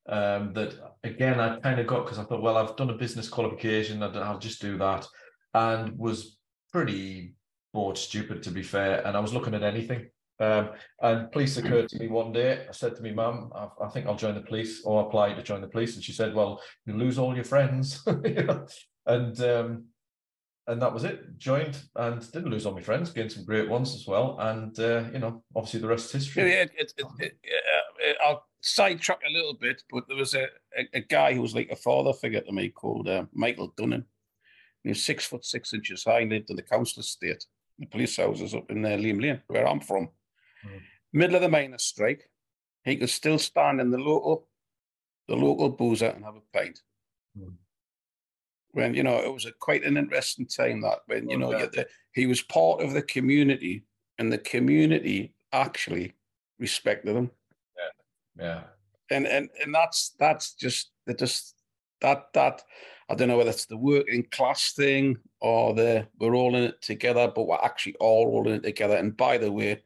um, 0.09 0.53
that, 0.55 0.75
again, 1.03 1.41
I 1.41 1.59
kind 1.61 1.81
of 1.81 1.87
got 1.87 2.05
because 2.05 2.19
I 2.19 2.25
thought, 2.25 2.43
well, 2.43 2.57
I've 2.57 2.77
done 2.77 2.91
a 2.91 2.95
business 2.97 3.29
qualification, 3.29 4.03
I'll 4.03 4.39
just 4.39 4.61
do 4.61 4.79
that, 4.79 5.07
and 5.55 5.99
was 5.99 6.37
pretty 6.73 7.35
bored 7.73 7.99
stupid, 7.99 8.43
to 8.45 8.51
be 8.51 8.63
fair. 8.63 9.05
And 9.07 9.17
I 9.17 9.21
was 9.21 9.33
looking 9.33 9.55
at 9.55 9.63
anything. 9.63 10.09
Um, 10.41 10.71
and 11.01 11.31
police 11.31 11.57
occurred 11.57 11.89
to 11.91 11.99
me 11.99 12.09
one 12.09 12.33
day. 12.33 12.67
I 12.69 12.73
said 12.73 12.97
to 12.97 13.03
me, 13.03 13.13
Mum, 13.13 13.53
I, 13.55 13.69
I, 13.85 13.89
think 13.91 14.07
I'll 14.07 14.17
join 14.17 14.35
the 14.35 14.41
police 14.41 14.83
or 14.85 15.07
apply 15.07 15.35
to 15.35 15.43
join 15.43 15.61
the 15.61 15.69
police. 15.69 15.95
And 15.95 16.03
she 16.03 16.13
said, 16.13 16.35
Well, 16.35 16.61
you 16.85 16.95
lose 16.95 17.19
all 17.19 17.35
your 17.35 17.45
friends. 17.45 18.03
and 19.07 19.41
um, 19.41 19.85
and 20.67 20.81
that 20.81 20.93
was 20.93 21.05
it. 21.05 21.39
Joined 21.39 21.77
and 21.97 22.21
didn't 22.33 22.51
lose 22.51 22.67
all 22.67 22.75
my 22.75 22.81
friends, 22.81 23.11
gained 23.11 23.33
some 23.33 23.45
great 23.45 23.69
ones 23.69 23.95
as 23.95 24.07
well. 24.07 24.37
And 24.39 24.79
uh, 24.79 25.05
you 25.13 25.19
know, 25.19 25.43
obviously 25.55 25.81
the 25.81 25.89
rest 25.89 26.07
is 26.07 26.25
history. 26.25 26.51
Yeah, 26.51 26.63
it, 26.63 26.73
it, 26.77 26.93
it, 27.19 27.39
uh, 27.45 28.13
I'll 28.25 28.47
sidetrack 28.61 29.21
a 29.29 29.33
little 29.33 29.55
bit, 29.55 29.83
but 29.91 30.07
there 30.07 30.17
was 30.17 30.35
a, 30.35 30.45
a, 30.79 30.89
a, 30.95 31.01
guy 31.01 31.35
who 31.35 31.43
was 31.43 31.55
like 31.55 31.71
a 31.71 31.77
father 31.77 32.13
figure 32.13 32.41
to 32.41 32.53
me 32.53 32.69
called 32.69 33.09
uh, 33.09 33.25
Michael 33.33 33.73
Dunnan. 33.77 34.05
He 34.85 34.91
was 34.91 35.05
six 35.05 35.27
foot 35.27 35.45
six 35.45 35.73
inches 35.75 36.05
high, 36.05 36.25
lived 36.25 36.51
in 36.51 36.57
the 36.57 36.63
council 36.63 37.01
estate, 37.01 37.45
the 37.79 37.87
police 37.87 38.17
houses 38.17 38.55
up 38.55 38.71
in 38.71 38.85
uh, 38.85 38.97
Leam 38.97 39.19
Lane, 39.19 39.43
where 39.49 39.67
I'm 39.67 39.81
from. 39.81 40.09
Mm. 40.65 40.81
Middle 41.13 41.37
of 41.37 41.43
the 41.43 41.49
miners' 41.49 41.83
strike, 41.83 42.31
he 42.85 42.97
could 42.97 43.11
still 43.11 43.39
stand 43.39 43.81
in 43.81 43.91
the 43.91 43.99
local, 43.99 44.49
the 45.29 45.37
local 45.37 45.71
boozer 45.71 46.09
and 46.09 46.25
have 46.25 46.37
a 46.37 46.57
pint. 46.57 46.81
Mm 47.37 47.55
when 48.73 48.95
you 48.95 49.03
know 49.03 49.19
it 49.19 49.33
was 49.33 49.47
a 49.47 49.53
quite 49.53 49.85
an 49.85 49.97
interesting 49.97 50.47
time 50.47 50.81
that 50.83 51.01
when 51.07 51.29
you 51.29 51.37
oh, 51.37 51.51
know 51.51 51.59
the, 51.59 51.87
he 52.13 52.27
was 52.27 52.43
part 52.43 52.81
of 52.81 52.93
the 52.93 53.03
community 53.03 53.85
and 54.19 54.33
the 54.33 54.39
community 54.39 55.35
actually 55.53 56.15
respected 56.59 57.15
him. 57.17 57.31
Yeah 57.77 57.89
yeah. 58.39 58.63
And 59.11 59.27
and 59.27 59.49
and 59.63 59.75
that's 59.75 60.15
that's 60.19 60.55
just 60.55 60.91
that 61.07 61.19
just 61.19 61.55
that 62.01 62.33
that 62.35 62.63
i 63.09 63.15
don't 63.15 63.29
know 63.29 63.37
whether 63.37 63.51
it's 63.51 63.67
the 63.67 63.77
working 63.77 64.25
class 64.31 64.73
thing 64.73 65.17
or 65.41 65.75
the 65.75 66.07
we're 66.19 66.35
all 66.35 66.57
in 66.57 66.65
it 66.65 66.83
together 66.83 67.31
but 67.33 67.47
we're 67.47 67.57
actually 67.57 67.95
all 68.01 68.29
all 68.29 68.49
in 68.49 68.55
it 68.55 68.63
together. 68.63 68.97
And 68.97 69.17
by 69.17 69.39
the 69.39 69.53
way 69.53 69.83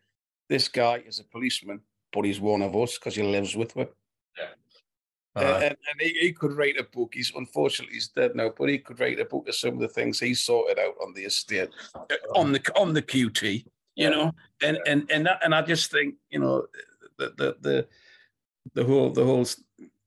this 0.49 0.69
guy 0.69 1.03
is 1.07 1.19
a 1.19 1.25
policeman 1.25 1.81
but 2.13 2.25
he's 2.25 2.41
one 2.41 2.63
of 2.63 2.77
us 2.77 2.99
because 2.99 3.17
he 3.17 3.23
lives 3.23 3.57
with 3.57 3.77
us 3.77 3.89
uh, 5.37 5.61
and, 5.63 5.77
and 5.91 6.01
he, 6.01 6.09
he, 6.21 6.33
could 6.33 6.53
write 6.53 6.79
a 6.79 6.85
book. 6.85 7.13
He's 7.15 7.33
unfortunately 7.35 7.95
he's 7.95 8.09
dead 8.09 8.35
now, 8.35 8.53
but 8.57 8.69
he 8.69 8.79
could 8.79 8.99
write 8.99 9.21
a 9.21 9.25
book 9.25 9.49
of 9.49 9.55
some 9.55 9.75
of 9.75 9.81
the 9.81 9.89
things 9.89 10.19
he 10.19 10.35
sorted 10.35 10.79
out 10.79 10.95
on 11.03 11.13
the 11.13 11.25
estate, 11.25 11.69
uh, 11.95 12.01
on 12.35 12.53
the 12.53 12.61
on 12.75 12.95
the 12.95 13.03
QT, 13.03 13.65
you 13.95 14.11
know. 14.11 14.33
And 14.63 14.79
and 14.87 15.11
and 15.11 15.27
that, 15.27 15.41
and 15.45 15.55
I 15.55 15.63
just 15.63 15.91
think 15.91 16.15
you 16.31 16.41
know 16.41 16.67
the 17.19 17.33
the 17.37 17.57
the 17.61 17.87
the 18.75 18.85
whole 18.85 19.11
the 19.11 19.25
whole 19.25 19.47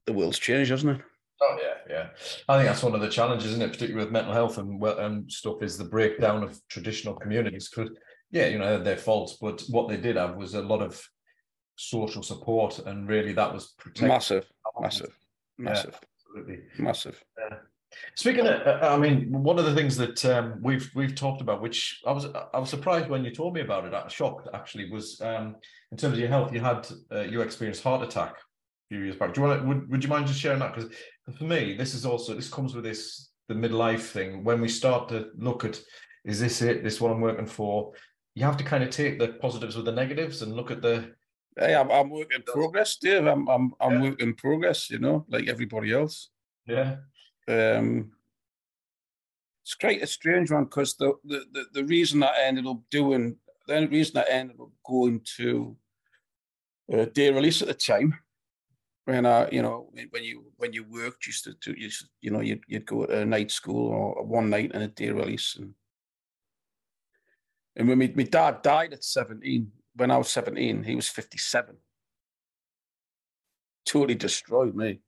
the 0.06 0.14
world's 0.14 0.40
changed, 0.40 0.72
hasn't 0.72 1.00
it? 1.00 1.06
Oh 1.42 1.58
yeah, 1.62 1.94
yeah. 1.94 2.08
I 2.48 2.58
think 2.58 2.68
that's 2.68 2.84
one 2.84 2.96
of 2.96 3.02
the 3.02 3.10
challenges, 3.10 3.52
isn't 3.52 3.62
it? 3.62 3.72
Particularly 3.72 4.06
with 4.06 4.12
mental 4.12 4.34
health 4.34 4.58
and 4.58 4.84
and 4.84 5.32
stuff, 5.32 5.62
is 5.62 5.78
the 5.78 5.86
breakdown 5.86 6.44
of 6.44 6.60
traditional 6.68 7.14
communities. 7.14 7.70
Because 7.70 7.92
yeah, 8.32 8.48
you 8.48 8.58
know 8.58 8.82
their 8.82 8.98
faults, 8.98 9.38
but 9.40 9.64
what 9.70 9.88
they 9.88 9.98
did 9.98 10.16
have 10.16 10.36
was 10.36 10.56
a 10.56 10.62
lot 10.62 10.82
of 10.82 11.02
social 11.80 12.22
support, 12.22 12.80
and 12.80 13.08
really 13.08 13.32
that 13.32 13.54
was 13.54 13.74
massive, 14.02 14.46
massive, 14.82 15.16
massive, 15.58 15.98
yeah, 16.02 16.10
absolutely 16.36 16.64
massive. 16.78 17.24
Yeah. 17.38 17.58
Speaking 18.16 18.46
of, 18.46 18.68
uh, 18.68 18.80
I 18.82 18.98
mean, 18.98 19.32
one 19.32 19.58
of 19.58 19.66
the 19.66 19.74
things 19.74 19.96
that 19.96 20.24
um, 20.26 20.60
we've 20.62 20.92
we've 20.94 21.16
talked 21.16 21.42
about, 21.42 21.62
which 21.62 22.02
I 22.06 22.12
was 22.12 22.26
I 22.54 22.60
was 22.60 22.70
surprised 22.70 23.10
when 23.10 23.24
you 23.24 23.32
told 23.32 23.54
me 23.54 23.62
about 23.62 23.86
it, 23.86 23.94
I 23.94 24.04
was 24.04 24.12
shocked 24.12 24.50
actually, 24.54 24.92
was 24.92 25.22
um, 25.22 25.56
in 25.92 25.98
terms 25.98 26.14
of 26.14 26.20
your 26.20 26.28
health. 26.28 26.54
You 26.54 26.60
had 26.60 26.88
uh, 27.12 27.22
you 27.22 27.42
experienced 27.42 27.82
heart 27.82 28.04
attack 28.04 28.34
a 28.34 28.94
few 28.94 29.04
years 29.04 29.16
back. 29.16 29.34
Do 29.34 29.42
you 29.42 29.48
want 29.48 29.62
to, 29.62 29.68
would 29.68 29.90
would 29.90 30.04
you 30.04 30.10
mind 30.10 30.28
just 30.28 30.40
sharing 30.40 30.60
that? 30.60 30.76
Because 30.76 30.92
for 31.38 31.46
me, 31.46 31.76
this 31.78 31.94
is 31.94 32.06
also 32.06 32.36
this 32.36 32.50
comes 32.50 32.76
with 32.76 32.84
this 32.84 33.30
the 33.48 33.56
midlife 33.56 34.02
thing. 34.02 34.44
When 34.44 34.60
we 34.60 34.68
start 34.68 35.08
to 35.10 35.30
look 35.38 35.64
at, 35.64 35.80
is 36.26 36.42
this 36.42 36.62
it? 36.62 36.84
This 36.84 37.00
what 37.00 37.12
I'm 37.12 37.22
working 37.22 37.48
for? 37.48 37.94
you 38.40 38.46
have 38.46 38.58
to 38.58 38.64
kind 38.64 38.84
of 38.84 38.90
take 38.90 39.20
the 39.20 39.30
positives 39.42 39.76
with 39.76 39.86
the 39.86 39.92
negatives 39.92 40.42
and 40.42 40.56
look 40.56 40.72
at 40.72 40.82
the. 40.82 41.12
Hey, 41.58 41.76
I'm, 41.76 41.90
I'm 41.92 42.10
work 42.10 42.34
in 42.34 42.42
progress, 42.44 42.98
Dave. 42.98 43.26
I'm 43.26 43.48
I'm 43.48 43.74
I'm 43.80 43.94
yeah. 43.94 44.02
work 44.10 44.22
in 44.22 44.34
progress. 44.34 44.90
You 44.90 45.00
know, 45.00 45.26
like 45.30 45.48
everybody 45.48 45.94
else. 45.94 46.30
Yeah. 46.68 46.98
Um. 47.48 48.12
It's 49.64 49.76
quite 49.76 50.02
a 50.02 50.08
strange 50.08 50.52
one 50.52 50.64
because 50.64 50.96
the, 50.96 51.14
the 51.24 51.46
the 51.52 51.66
the 51.74 51.84
reason 51.84 52.24
I 52.24 52.34
ended 52.44 52.66
up 52.66 52.80
doing 52.90 53.38
the 53.68 53.88
reason 53.88 54.18
I 54.18 54.26
ended 54.30 54.60
up 54.60 54.72
going 54.84 55.22
to 55.38 55.78
uh, 56.92 57.06
day 57.06 57.32
release 57.32 57.62
at 57.62 57.68
the 57.68 57.74
time 57.76 58.18
when 59.10 59.26
I, 59.26 59.50
you 59.52 59.62
know, 59.62 59.90
when 60.12 60.24
you 60.24 60.46
when 60.58 60.74
you 60.74 60.84
worked, 60.84 61.26
used 61.26 61.44
to, 61.46 61.54
to 61.54 61.80
you, 61.80 61.90
you 62.22 62.32
know, 62.32 62.42
you'd, 62.42 62.64
you'd 62.68 62.86
go 62.86 63.06
to 63.06 63.22
a 63.22 63.26
night 63.26 63.52
school 63.52 63.88
or 63.88 64.24
one 64.24 64.50
night 64.50 64.72
and 64.74 64.84
a 64.84 64.88
day 64.88 65.10
release, 65.10 65.56
and 65.58 65.74
and 67.76 67.88
when 67.88 67.98
my, 67.98 68.14
my 68.16 68.24
dad 68.24 68.62
died 68.62 68.94
at 68.94 69.04
seventeen, 69.04 69.72
when 70.00 70.12
I 70.12 70.18
was 70.18 70.30
seventeen, 70.30 70.84
he 70.84 70.96
was 70.96 71.08
fifty 71.08 71.38
seven. 71.38 71.78
Totally 73.86 74.16
destroyed 74.16 74.76
me, 74.76 75.00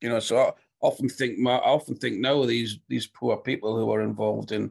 you 0.00 0.08
know. 0.08 0.20
So 0.20 0.38
I 0.38 0.52
often 0.80 1.08
think, 1.08 1.38
I 1.46 1.56
often 1.56 1.96
think 1.96 2.18
now 2.18 2.44
these 2.44 2.78
these 2.88 3.06
poor 3.06 3.36
people 3.36 3.76
who 3.76 3.90
are 3.92 4.02
involved 4.02 4.52
in 4.52 4.70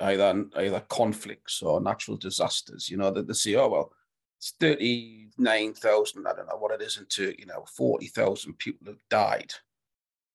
either 0.00 0.44
either 0.56 0.80
conflicts 0.88 1.62
or 1.62 1.80
natural 1.80 2.16
disasters, 2.16 2.88
you 2.88 2.96
know, 2.96 3.10
that 3.10 3.26
they 3.26 3.34
say, 3.34 3.54
oh 3.56 3.68
well, 3.68 3.92
it's 4.40 4.54
39,000, 4.58 6.26
I 6.26 6.32
don't 6.32 6.48
know 6.48 6.56
what 6.56 6.72
it 6.72 6.82
is, 6.82 6.96
into, 6.96 7.34
you 7.38 7.44
know, 7.44 7.64
40,000 7.76 8.54
people 8.58 8.86
have 8.86 9.02
died. 9.10 9.52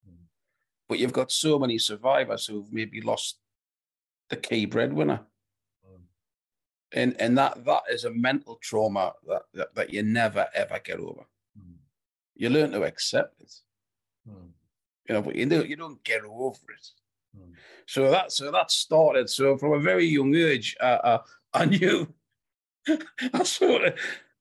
Mm. 0.07 0.17
But 0.87 0.99
you've 0.99 1.11
got 1.11 1.31
so 1.31 1.57
many 1.57 1.79
survivors 1.79 2.45
who've 2.45 2.71
maybe 2.71 3.01
lost 3.01 3.39
the 4.29 4.35
key 4.35 4.65
breadwinner. 4.65 5.21
Mm. 6.93 7.01
And 7.01 7.21
and 7.21 7.37
that 7.37 7.65
that 7.65 7.83
is 7.89 8.05
a 8.05 8.11
mental 8.11 8.57
trauma 8.61 9.13
that, 9.27 9.43
that, 9.53 9.75
that 9.75 9.93
you 9.93 10.03
never 10.03 10.47
ever 10.53 10.79
get 10.83 10.99
over. 10.99 11.25
Mm. 11.57 11.75
You 12.35 12.49
learn 12.49 12.71
to 12.71 12.83
accept 12.83 13.41
it. 13.41 13.53
You 15.07 15.13
know, 15.13 15.21
but 15.21 15.35
you 15.35 15.45
don't 15.45 15.69
you 15.69 15.75
don't 15.75 16.03
get 16.03 16.23
over 16.23 16.71
it. 16.71 16.87
So 17.87 18.09
that 18.09 18.31
so 18.31 18.51
that 18.51 18.71
started. 18.71 19.29
So 19.29 19.57
from 19.57 19.73
a 19.73 19.79
very 19.79 20.05
young 20.05 20.33
age, 20.35 20.75
uh, 20.81 20.99
uh, 21.03 21.21
I 21.53 21.65
knew 21.65 22.13
I 23.33 23.43
sort 23.43 23.85
of, 23.85 23.93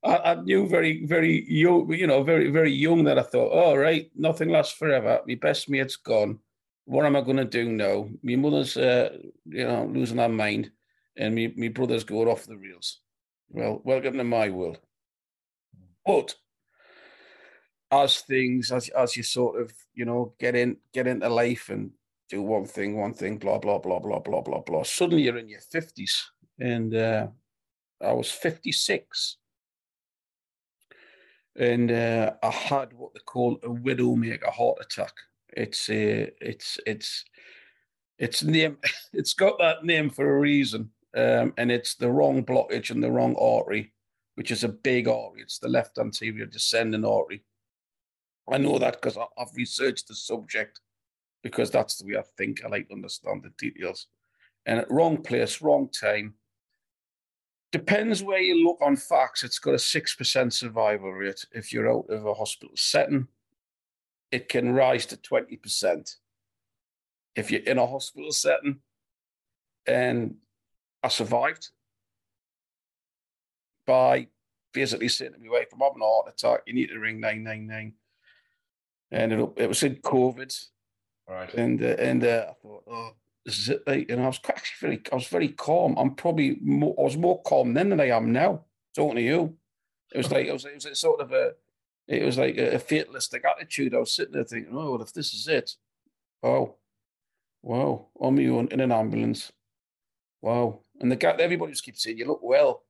I, 0.03 0.17
I, 0.17 0.35
knew 0.35 0.69
very, 0.69 1.05
very 1.07 1.45
young, 1.51 1.93
you 1.93 2.07
know, 2.07 2.23
very, 2.23 2.51
very 2.51 2.73
young 2.73 3.05
that 3.05 3.19
I 3.19 3.23
thought, 3.23 3.53
all 3.53 3.73
oh, 3.73 3.77
right, 3.77 4.11
nothing 4.15 4.51
lasts 4.51 4.75
forever. 4.75 5.21
My 5.27 5.35
best 5.35 5.69
mate's 5.69 5.97
gone. 5.97 6.39
What 6.85 7.07
am 7.07 7.17
I 7.17 7.23
going 7.23 7.39
to 7.39 7.45
do 7.45 7.71
now? 7.71 8.09
My 8.23 8.37
mother's, 8.37 8.77
uh, 8.77 9.17
you 9.47 9.65
know, 9.65 9.87
losing 9.87 10.19
her 10.19 10.29
mind, 10.29 10.71
and 11.17 11.35
me, 11.35 11.53
my 11.57 11.69
brother's 11.69 12.05
going 12.05 12.29
off 12.29 12.47
the 12.47 12.57
rails. 12.57 13.01
Well, 13.49 13.81
welcome 13.85 14.17
to 14.19 14.25
my 14.25 14.51
world. 14.51 14.79
But 16.05 16.35
as 17.91 18.19
things, 18.21 18.73
as 18.73 18.89
as 18.91 19.17
you 19.17 19.23
sort 19.23 19.61
of, 19.61 19.73
you 19.95 20.05
know, 20.05 20.35
get 20.39 20.55
in, 20.55 20.77
get 20.93 21.07
into 21.07 21.29
life 21.29 21.69
and 21.69 21.91
do 22.29 22.43
one 22.43 22.67
thing, 22.67 22.97
one 22.97 23.15
thing, 23.15 23.39
blah 23.39 23.59
blah 23.59 23.79
blah 23.79 24.01
blah 24.01 24.19
blah 24.19 24.41
blah 24.41 24.61
blah. 24.61 24.83
Suddenly 24.83 25.23
you're 25.23 25.39
in 25.39 25.49
your 25.49 25.61
fifties, 25.61 26.31
and 26.59 26.95
uh, 26.95 27.29
I 28.01 28.13
was 28.13 28.31
56. 28.31 29.37
And 31.57 31.91
uh, 31.91 32.33
I 32.43 32.51
had 32.51 32.93
what 32.93 33.15
they 33.15 33.21
call 33.21 33.59
a 33.63 33.69
widowmaker 33.69 34.51
heart 34.51 34.79
attack. 34.81 35.13
It's 35.57 35.89
a, 35.89 36.25
uh, 36.25 36.27
it's 36.41 36.79
it's 36.85 37.25
it's 38.19 38.43
name 38.43 38.79
it's 39.13 39.35
got 39.35 39.59
that 39.61 39.85
name 39.85 40.11
for 40.11 40.29
a 40.29 40.41
reason. 40.41 40.91
Um, 41.17 41.55
and 41.57 41.71
it's 41.71 41.95
the 41.95 42.11
wrong 42.11 42.45
blockage 42.45 42.91
and 42.91 43.03
the 43.03 43.11
wrong 43.11 43.37
artery, 43.39 43.93
which 44.35 44.51
is 44.51 44.65
a 44.65 44.69
big 44.69 45.07
artery. 45.07 45.43
It's 45.43 45.59
the 45.59 45.69
left 45.69 45.99
anterior 45.99 46.47
descending 46.47 47.05
artery. 47.05 47.45
I 48.51 48.59
know 48.59 48.79
that 48.79 49.01
because 49.01 49.17
I've 49.17 49.55
researched 49.55 50.09
the 50.09 50.15
subject 50.15 50.81
because 51.43 51.71
that's 51.71 51.97
the 51.97 52.07
way 52.07 52.19
I 52.19 52.25
think. 52.37 52.65
I 52.65 52.69
like 52.69 52.89
to 52.89 52.95
understand 52.95 53.43
the 53.43 53.53
details. 53.59 54.09
And 54.67 54.81
at 54.81 54.91
wrong 54.91 55.23
place, 55.23 55.63
wrong 55.63 55.89
time, 55.89 56.35
Depends 57.75 58.23
where 58.23 58.39
you 58.39 58.65
look 58.65 58.79
on 58.81 58.95
facts. 58.95 59.43
It's 59.43 59.59
got 59.59 59.75
a 59.75 59.79
6% 59.79 60.53
survival 60.53 61.11
rate. 61.11 61.45
If 61.51 61.73
you're 61.73 61.93
out 61.93 62.09
of 62.09 62.25
a 62.25 62.33
hospital 62.33 62.77
setting, 62.77 63.27
it 64.31 64.49
can 64.49 64.73
rise 64.73 65.07
to 65.07 65.17
20%. 65.17 66.15
If 67.35 67.51
you're 67.51 67.63
in 67.63 67.79
a 67.79 67.87
hospital 67.89 68.31
setting 68.31 68.79
and 69.89 70.37
I 71.05 71.09
survived 71.09 71.69
by 73.87 74.29
basically 74.73 75.09
sitting 75.09 75.39
me 75.39 75.49
away 75.49 75.67
from 75.69 75.81
having 75.81 76.01
a 76.01 76.05
heart 76.05 76.29
attack, 76.29 76.63
you 76.67 76.73
need 76.73 76.89
to 76.89 76.99
ring 76.99 77.21
999. 77.21 77.93
And 79.11 79.33
it, 79.33 79.53
it 79.59 79.69
was 79.69 79.83
in 79.83 79.97
COVID. 79.97 80.67
Right. 81.29 81.53
And, 81.53 81.83
uh, 81.83 81.97
and 81.99 82.25
uh, 82.25 82.47
I 82.49 82.53
thought, 82.55 82.85
oh, 82.91 83.11
this 83.45 83.59
is 83.59 83.69
it, 83.69 83.83
like, 83.87 84.07
and 84.09 84.23
I 84.23 84.27
was 84.29 84.41
actually 84.49 84.89
very, 84.89 85.03
I 85.13 85.15
was 85.15 85.27
very 85.27 85.49
calm. 85.49 85.95
I'm 85.99 86.15
probably 86.15 86.57
more, 86.63 86.95
I 86.99 87.03
was 87.03 87.19
more 87.19 87.43
calm 87.43 87.75
then 87.75 87.91
than 87.91 88.01
I 88.01 88.09
am 88.09 88.33
now. 88.33 88.65
Talking 88.97 89.17
to 89.17 89.23
you, 89.23 89.57
it 90.15 90.19
was 90.19 90.31
like 90.31 90.47
it 90.47 90.53
was, 90.53 90.65
it 90.65 90.75
was 90.75 90.99
sort 90.99 91.21
of 91.21 91.33
a, 91.33 91.53
it 92.09 92.25
was 92.25 92.39
like 92.39 92.57
a, 92.57 92.79
fatalistic 92.79 93.45
attitude. 93.45 93.95
I 93.95 93.99
was 93.99 94.15
sitting 94.15 94.33
there 94.33 94.45
thinking, 94.45 94.73
oh, 94.75 94.93
well, 94.93 95.03
if 95.03 95.13
this 95.13 95.35
is 95.35 95.49
it, 95.49 95.73
wow, 96.43 96.77
wow, 97.61 98.07
on 98.19 98.37
my 98.37 98.47
own 98.47 98.69
in 98.69 98.81
an 98.81 98.93
ambulance, 98.93 99.53
wow. 100.41 100.81
And 101.01 101.11
the 101.11 101.17
guy, 101.17 101.35
everybody 101.39 101.73
just 101.73 101.85
keeps 101.85 102.03
saying, 102.03 102.19
you 102.19 102.27
look 102.27 102.43
well, 102.43 102.83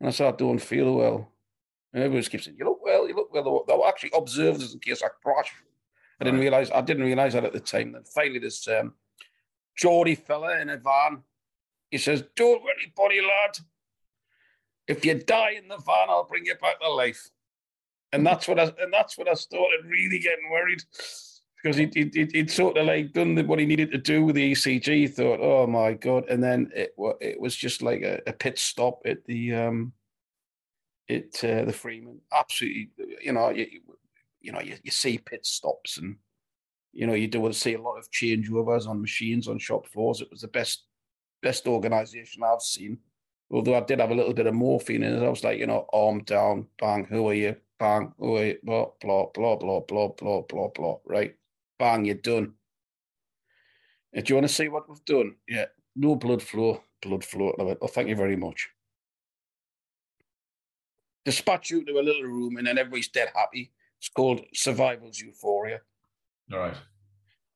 and 0.00 0.08
I 0.08 0.12
said, 0.12 0.32
I 0.32 0.36
don't 0.36 0.58
feel 0.58 0.94
well. 0.94 1.30
And 1.92 2.02
everybody 2.02 2.20
just 2.20 2.30
keeps 2.30 2.44
saying, 2.44 2.56
you 2.58 2.64
look 2.64 2.82
well, 2.82 3.08
you 3.08 3.14
look 3.14 3.32
well. 3.32 3.64
They 3.66 3.74
were 3.74 3.88
actually 3.88 4.12
observers 4.14 4.72
in 4.72 4.80
case 4.80 5.02
I 5.02 5.08
crash. 5.22 5.52
I 6.20 6.24
didn't 6.24 6.40
realize, 6.40 6.70
I 6.70 6.80
didn't 6.80 7.04
realize 7.04 7.34
that 7.34 7.44
at 7.44 7.52
the 7.52 7.60
time. 7.60 7.92
Then 7.92 8.04
finally, 8.04 8.38
this 8.38 8.66
um, 8.68 8.94
Geordie 9.76 10.16
fella 10.16 10.58
in 10.60 10.70
a 10.70 10.76
van. 10.76 11.22
He 11.90 11.98
says, 11.98 12.24
Don't 12.34 12.62
worry, 12.62 12.92
buddy 12.96 13.20
lad. 13.20 13.58
If 14.88 15.04
you 15.04 15.14
die 15.14 15.52
in 15.52 15.68
the 15.68 15.76
van, 15.76 16.08
I'll 16.08 16.24
bring 16.24 16.46
you 16.46 16.54
back 16.56 16.80
to 16.80 16.90
life. 16.90 17.28
And 18.12 18.26
that's 18.26 18.48
what 18.48 18.58
I 18.58 18.72
and 18.80 18.92
that's 18.92 19.18
what 19.18 19.28
I 19.28 19.34
started 19.34 19.84
really 19.84 20.18
getting 20.18 20.50
worried. 20.50 20.82
Because 21.62 21.76
he 21.76 21.90
he 21.92 22.28
he'd 22.32 22.50
sort 22.50 22.76
of 22.76 22.86
like 22.86 23.12
done 23.12 23.36
what 23.46 23.58
he 23.58 23.66
needed 23.66 23.90
to 23.92 23.98
do 23.98 24.24
with 24.24 24.36
the 24.36 24.52
ECG. 24.52 25.12
Thought, 25.12 25.40
oh 25.40 25.66
my 25.66 25.92
god! 25.94 26.24
And 26.28 26.42
then 26.42 26.70
it 26.74 26.94
it 27.20 27.40
was 27.40 27.56
just 27.56 27.82
like 27.82 28.02
a, 28.02 28.20
a 28.26 28.32
pit 28.32 28.58
stop 28.58 29.00
at 29.04 29.24
the 29.24 29.54
um, 29.54 29.92
it 31.08 31.34
uh, 31.42 31.64
the 31.64 31.72
Freeman. 31.72 32.20
Absolutely, 32.32 32.90
you 33.20 33.32
know, 33.32 33.50
you, 33.50 33.66
you 34.40 34.52
know, 34.52 34.60
you, 34.60 34.76
you 34.84 34.90
see 34.92 35.18
pit 35.18 35.44
stops 35.44 35.98
and 35.98 36.16
you 36.92 37.06
know, 37.06 37.14
you 37.14 37.28
do 37.28 37.52
see 37.52 37.74
a 37.74 37.80
lot 37.80 37.96
of 37.96 38.10
changeovers 38.10 38.88
on 38.88 39.00
machines 39.00 39.48
on 39.48 39.58
shop 39.58 39.86
floors. 39.86 40.20
It 40.20 40.30
was 40.30 40.40
the 40.40 40.48
best 40.48 40.84
best 41.42 41.66
organisation 41.66 42.42
I've 42.42 42.62
seen. 42.62 42.98
Although 43.50 43.76
I 43.76 43.80
did 43.80 44.00
have 44.00 44.10
a 44.10 44.14
little 44.14 44.34
bit 44.34 44.46
of 44.46 44.54
morphine 44.54 45.02
in 45.02 45.14
it. 45.14 45.24
I 45.24 45.28
was 45.28 45.44
like, 45.44 45.58
you 45.58 45.66
know, 45.66 45.86
arm 45.92 46.22
down, 46.24 46.66
bang, 46.78 47.04
who 47.04 47.28
are 47.28 47.34
you? 47.34 47.56
Bang, 47.78 48.12
who 48.18 48.36
are 48.36 48.44
you? 48.44 48.58
Blah, 48.62 48.86
blah, 49.00 49.26
blah, 49.32 49.56
blah, 49.56 49.80
blah, 49.80 50.08
blah, 50.08 50.42
blah, 50.42 50.68
blah, 50.74 50.96
right? 51.06 51.34
Bang, 51.78 52.04
you're 52.04 52.16
done. 52.16 52.54
Uh, 54.16 54.20
do 54.20 54.24
you 54.28 54.34
want 54.36 54.48
to 54.48 54.54
see 54.54 54.68
what 54.68 54.88
we've 54.88 55.04
done? 55.04 55.36
Yeah, 55.48 55.66
no 55.94 56.16
blood 56.16 56.42
flow, 56.42 56.82
blood 57.02 57.24
flow. 57.24 57.54
Love 57.58 57.68
it. 57.68 57.78
Oh, 57.80 57.86
thank 57.86 58.08
you 58.08 58.16
very 58.16 58.36
much. 58.36 58.68
Dispatch 61.24 61.70
you 61.70 61.84
to 61.84 61.98
a 61.98 62.02
little 62.02 62.22
room 62.22 62.56
and 62.56 62.66
then 62.66 62.78
everybody's 62.78 63.08
dead 63.08 63.28
happy. 63.34 63.70
It's 63.98 64.08
called 64.08 64.40
survival's 64.54 65.20
euphoria. 65.20 65.80
All 66.52 66.58
right. 66.58 66.76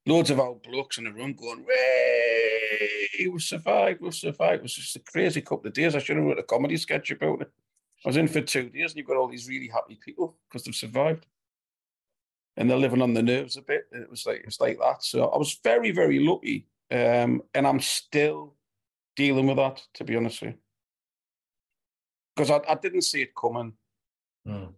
Loads 0.06 0.30
of 0.30 0.40
old 0.40 0.62
blokes 0.62 0.98
in 0.98 1.04
the 1.04 1.12
room 1.12 1.32
going, 1.34 1.64
Way, 1.64 3.28
we 3.28 3.38
survived, 3.38 4.00
we 4.00 4.10
survived. 4.10 4.58
It 4.58 4.62
was 4.62 4.74
just 4.74 4.96
a 4.96 5.00
crazy 5.00 5.40
couple 5.40 5.68
of 5.68 5.72
days. 5.72 5.94
I 5.94 6.00
should 6.00 6.16
have 6.16 6.24
wrote 6.24 6.40
a 6.40 6.42
comedy 6.42 6.76
sketch 6.76 7.12
about 7.12 7.42
it. 7.42 7.50
I 8.04 8.08
was 8.08 8.16
in 8.16 8.26
for 8.26 8.40
two 8.40 8.68
days 8.68 8.90
and 8.90 8.98
you've 8.98 9.06
got 9.06 9.16
all 9.16 9.28
these 9.28 9.48
really 9.48 9.68
happy 9.68 9.98
people 10.04 10.36
because 10.48 10.64
they've 10.64 10.74
survived. 10.74 11.24
And 12.56 12.68
they're 12.68 12.78
living 12.78 13.02
on 13.02 13.14
the 13.14 13.22
nerves 13.22 13.56
a 13.56 13.62
bit. 13.62 13.84
It 13.92 14.10
was 14.10 14.26
like 14.26 14.42
it's 14.44 14.60
like 14.60 14.78
that. 14.78 15.02
So 15.02 15.24
I 15.24 15.38
was 15.38 15.58
very, 15.64 15.90
very 15.90 16.18
lucky. 16.18 16.66
Um, 16.90 17.42
and 17.54 17.66
I'm 17.66 17.80
still 17.80 18.54
dealing 19.16 19.46
with 19.46 19.56
that, 19.56 19.82
to 19.94 20.04
be 20.04 20.16
honest 20.16 20.42
with 20.42 20.50
you. 20.52 20.58
Because 22.36 22.50
I, 22.50 22.60
I 22.70 22.74
didn't 22.74 23.02
see 23.02 23.22
it 23.22 23.34
coming. 23.34 23.72
Mm. 24.46 24.68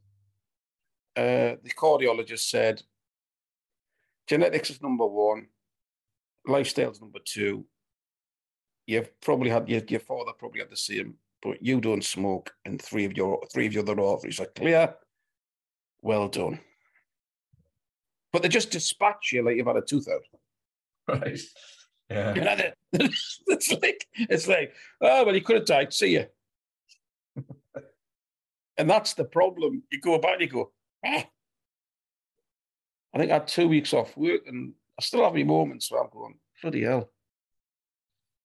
Uh, 1.17 1.57
the 1.63 1.71
cardiologist 1.77 2.49
said 2.51 2.83
genetics 4.27 4.71
is 4.71 4.83
number 4.83 5.07
one, 5.07 5.47
lifestyle 6.47 6.91
is 6.91 7.01
number 7.01 7.21
two. 7.25 7.65
You've 8.87 9.19
probably 9.21 9.51
had 9.51 9.69
your, 9.69 9.83
your 9.89 10.01
father 10.01 10.33
probably 10.39 10.61
had 10.61 10.71
the 10.71 10.77
same, 10.77 11.15
but 11.43 11.63
you 11.63 11.81
don't 11.81 12.05
smoke, 12.05 12.53
and 12.65 12.81
three 12.81 13.05
of 13.05 13.17
your 13.17 13.43
three 13.53 13.67
of 13.67 13.73
your 13.73 13.83
other 13.83 14.01
arteries 14.01 14.41
are 14.41 14.47
clear. 14.47 14.95
Well 16.03 16.29
done. 16.29 16.61
But 18.35 18.43
they 18.43 18.49
just 18.49 18.73
dispatch 18.73 19.31
you 19.33 19.45
like 19.45 19.57
you've 19.57 19.69
had 19.69 19.77
a 19.77 19.81
tooth 19.81 20.09
out. 20.13 21.21
Right. 21.23 21.39
Yeah. 22.11 22.35
You 22.35 22.41
know, 22.41 22.57
it's 23.47 23.73
like 23.81 24.09
it's 24.17 24.49
like, 24.49 24.75
oh 25.01 25.25
well, 25.25 25.35
you 25.37 25.41
could 25.41 25.55
have 25.55 25.67
died. 25.67 25.95
See 25.95 26.15
you. 26.15 26.27
And 28.77 28.91
that's 28.91 29.15
the 29.15 29.25
problem. 29.25 29.85
You 29.93 30.01
go 30.01 30.15
about, 30.15 30.41
you 30.41 30.49
go, 30.49 30.73
ah. 31.07 31.25
I 33.15 33.19
think 33.19 33.31
I 33.31 33.35
had 33.35 33.47
two 33.47 33.69
weeks 33.69 33.93
off 33.93 34.17
work 34.17 34.49
and 34.49 34.73
I 34.99 35.03
still 35.03 35.23
have 35.23 35.33
my 35.33 35.45
moments 35.45 35.93
where 35.93 36.03
I'm 36.03 36.11
going, 36.13 36.35
bloody 36.61 36.83
hell. 36.83 37.09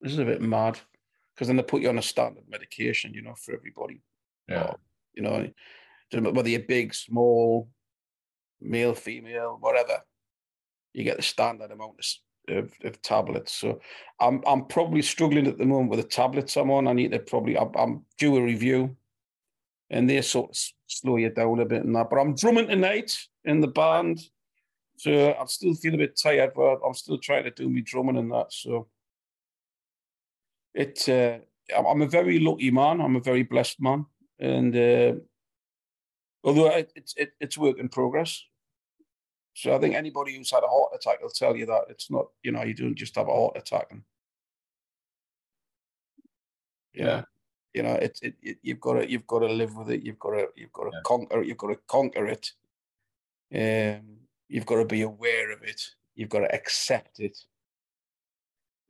This 0.01 0.11
is 0.11 0.19
a 0.19 0.25
bit 0.25 0.39
mad. 0.39 0.79
Because 1.33 1.47
then 1.47 1.57
they 1.57 1.63
put 1.63 1.81
you 1.81 1.89
on 1.89 1.97
a 1.97 2.03
standard 2.03 2.43
medication, 2.47 3.15
you 3.15 3.23
know, 3.23 3.33
for 3.33 3.55
everybody. 3.55 4.03
Yeah. 4.47 4.65
Or, 4.65 4.77
you 5.15 5.23
know, 5.23 5.49
whether 6.31 6.49
you're 6.49 6.59
big, 6.59 6.93
small, 6.93 7.67
male, 8.62 8.93
female, 8.93 9.57
whatever, 9.60 10.03
you 10.93 11.03
get 11.03 11.18
the 11.18 11.24
standard 11.24 11.72
amount 11.72 11.99
of, 12.47 12.57
of, 12.57 12.74
of, 12.84 13.01
tablets. 13.01 13.53
So 13.53 13.80
I'm 14.20 14.41
I'm 14.45 14.66
probably 14.66 15.01
struggling 15.01 15.47
at 15.47 15.57
the 15.57 15.66
moment 15.66 15.91
with 15.91 15.99
the 15.99 16.07
tablets 16.07 16.57
I'm 16.57 16.72
on. 16.72 16.88
I 16.88 16.93
need 16.93 17.12
to 17.12 17.20
probably 17.20 17.57
I'm, 17.57 17.72
I'm 17.76 18.05
due 18.18 18.38
a 18.38 18.41
review, 18.41 18.95
and 19.89 20.10
they 20.10 20.22
sort 20.22 20.51
of 20.51 20.57
slow 20.88 21.18
you 21.18 21.30
down 21.30 21.60
a 21.60 21.66
bit 21.66 21.84
and 21.84 21.95
that. 21.95 22.10
But 22.10 22.20
I'm 22.20 22.36
drumming 22.36 22.68
tonight 22.68 23.16
in 23.45 23.62
the 23.62 23.68
band, 23.68 24.22
so 24.97 25.36
I 25.39 25.45
still 25.45 25.74
feel 25.76 25.95
a 25.95 25.99
bit 25.99 26.20
tired, 26.22 26.51
but 26.55 26.80
I'm 26.86 26.93
still 26.93 27.18
trying 27.18 27.45
to 27.45 27.51
do 27.51 27.70
me 27.70 27.82
drumming 27.82 28.18
and 28.18 28.32
that. 28.32 28.51
So 28.51 28.88
it 30.74 31.07
uh, 31.07 31.39
I'm 31.76 32.01
a 32.01 32.07
very 32.07 32.39
lucky 32.39 32.72
man. 32.72 33.01
I'm 33.01 33.16
a 33.16 33.22
very 33.22 33.43
blessed 33.43 33.82
man, 33.82 34.05
and 34.39 34.76
uh, 34.76 35.14
although 36.43 36.70
it, 36.72 36.91
it's 36.95 37.14
it, 37.16 37.32
it's 37.39 37.57
work 37.57 37.78
in 37.80 37.89
progress. 37.89 38.43
So 39.60 39.76
I 39.76 39.78
think 39.78 39.93
anybody 39.93 40.38
who's 40.38 40.51
had 40.51 40.64
a 40.64 40.68
heart 40.68 40.93
attack 40.95 41.22
will 41.22 41.30
tell 41.30 41.53
you 41.53 41.66
that 41.66 41.82
it's 41.89 42.10
not, 42.10 42.28
you 42.43 42.53
know, 42.53 42.64
you 42.64 42.74
don't 42.74 42.95
just 42.95 43.16
have 43.16 43.28
a 43.28 43.34
heart 43.34 43.57
attack 43.57 43.88
and 43.91 44.03
yeah. 46.93 47.03
Know, 47.05 47.24
you 47.74 47.84
know, 47.84 47.93
it's 47.95 48.22
it, 48.22 48.36
it, 48.41 48.57
you've 48.64 48.80
got 48.80 48.93
to 48.93 49.12
you've 49.12 49.28
got 49.28 49.39
to 49.39 49.47
live 49.47 49.76
with 49.76 49.89
it. 49.91 50.01
You've 50.01 50.18
got 50.18 50.32
to 50.32 50.47
you've 50.55 50.72
got 50.72 50.86
to 50.86 50.91
yeah. 50.93 51.01
conquer 51.03 51.41
it. 51.41 51.47
You've 51.47 51.57
got 51.57 51.68
to 51.68 51.80
conquer 51.88 52.28
it. 52.28 52.51
Um, 53.53 54.20
you've 54.47 54.66
got 54.66 54.78
to 54.78 54.86
be 54.86 55.01
aware 55.01 55.51
of 55.51 55.62
it. 55.64 55.82
You've 56.16 56.30
got 56.30 56.39
to 56.39 56.55
accept 56.55 57.20
it. 57.20 57.38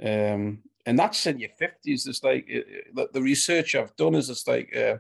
Um, 0.01 0.59
and 0.85 0.99
that's 0.99 1.25
in 1.25 1.39
your 1.39 1.49
fifties. 1.57 2.05
It's 2.05 2.23
like 2.23 2.47
the, 2.93 3.09
the 3.11 3.21
research 3.21 3.73
I've 3.73 3.95
done 3.95 4.13
is 4.13 4.29
it's 4.29 4.47
like 4.47 4.75
uh, 4.75 4.97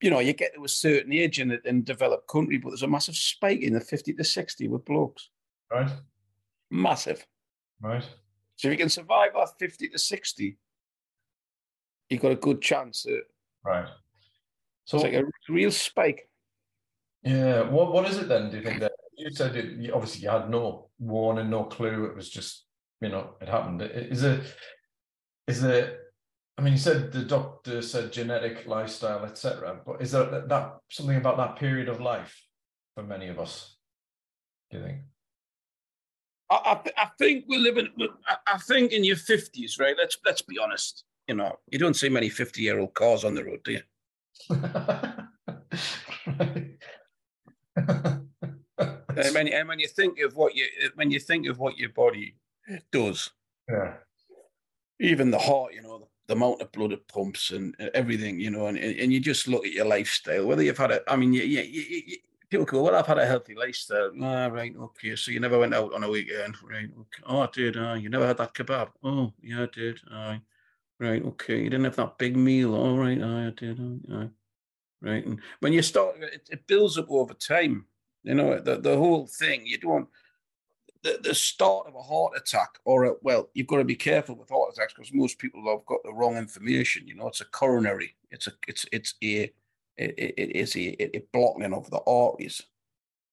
you 0.00 0.10
know, 0.10 0.20
you 0.20 0.32
get 0.32 0.54
to 0.54 0.64
a 0.64 0.68
certain 0.68 1.12
age 1.12 1.40
in 1.40 1.58
in 1.64 1.82
developed 1.82 2.28
country, 2.28 2.58
but 2.58 2.70
there's 2.70 2.82
a 2.82 2.88
massive 2.88 3.16
spike 3.16 3.62
in 3.62 3.72
the 3.72 3.80
50 3.80 4.14
to 4.14 4.24
60 4.24 4.68
with 4.68 4.84
blokes. 4.84 5.30
Right. 5.70 5.90
Massive. 6.70 7.26
Right. 7.80 8.04
So 8.56 8.68
if 8.68 8.72
you 8.72 8.78
can 8.78 8.88
survive 8.88 9.32
that 9.34 9.58
50 9.58 9.88
to 9.88 9.98
60, 9.98 10.58
you've 12.08 12.22
got 12.22 12.32
a 12.32 12.36
good 12.36 12.60
chance. 12.60 13.06
At, 13.06 13.24
right. 13.64 13.88
So 14.84 14.96
it's 14.96 15.04
like 15.04 15.14
a 15.14 15.24
real 15.48 15.70
spike. 15.70 16.28
Yeah. 17.22 17.62
What 17.62 17.92
What 17.92 18.08
is 18.08 18.18
it 18.18 18.28
then? 18.28 18.50
Do 18.50 18.58
you 18.58 18.62
think 18.62 18.80
that 18.80 18.92
you 19.16 19.30
said 19.30 19.56
it, 19.56 19.90
obviously 19.92 20.22
you 20.22 20.30
had 20.30 20.48
no 20.48 20.90
warning, 20.98 21.50
no 21.50 21.64
clue. 21.64 22.04
It 22.06 22.16
was 22.16 22.30
just 22.30 22.64
you 23.00 23.08
know 23.08 23.34
it 23.40 23.48
happened. 23.48 23.82
Is 23.82 24.22
it? 24.22 24.42
Is 25.46 25.62
it? 25.62 25.98
I 26.58 26.60
mean, 26.60 26.72
you 26.72 26.78
said 26.78 27.12
the 27.12 27.22
doctor 27.22 27.80
said 27.82 28.12
genetic, 28.12 28.66
lifestyle, 28.66 29.24
etc. 29.24 29.78
But 29.86 30.02
is 30.02 30.10
there 30.10 30.24
that 30.24 30.78
something 30.90 31.16
about 31.16 31.36
that 31.36 31.54
period 31.54 31.88
of 31.88 32.00
life 32.00 32.44
for 32.96 33.04
many 33.04 33.28
of 33.28 33.38
us? 33.38 33.76
Do 34.72 34.78
you 34.78 34.84
think? 34.84 34.98
I, 36.50 36.56
I, 36.56 36.80
I 36.96 37.10
think 37.16 37.44
we're 37.46 37.60
living. 37.60 37.90
I 38.48 38.58
think 38.58 38.90
in 38.90 39.04
your 39.04 39.14
fifties, 39.16 39.78
right? 39.78 39.94
Let's 39.96 40.18
let's 40.26 40.42
be 40.42 40.58
honest. 40.58 41.04
You 41.28 41.36
know, 41.36 41.60
you 41.70 41.78
don't 41.78 41.94
see 41.94 42.08
many 42.08 42.28
fifty-year-old 42.28 42.92
cars 42.94 43.22
on 43.22 43.36
the 43.36 43.44
road, 43.44 43.60
do 43.62 43.72
you? 43.72 43.82
and, 49.16 49.34
when, 49.34 49.48
and 49.48 49.68
when 49.68 49.78
you 49.78 49.88
think 49.88 50.18
of 50.20 50.34
what 50.34 50.56
you 50.56 50.66
when 50.96 51.12
you 51.12 51.20
think 51.20 51.46
of 51.46 51.60
what 51.60 51.78
your 51.78 51.90
body 51.90 52.34
does, 52.90 53.30
yeah, 53.70 53.94
even 54.98 55.30
the 55.30 55.38
heart, 55.38 55.72
you 55.74 55.82
know, 55.82 56.08
the 56.28 56.34
amount 56.34 56.60
of 56.60 56.70
blood 56.72 56.92
it 56.92 57.08
pumps 57.08 57.50
and 57.50 57.74
everything, 57.94 58.38
you 58.38 58.50
know, 58.50 58.66
and, 58.66 58.78
and 58.78 59.12
you 59.12 59.18
just 59.18 59.48
look 59.48 59.66
at 59.66 59.72
your 59.72 59.86
lifestyle, 59.86 60.46
whether 60.46 60.62
you've 60.62 60.78
had 60.78 60.90
a, 60.90 61.10
I 61.10 61.16
mean, 61.16 61.32
you, 61.32 62.18
people 62.50 62.66
go, 62.66 62.82
well, 62.82 62.94
I've 62.94 63.06
had 63.06 63.18
a 63.18 63.26
healthy 63.26 63.54
lifestyle. 63.54 64.12
Ah, 64.22 64.46
right, 64.46 64.74
okay. 64.78 65.16
So 65.16 65.30
you 65.30 65.40
never 65.40 65.58
went 65.58 65.74
out 65.74 65.94
on 65.94 66.04
a 66.04 66.10
weekend, 66.10 66.54
right? 66.62 66.84
Okay. 66.84 67.22
Oh, 67.26 67.40
I 67.40 67.48
did. 67.52 67.76
Uh, 67.76 67.94
you 67.94 68.10
never 68.10 68.26
had 68.26 68.36
that 68.36 68.54
kebab. 68.54 68.90
Oh, 69.02 69.32
yeah, 69.42 69.62
I 69.62 69.68
did. 69.72 70.00
Uh, 70.12 70.36
right, 71.00 71.24
okay. 71.24 71.62
You 71.62 71.70
didn't 71.70 71.84
have 71.84 71.96
that 71.96 72.18
big 72.18 72.36
meal. 72.36 72.74
All 72.74 72.88
oh, 72.88 72.96
right, 72.98 73.20
I 73.20 73.50
did. 73.56 73.80
Uh, 74.12 74.26
right. 75.00 75.24
And 75.24 75.40
when 75.60 75.72
you 75.72 75.80
start, 75.80 76.16
it, 76.22 76.46
it 76.50 76.66
builds 76.66 76.98
up 76.98 77.10
over 77.10 77.34
time. 77.34 77.86
You 78.22 78.34
know, 78.34 78.60
the, 78.60 78.76
the 78.76 78.96
whole 78.96 79.26
thing, 79.26 79.66
you 79.66 79.78
don't, 79.78 80.08
the, 81.02 81.18
the 81.22 81.34
start 81.34 81.86
of 81.86 81.94
a 81.94 82.02
heart 82.02 82.32
attack 82.36 82.78
or 82.84 83.04
a, 83.04 83.12
well 83.22 83.48
you've 83.54 83.66
got 83.66 83.78
to 83.78 83.84
be 83.84 83.94
careful 83.94 84.34
with 84.34 84.48
heart 84.48 84.70
attacks 84.72 84.92
because 84.94 85.12
most 85.12 85.38
people 85.38 85.62
have 85.68 85.86
got 85.86 86.02
the 86.04 86.12
wrong 86.12 86.36
information 86.36 87.06
you 87.06 87.14
know 87.14 87.28
it's 87.28 87.40
a 87.40 87.46
coronary 87.46 88.16
it's 88.30 88.46
a 88.46 88.52
it's 88.66 88.84
it's 88.92 89.14
a 89.22 89.50
it, 89.96 90.14
it, 90.16 90.34
it's 90.36 90.76
a, 90.76 91.16
a 91.16 91.24
blocking 91.32 91.72
of 91.72 91.88
the 91.90 92.00
arteries 92.06 92.62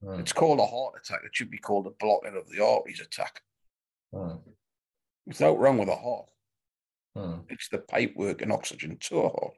right. 0.02 0.20
it's 0.20 0.34
called 0.34 0.60
a 0.60 0.66
heart 0.66 0.96
attack 1.02 1.22
it 1.26 1.36
should 1.36 1.52
be 1.52 1.58
called 1.58 1.88
a 1.88 1.92
blocking 1.92 2.38
of 2.38 2.50
the 2.50 2.64
arteries 2.64 3.02
attack 3.02 3.42
hmm. 4.14 4.20
right. 4.20 4.40
without 5.26 5.60
wrong 5.60 5.78
with 5.78 5.88
the 5.88 5.96
heart 5.96 6.26
right. 7.16 7.40
it's 7.50 7.70
the 7.70 7.80
pipe 7.80 8.16
work 8.16 8.42
and 8.42 8.52
oxygen 8.52 8.98
to 9.00 9.20
a 9.20 9.30
heart 9.30 9.54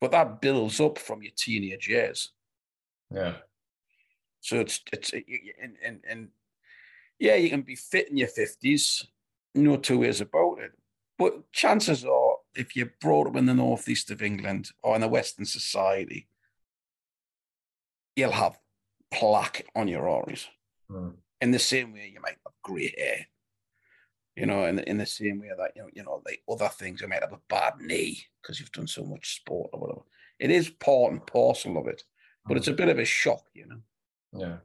but 0.00 0.10
that 0.10 0.40
builds 0.40 0.80
up 0.80 0.98
from 0.98 1.22
your 1.22 1.32
teenage 1.36 1.88
years 1.88 2.32
yeah 3.12 3.34
so 4.40 4.58
it's 4.60 4.80
it's 4.92 5.12
and 5.12 5.76
and, 5.82 6.00
and 6.08 6.28
yeah, 7.18 7.36
you 7.36 7.50
can 7.50 7.62
be 7.62 7.76
fit 7.76 8.10
in 8.10 8.16
your 8.16 8.28
50s, 8.28 9.06
no 9.54 9.76
two 9.76 9.98
ways 9.98 10.20
about 10.20 10.58
it. 10.60 10.72
But 11.18 11.50
chances 11.52 12.04
are, 12.04 12.36
if 12.54 12.74
you're 12.74 12.92
brought 13.00 13.28
up 13.28 13.36
in 13.36 13.46
the 13.46 13.54
northeast 13.54 14.10
of 14.10 14.22
England 14.22 14.70
or 14.82 14.96
in 14.96 15.02
a 15.02 15.08
Western 15.08 15.44
society, 15.44 16.28
you'll 18.16 18.32
have 18.32 18.58
plaque 19.12 19.66
on 19.74 19.88
your 19.88 20.08
arteries. 20.08 20.48
Mm. 20.90 21.14
In 21.40 21.50
the 21.50 21.58
same 21.58 21.92
way 21.92 22.10
you 22.12 22.20
might 22.20 22.36
have 22.44 22.54
grey 22.62 22.94
hair. 22.96 23.26
You 24.36 24.46
know, 24.46 24.64
in 24.64 24.76
the, 24.76 24.88
in 24.88 24.98
the 24.98 25.06
same 25.06 25.40
way 25.40 25.50
that, 25.56 25.72
you 25.76 25.82
know, 25.82 25.88
you 25.92 26.02
know, 26.02 26.20
like 26.26 26.42
other 26.50 26.68
things, 26.68 27.00
you 27.00 27.06
might 27.06 27.22
have 27.22 27.32
a 27.32 27.40
bad 27.48 27.74
knee 27.80 28.24
because 28.42 28.58
you've 28.58 28.72
done 28.72 28.88
so 28.88 29.04
much 29.04 29.36
sport 29.36 29.70
or 29.72 29.80
whatever. 29.80 30.00
It 30.40 30.50
is 30.50 30.68
part 30.68 31.12
and 31.12 31.24
parcel 31.24 31.78
of 31.78 31.86
it, 31.86 32.02
but 32.46 32.54
mm. 32.54 32.56
it's 32.56 32.68
a 32.68 32.72
bit 32.72 32.88
of 32.88 32.98
a 32.98 33.04
shock, 33.04 33.44
you 33.54 33.66
know. 33.66 33.80
Yeah. 34.36 34.56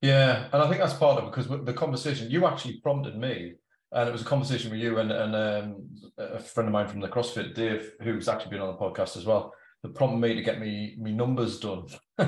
Yeah, 0.00 0.48
and 0.52 0.62
I 0.62 0.68
think 0.68 0.80
that's 0.80 0.94
part 0.94 1.18
of 1.18 1.24
it 1.24 1.34
because 1.34 1.64
the 1.64 1.74
conversation 1.74 2.30
you 2.30 2.46
actually 2.46 2.80
prompted 2.80 3.16
me, 3.16 3.54
and 3.92 4.08
it 4.08 4.12
was 4.12 4.22
a 4.22 4.26
conversation 4.26 4.70
with 4.70 4.80
you 4.80 4.98
and 4.98 5.12
and 5.12 5.36
um, 5.36 5.88
a 6.16 6.38
friend 6.40 6.68
of 6.68 6.72
mine 6.72 6.88
from 6.88 7.00
the 7.00 7.08
CrossFit, 7.08 7.54
Dave, 7.54 7.92
who's 8.02 8.28
actually 8.28 8.50
been 8.50 8.60
on 8.60 8.74
the 8.74 8.80
podcast 8.80 9.16
as 9.16 9.26
well. 9.26 9.52
That 9.82 9.94
prompted 9.94 10.18
me 10.18 10.34
to 10.34 10.42
get 10.42 10.60
me 10.60 10.96
me 10.98 11.12
numbers 11.12 11.60
done. 11.60 11.86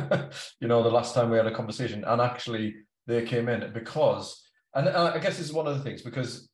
you 0.61 0.69
know, 0.69 0.83
the 0.83 0.91
last 0.91 1.15
time 1.15 1.31
we 1.31 1.39
had 1.39 1.47
a 1.47 1.55
conversation, 1.55 2.05
and 2.05 2.21
actually 2.21 2.75
they 3.07 3.23
came 3.23 3.49
in 3.49 3.73
because, 3.73 4.43
and 4.75 4.89
I 4.89 5.19
guess 5.19 5.39
this 5.39 5.47
is 5.47 5.53
one 5.53 5.67
of 5.67 5.77
the 5.77 5.83
things 5.83 6.03
because 6.03 6.51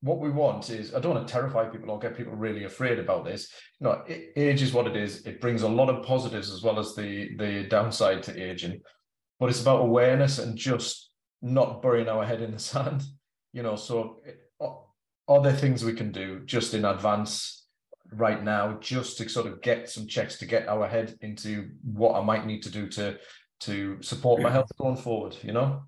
what 0.00 0.20
we 0.20 0.30
want 0.30 0.68
is 0.68 0.94
I 0.94 1.00
don't 1.00 1.14
want 1.14 1.26
to 1.26 1.32
terrify 1.32 1.64
people 1.64 1.90
or 1.90 1.98
get 1.98 2.16
people 2.16 2.34
really 2.34 2.64
afraid 2.64 2.98
about 2.98 3.24
this. 3.24 3.50
You 3.80 3.86
know, 3.86 4.04
age 4.36 4.62
is 4.62 4.72
what 4.72 4.86
it 4.86 4.96
is. 4.96 5.26
It 5.26 5.40
brings 5.40 5.62
a 5.62 5.68
lot 5.68 5.88
of 5.88 6.04
positives 6.04 6.52
as 6.52 6.62
well 6.62 6.78
as 6.78 6.94
the 6.94 7.34
the 7.36 7.64
downside 7.68 8.22
to 8.24 8.40
aging 8.40 8.80
but 9.40 9.48
it's 9.48 9.62
about 9.62 9.82
awareness 9.82 10.38
and 10.38 10.56
just 10.56 11.10
not 11.42 11.82
burying 11.82 12.08
our 12.08 12.24
head 12.24 12.40
in 12.40 12.52
the 12.52 12.58
sand 12.70 13.02
you 13.52 13.62
know 13.62 13.76
so 13.76 14.20
are 15.26 15.42
there 15.42 15.52
things 15.52 15.84
we 15.84 15.94
can 15.94 16.12
do 16.12 16.40
just 16.44 16.74
in 16.74 16.84
advance 16.84 17.66
right 18.12 18.44
now 18.44 18.76
just 18.80 19.18
to 19.18 19.28
sort 19.28 19.46
of 19.46 19.60
get 19.62 19.88
some 19.88 20.06
checks 20.06 20.38
to 20.38 20.46
get 20.46 20.68
our 20.68 20.86
head 20.86 21.16
into 21.20 21.70
what 21.82 22.14
i 22.14 22.22
might 22.22 22.46
need 22.46 22.62
to 22.62 22.70
do 22.70 22.88
to 22.88 23.16
to 23.60 24.00
support 24.02 24.42
my 24.42 24.50
health 24.50 24.70
going 24.78 24.96
forward 24.96 25.36
you 25.42 25.52
know? 25.52 25.82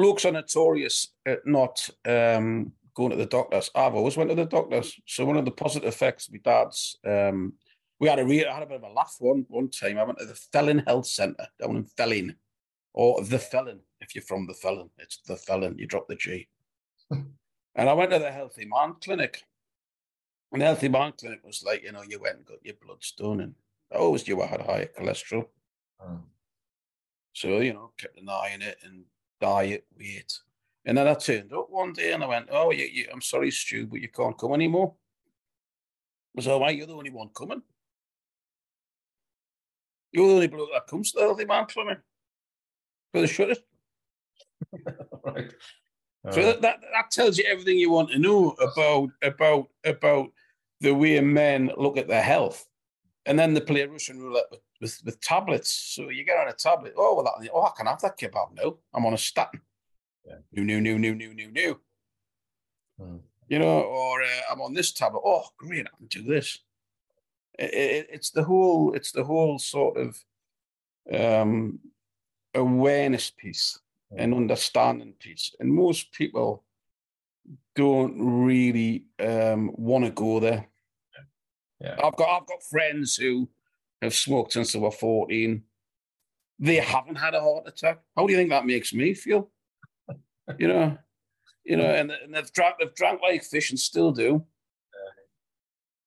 Blokes 0.00 0.24
are 0.24 0.32
notorious 0.32 1.08
at 1.26 1.46
not 1.46 1.90
um, 2.06 2.72
going 2.94 3.10
to 3.10 3.16
the 3.16 3.26
doctors. 3.26 3.70
I've 3.74 3.94
always 3.94 4.16
went 4.16 4.30
to 4.30 4.36
the 4.36 4.46
doctors. 4.46 4.98
So 5.06 5.26
one 5.26 5.36
of 5.36 5.44
the 5.44 5.50
positive 5.50 5.88
effects 5.88 6.26
of 6.26 6.32
my 6.32 6.40
dad's 6.42 6.96
um, 7.06 7.52
we 8.00 8.08
had 8.08 8.18
a 8.18 8.24
real, 8.24 8.48
I 8.48 8.54
had 8.54 8.62
a 8.62 8.66
bit 8.66 8.82
of 8.82 8.90
a 8.90 8.92
laugh 8.92 9.16
one 9.18 9.44
one 9.48 9.68
time. 9.68 9.98
I 9.98 10.04
went 10.04 10.18
to 10.18 10.24
the 10.24 10.34
Felon 10.34 10.82
Health 10.86 11.06
Centre 11.06 11.46
down 11.60 11.76
in 11.76 11.84
Felling, 11.84 12.34
or 12.94 13.22
the 13.22 13.38
Felon 13.38 13.80
if 14.00 14.14
you're 14.14 14.24
from 14.24 14.46
the 14.46 14.54
Felon. 14.54 14.88
It's 14.98 15.18
the 15.26 15.36
Felon. 15.36 15.78
You 15.78 15.86
drop 15.86 16.08
the 16.08 16.16
G. 16.16 16.48
and 17.10 17.28
I 17.76 17.92
went 17.92 18.10
to 18.10 18.18
the 18.18 18.32
Healthy 18.32 18.64
Man 18.64 18.94
Clinic, 19.02 19.44
and 20.50 20.62
the 20.62 20.66
Healthy 20.66 20.88
Man 20.88 21.12
Clinic 21.12 21.40
was 21.44 21.62
like, 21.64 21.82
you 21.82 21.92
know, 21.92 22.02
you 22.08 22.18
went 22.18 22.38
and 22.38 22.46
got 22.46 22.64
your 22.64 22.74
blood 22.82 23.04
done, 23.18 23.40
and 23.40 23.54
I 23.92 23.96
always 23.96 24.26
knew 24.26 24.40
I 24.40 24.46
had 24.46 24.62
higher 24.62 24.88
cholesterol. 24.98 25.46
Oh. 26.02 26.20
So 27.34 27.60
you 27.60 27.74
know, 27.74 27.92
kept 27.98 28.18
an 28.18 28.30
eye 28.30 28.52
on 28.54 28.62
it 28.62 28.78
and 28.82 29.04
diet, 29.40 29.84
weight. 29.96 30.32
And 30.86 30.96
then 30.96 31.06
I 31.06 31.14
turned 31.14 31.52
up 31.52 31.68
one 31.68 31.92
day 31.92 32.12
and 32.12 32.24
I 32.24 32.26
went, 32.26 32.48
"Oh, 32.50 32.70
you, 32.70 32.86
you, 32.86 33.08
I'm 33.12 33.20
sorry, 33.20 33.50
Stu, 33.50 33.86
but 33.86 34.00
you 34.00 34.08
can't 34.08 34.38
come 34.38 34.54
anymore." 34.54 34.94
was 36.34 36.46
all 36.46 36.60
right. 36.60 36.76
You're 36.76 36.86
the 36.86 36.94
only 36.94 37.10
one 37.10 37.28
coming. 37.36 37.60
You're 40.12 40.26
the 40.26 40.34
only 40.34 40.46
bloke 40.48 40.70
that 40.72 40.86
comes 40.86 41.12
to 41.12 41.18
the 41.18 41.24
healthy 41.24 41.44
man 41.44 41.66
for 41.66 41.84
me. 41.84 41.94
For 43.12 43.20
the 43.20 43.26
shut 43.26 43.50
it. 43.50 43.58
right. 45.24 45.52
So 46.32 46.40
Uh, 46.42 46.44
that, 46.44 46.60
that 46.60 46.80
that 46.92 47.10
tells 47.10 47.38
you 47.38 47.44
everything 47.48 47.78
you 47.78 47.90
want 47.90 48.10
to 48.10 48.18
know 48.18 48.50
about 48.60 49.08
about 49.22 49.68
about 49.84 50.30
the 50.80 50.94
way 50.94 51.18
men 51.20 51.70
look 51.78 51.96
at 51.96 52.08
their 52.08 52.22
health, 52.22 52.68
and 53.24 53.38
then 53.38 53.54
they 53.54 53.60
play 53.60 53.86
Russian 53.86 54.20
roulette 54.20 54.44
with, 54.50 54.60
with, 54.82 55.00
with 55.04 55.20
tablets. 55.22 55.70
So 55.70 56.10
you 56.10 56.24
get 56.24 56.38
on 56.38 56.48
a 56.48 56.52
tablet. 56.52 56.92
Oh 56.96 57.14
well, 57.14 57.24
that, 57.24 57.50
oh 57.54 57.62
I 57.62 57.70
can 57.74 57.86
have 57.86 58.02
that 58.02 58.18
kebab 58.18 58.54
now. 58.54 58.76
I'm 58.92 59.06
on 59.06 59.14
a 59.14 59.18
statin. 59.18 59.62
Yeah. 60.26 60.36
New, 60.52 60.64
new, 60.64 60.80
new, 60.80 60.98
new, 60.98 61.14
new, 61.14 61.32
new, 61.34 61.50
new. 61.50 61.80
Hmm. 63.00 63.16
You 63.48 63.58
know, 63.58 63.80
or 63.80 64.22
uh, 64.22 64.26
I'm 64.52 64.60
on 64.60 64.74
this 64.74 64.92
tablet. 64.92 65.22
Oh 65.24 65.44
great, 65.56 65.86
I 65.86 65.96
can 65.96 66.06
do 66.06 66.22
this. 66.22 66.58
It, 67.60 67.74
it, 67.74 68.06
it's 68.10 68.30
the 68.30 68.42
whole. 68.42 68.94
It's 68.94 69.12
the 69.12 69.24
whole 69.24 69.58
sort 69.58 69.98
of 69.98 70.24
um, 71.12 71.78
awareness 72.54 73.30
piece 73.30 73.78
and 74.16 74.34
understanding 74.34 75.14
piece. 75.18 75.54
And 75.60 75.72
most 75.72 76.12
people 76.12 76.64
don't 77.76 78.44
really 78.44 79.04
um, 79.18 79.70
want 79.74 80.04
to 80.04 80.10
go 80.10 80.40
there. 80.40 80.66
Yeah. 81.80 81.96
I've 82.02 82.16
got 82.16 82.28
I've 82.28 82.46
got 82.46 82.62
friends 82.62 83.16
who 83.16 83.48
have 84.02 84.14
smoked 84.14 84.52
since 84.52 84.72
they 84.72 84.78
were 84.78 84.90
14. 84.90 85.62
They 86.58 86.76
haven't 86.76 87.16
had 87.16 87.34
a 87.34 87.40
heart 87.40 87.64
attack. 87.66 88.00
How 88.16 88.26
do 88.26 88.32
you 88.32 88.38
think 88.38 88.50
that 88.50 88.66
makes 88.66 88.92
me 88.92 89.14
feel? 89.14 89.50
You 90.58 90.68
know, 90.68 90.98
you 91.64 91.76
know, 91.76 91.84
and, 91.84 92.10
and 92.10 92.34
they've 92.34 92.52
drank 92.52 92.76
they've 92.78 92.94
drank 92.94 93.22
like 93.22 93.44
fish 93.44 93.70
and 93.70 93.78
still 93.78 94.12
do. 94.12 94.44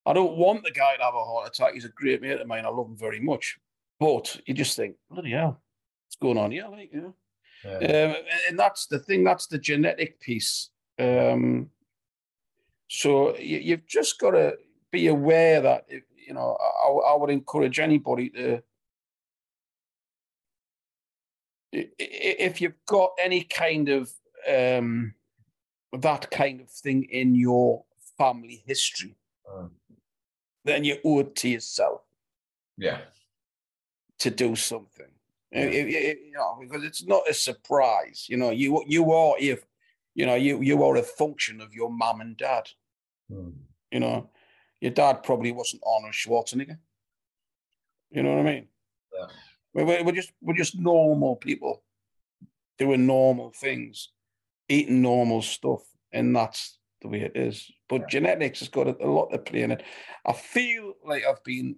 I 0.05 0.13
don't 0.13 0.37
want 0.37 0.63
the 0.63 0.71
guy 0.71 0.95
to 0.97 1.03
have 1.03 1.15
a 1.15 1.23
heart 1.23 1.47
attack. 1.47 1.73
He's 1.73 1.85
a 1.85 1.89
great 1.89 2.21
mate 2.21 2.41
of 2.41 2.47
mine. 2.47 2.65
I 2.65 2.69
love 2.69 2.87
him 2.87 2.97
very 2.97 3.19
much. 3.19 3.57
But 3.99 4.41
you 4.45 4.53
just 4.53 4.75
think, 4.75 4.95
bloody 5.09 5.31
hell, 5.31 5.61
what's 6.05 6.17
going 6.21 6.37
on 6.37 6.51
here? 6.51 6.67
Like, 6.69 6.91
you 6.93 7.01
know? 7.01 7.15
yeah. 7.63 8.15
Um, 8.15 8.15
and 8.49 8.59
that's 8.59 8.87
the 8.87 8.99
thing. 8.99 9.23
That's 9.23 9.47
the 9.47 9.57
genetic 9.57 10.19
piece. 10.19 10.71
Um, 10.99 11.69
so 12.89 13.37
you, 13.37 13.59
you've 13.59 13.87
just 13.87 14.19
got 14.19 14.31
to 14.31 14.57
be 14.91 15.07
aware 15.07 15.61
that 15.61 15.85
if, 15.87 16.03
you 16.27 16.33
know. 16.33 16.57
I, 16.59 17.13
I 17.13 17.15
would 17.15 17.29
encourage 17.29 17.79
anybody 17.79 18.29
to, 18.31 18.61
if 21.71 22.59
you've 22.59 22.85
got 22.87 23.11
any 23.23 23.43
kind 23.43 23.87
of 23.87 24.11
um, 24.47 25.13
that 25.93 26.29
kind 26.29 26.59
of 26.59 26.69
thing 26.69 27.03
in 27.05 27.35
your 27.35 27.85
family 28.17 28.63
history, 28.67 29.15
Mm. 29.51 29.69
Then 30.63 30.83
you 30.83 30.97
owe 31.03 31.19
it 31.19 31.35
to 31.37 31.49
yourself 31.49 32.01
yeah. 32.77 33.01
to 34.19 34.29
do 34.29 34.55
something. 34.55 35.11
Yeah. 35.51 35.65
If- 35.65 35.87
if- 35.87 36.19
you 36.25 36.31
know, 36.31 36.57
because 36.59 36.83
it's 36.83 37.03
not 37.03 37.29
a 37.29 37.33
surprise. 37.33 38.25
You 38.29 38.37
know, 38.37 38.49
you 38.49 38.83
you 38.87 39.11
are 39.11 39.35
if 39.39 39.65
you 40.15 40.25
know 40.25 40.35
you 40.35 40.61
you 40.61 40.83
are 40.83 40.95
a 40.95 41.03
function 41.03 41.61
of 41.61 41.73
your 41.73 41.91
mum 41.91 42.21
and 42.21 42.35
dad. 42.37 42.69
Mm. 43.31 43.53
You 43.91 43.99
know, 43.99 44.29
your 44.81 44.91
dad 44.91 45.23
probably 45.23 45.51
wasn't 45.51 45.83
Arnold 45.85 46.13
Schwarzenegger. 46.13 46.79
You 48.09 48.23
know 48.23 48.31
what 48.35 48.47
I 48.47 48.51
mean? 48.51 48.67
Yeah. 49.13 49.27
We're 49.73 50.03
we're 50.03 50.11
just 50.11 50.31
we're 50.41 50.57
just 50.57 50.77
normal 50.77 51.35
people 51.35 51.83
doing 52.77 53.05
normal 53.05 53.51
things, 53.51 54.09
eating 54.67 55.01
normal 55.01 55.41
stuff, 55.41 55.83
and 56.11 56.35
that's 56.35 56.79
the 57.03 57.09
way 57.09 57.21
it 57.21 57.35
is. 57.35 57.71
But 57.87 58.01
Yeah. 58.01 58.07
genetics 58.07 58.59
has 58.59 58.69
got 58.69 58.87
a, 58.87 59.07
lot 59.07 59.29
to 59.31 59.37
play 59.37 59.61
in 59.61 59.71
it. 59.71 59.83
I 60.25 60.33
feel 60.33 60.93
like 61.05 61.23
I've 61.25 61.43
been. 61.43 61.75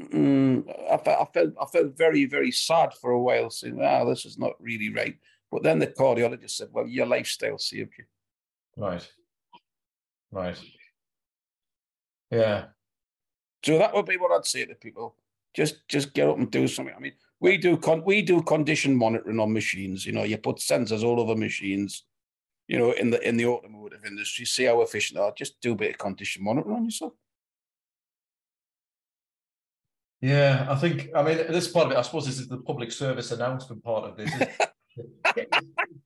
Mm, 0.00 0.68
I, 0.90 0.96
felt, 0.98 1.20
I 1.20 1.24
felt 1.32 1.54
I 1.60 1.66
felt 1.66 1.96
very 1.96 2.24
very 2.24 2.50
sad 2.50 2.92
for 2.94 3.12
a 3.12 3.20
while, 3.20 3.50
saying, 3.50 3.80
"Ah, 3.80 4.04
this 4.04 4.24
is 4.24 4.38
not 4.38 4.60
really 4.60 4.92
right." 4.92 5.16
But 5.50 5.62
then 5.62 5.78
the 5.78 5.86
cardiologist 5.86 6.50
said, 6.50 6.68
"Well, 6.72 6.86
your 6.86 7.06
lifestyle 7.06 7.58
saved 7.58 7.92
you." 7.98 8.04
Right. 8.76 9.08
Right. 10.30 10.58
Yeah. 12.30 12.64
So 13.64 13.78
that 13.78 13.94
would 13.94 14.06
be 14.06 14.16
what 14.16 14.32
I'd 14.32 14.46
say 14.46 14.64
to 14.64 14.74
people. 14.74 15.16
Just 15.54 15.86
just 15.88 16.14
get 16.14 16.28
up 16.28 16.38
and 16.38 16.50
do 16.50 16.66
something. 16.66 16.94
I 16.96 16.98
mean, 16.98 17.12
we 17.38 17.58
do 17.58 17.76
con- 17.76 18.04
we 18.04 18.22
do 18.22 18.42
condition 18.42 18.96
monitoring 18.96 19.38
on 19.38 19.52
machines. 19.52 20.06
You 20.06 20.12
know, 20.12 20.24
you 20.24 20.38
put 20.38 20.56
sensors 20.56 21.04
all 21.04 21.20
over 21.20 21.36
machines. 21.36 22.04
You 22.68 22.78
know, 22.78 22.92
in 22.92 23.10
the 23.10 23.26
in 23.26 23.36
the 23.36 23.46
automotive 23.46 24.04
industry, 24.06 24.44
see 24.44 24.64
how 24.64 24.80
efficient 24.82 25.18
they 25.18 25.24
are. 25.24 25.32
Just 25.36 25.60
do 25.60 25.72
a 25.72 25.76
bit 25.76 25.92
of 25.92 25.98
condition 25.98 26.44
monitoring 26.44 26.76
on 26.76 26.84
yourself. 26.84 27.12
Yeah, 30.22 30.66
I 30.70 30.76
think, 30.76 31.08
I 31.16 31.22
mean, 31.22 31.36
this 31.48 31.66
part 31.66 31.86
of 31.86 31.92
it, 31.92 31.98
I 31.98 32.02
suppose 32.02 32.26
this 32.26 32.38
is 32.38 32.46
the 32.46 32.58
public 32.58 32.92
service 32.92 33.32
announcement 33.32 33.82
part 33.82 34.04
of 34.04 34.16
this. 34.16 34.32
is 34.32 34.46
get 35.34 35.52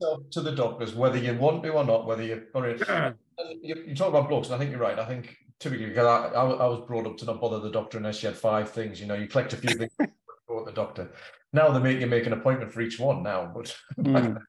yourself 0.00 0.30
to 0.30 0.40
the 0.40 0.52
doctors, 0.52 0.94
whether 0.94 1.18
you 1.18 1.34
want 1.34 1.62
to 1.62 1.70
or 1.70 1.84
not, 1.84 2.06
whether 2.06 2.22
you're 2.22 2.44
you, 3.62 3.84
you 3.86 3.94
talk 3.94 4.08
about 4.08 4.30
blokes, 4.30 4.48
and 4.48 4.54
I 4.56 4.58
think 4.58 4.70
you're 4.70 4.80
right. 4.80 4.98
I 4.98 5.04
think 5.04 5.36
typically, 5.60 5.86
because 5.86 6.06
I, 6.06 6.28
I, 6.28 6.44
I 6.44 6.66
was 6.66 6.80
brought 6.86 7.06
up 7.06 7.18
to 7.18 7.26
not 7.26 7.42
bother 7.42 7.60
the 7.60 7.70
doctor 7.70 7.98
unless 7.98 8.22
you 8.22 8.30
had 8.30 8.38
five 8.38 8.70
things, 8.70 9.00
you 9.00 9.06
know, 9.06 9.14
you 9.14 9.26
collect 9.26 9.52
a 9.52 9.58
few 9.58 9.74
things, 9.76 9.92
go 10.48 10.60
to 10.60 10.64
the 10.64 10.72
doctor. 10.72 11.10
Now 11.52 11.70
they 11.70 11.80
make 11.80 12.00
you 12.00 12.06
make 12.06 12.26
an 12.26 12.32
appointment 12.32 12.72
for 12.72 12.80
each 12.80 12.98
one 12.98 13.22
now, 13.22 13.52
but 13.54 13.76
Mm. 13.98 14.40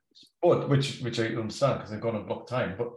But 0.41 0.69
which 0.69 0.99
which 1.01 1.19
I 1.19 1.27
understand 1.27 1.79
because 1.79 1.91
they've 1.91 2.01
gone 2.01 2.15
on 2.15 2.27
block 2.27 2.47
time. 2.47 2.75
But 2.77 2.91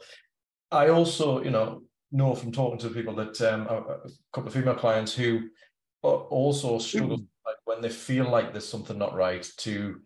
I 0.70 0.88
also, 0.88 1.42
you 1.42 1.50
know, 1.50 1.82
know 2.12 2.34
from 2.34 2.52
talking 2.52 2.78
to 2.78 2.90
people 2.90 3.14
that 3.16 3.40
um, 3.42 3.66
a, 3.66 4.08
couple 4.32 4.48
of 4.48 4.54
female 4.54 4.74
clients 4.74 5.14
who 5.14 5.48
also 6.02 6.78
struggle 6.78 7.18
like 7.46 7.56
when 7.64 7.80
they 7.80 7.88
feel 7.88 8.28
like 8.28 8.52
there's 8.52 8.68
something 8.68 8.98
not 8.98 9.14
right 9.14 9.46
to 9.58 10.00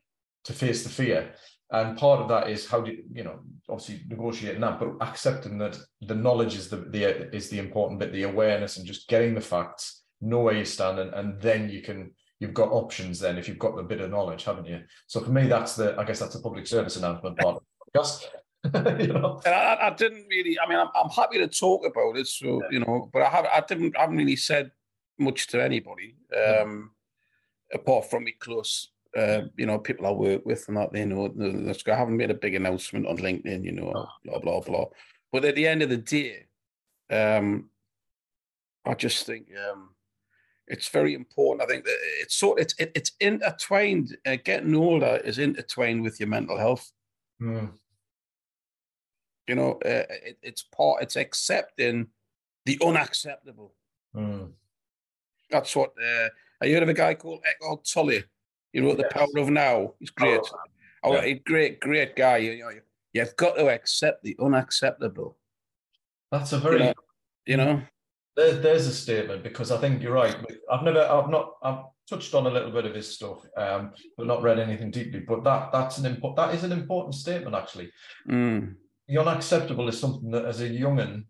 to 0.45 0.53
face 0.53 0.83
the 0.83 0.91
fear. 0.91 1.35
And 1.71 1.97
part 1.97 2.21
of 2.21 2.29
that 2.29 2.51
is 2.51 2.69
how 2.69 2.83
do 2.83 2.93
you, 2.93 3.03
you 3.13 3.25
know, 3.25 3.41
obviously 3.69 4.05
negotiating 4.09 4.61
that, 4.61 4.79
but 4.79 4.95
accepting 5.01 5.59
that 5.59 5.79
the 6.03 6.15
knowledge 6.15 6.55
is 6.55 6.69
the, 6.69 6.77
the 6.77 7.35
is 7.35 7.49
the 7.49 7.59
important 7.59 7.99
bit, 7.99 8.13
the 8.13 8.25
awareness, 8.25 8.77
and 8.77 8.87
just 8.87 9.09
getting 9.09 9.35
the 9.35 9.41
facts, 9.41 10.03
know 10.21 10.41
where 10.41 10.55
you 10.55 10.65
stand, 10.65 10.99
and, 10.99 11.13
and 11.15 11.41
then 11.41 11.69
you 11.69 11.83
can 11.83 12.13
you've 12.45 12.55
got 12.55 12.71
options. 12.71 13.19
Then 13.19 13.39
if 13.39 13.49
you've 13.49 13.59
got 13.59 13.75
the 13.75 13.83
bit 13.83 14.01
of 14.03 14.11
knowledge, 14.11 14.45
haven't 14.45 14.67
you? 14.67 14.83
So 15.07 15.21
for 15.21 15.31
me, 15.31 15.47
that's 15.47 15.77
the 15.77 15.97
I 15.99 16.05
guess 16.05 16.21
that's 16.21 16.35
a 16.35 16.41
public 16.41 16.67
service 16.67 16.97
announcement 16.97 17.39
part 17.39 17.57
of 17.57 17.63
the 17.93 17.99
podcast. 17.99 18.25
you 19.01 19.13
know, 19.13 19.41
And 19.45 19.55
I, 19.55 19.89
I 19.89 19.95
didn't 19.95 20.27
really. 20.29 20.59
I 20.59 20.69
mean, 20.69 20.79
I'm, 20.79 20.89
I'm 20.95 21.11
happy 21.11 21.39
to 21.39 21.49
talk 21.49 21.87
about 21.87 22.17
it. 22.19 22.27
So 22.27 22.63
you 22.71 22.81
know, 22.81 23.09
but 23.13 23.23
I 23.23 23.29
have 23.31 23.47
I 23.47 23.63
didn't 23.67 23.97
I 23.97 24.03
haven't 24.03 24.19
really 24.19 24.37
said 24.37 24.71
much 25.19 25.47
to 25.49 25.63
anybody 25.63 26.17
um, 26.37 26.91
apart 27.73 28.11
from 28.11 28.25
me 28.25 28.33
close. 28.39 28.91
Uh, 29.17 29.43
you 29.57 29.65
know, 29.65 29.79
people 29.79 30.07
I 30.07 30.11
work 30.11 30.45
with 30.45 30.67
and 30.69 30.77
that 30.77 30.93
they 30.93 31.05
know. 31.05 31.33
That's 31.35 31.87
I 31.89 31.95
haven't 31.95 32.17
made 32.17 32.31
a 32.31 32.35
big 32.35 32.55
announcement 32.55 33.07
on 33.07 33.17
LinkedIn. 33.19 33.65
You 33.65 33.73
know, 33.73 33.93
Oh. 33.95 34.09
blah 34.25 34.39
blah 34.39 34.61
blah. 34.61 34.87
But 35.33 35.45
at 35.45 35.55
the 35.55 35.67
end 35.67 35.83
of 35.83 35.89
the 35.89 35.97
day, 35.97 36.47
um, 37.11 37.71
I 38.85 38.95
just 38.95 39.25
think 39.27 39.49
um, 39.71 39.94
it's 40.69 40.89
very 40.89 41.15
important. 41.15 41.63
I 41.63 41.67
think 41.73 41.85
that 41.85 41.97
it's 42.21 42.35
so 42.37 42.55
it's 42.55 42.75
it, 42.79 42.93
it's 42.95 43.13
intertwined. 43.21 44.17
Uh, 44.27 44.37
getting 44.43 44.75
older 44.75 45.21
is 45.25 45.39
intertwined 45.39 46.03
with 46.03 46.19
your 46.21 46.29
mental 46.29 46.57
health. 46.59 46.91
Mm, 47.41 47.73
You 49.47 49.55
know, 49.57 49.73
uh, 49.85 50.05
it, 50.09 50.39
it's 50.43 50.63
part. 50.63 51.03
It's 51.03 51.17
accepting 51.17 52.09
the 52.65 52.79
unacceptable. 52.85 53.75
mm. 54.15 54.51
That's 55.51 55.77
what. 55.77 55.93
Uh, 56.03 56.29
I 56.63 56.69
heard 56.71 56.83
of 56.83 56.89
a 56.89 56.95
guy 56.95 57.15
called 57.15 57.43
Eckhart 57.47 57.85
Tolle. 57.85 58.23
He 58.73 58.81
wrote 58.81 58.97
The 58.97 59.05
Power 59.11 59.29
of 59.37 59.51
Now. 59.51 59.95
He's 60.01 60.11
great. 60.11 60.41
Oh, 61.03 61.13
Yeah. 61.15 61.23
a 61.23 61.35
great, 61.35 61.81
great 61.81 62.17
guy. 62.17 62.39
You 62.39 62.59
know, 62.65 62.71
you've 63.13 63.37
got 63.37 63.57
to 63.57 63.69
accept 63.69 64.23
the 64.25 64.35
unacceptable. 64.41 65.37
That's 66.33 66.53
a 66.55 66.59
very 66.59 66.79
You 66.79 66.85
know, 66.85 66.95
you 67.47 67.57
know. 67.59 67.83
There, 68.37 68.55
there's 68.55 68.87
a 68.87 68.93
statement 68.93 69.43
because 69.43 69.71
I 69.71 69.79
think 69.79 70.03
you're 70.03 70.13
right. 70.13 70.37
I've 70.71 70.83
never, 70.83 71.01
I've 71.01 71.31
not, 71.31 71.53
I've 71.63 71.85
touched 72.09 72.35
on 72.35 72.47
a 72.47 72.51
little 72.51 72.73
bit 72.73 72.85
of 72.85 72.95
his 72.95 73.15
stuff, 73.15 73.45
um, 73.57 73.93
but 74.17 74.27
not 74.27 74.43
read 74.43 74.59
anything 74.59 74.91
deeply. 74.91 75.21
But 75.21 75.45
that, 75.45 75.71
that's 75.73 75.99
an 75.99 76.07
important, 76.07 76.37
that 76.37 76.55
is 76.55 76.65
an 76.65 76.73
important 76.73 77.15
statement 77.15 77.55
actually. 77.55 77.91
Mm. 78.29 78.75
The 79.09 79.19
unacceptable 79.19 79.89
is 79.89 80.01
something 80.01 80.31
that, 80.33 80.47
as 80.47 80.61
a 80.61 80.69
young'un, 80.69 81.27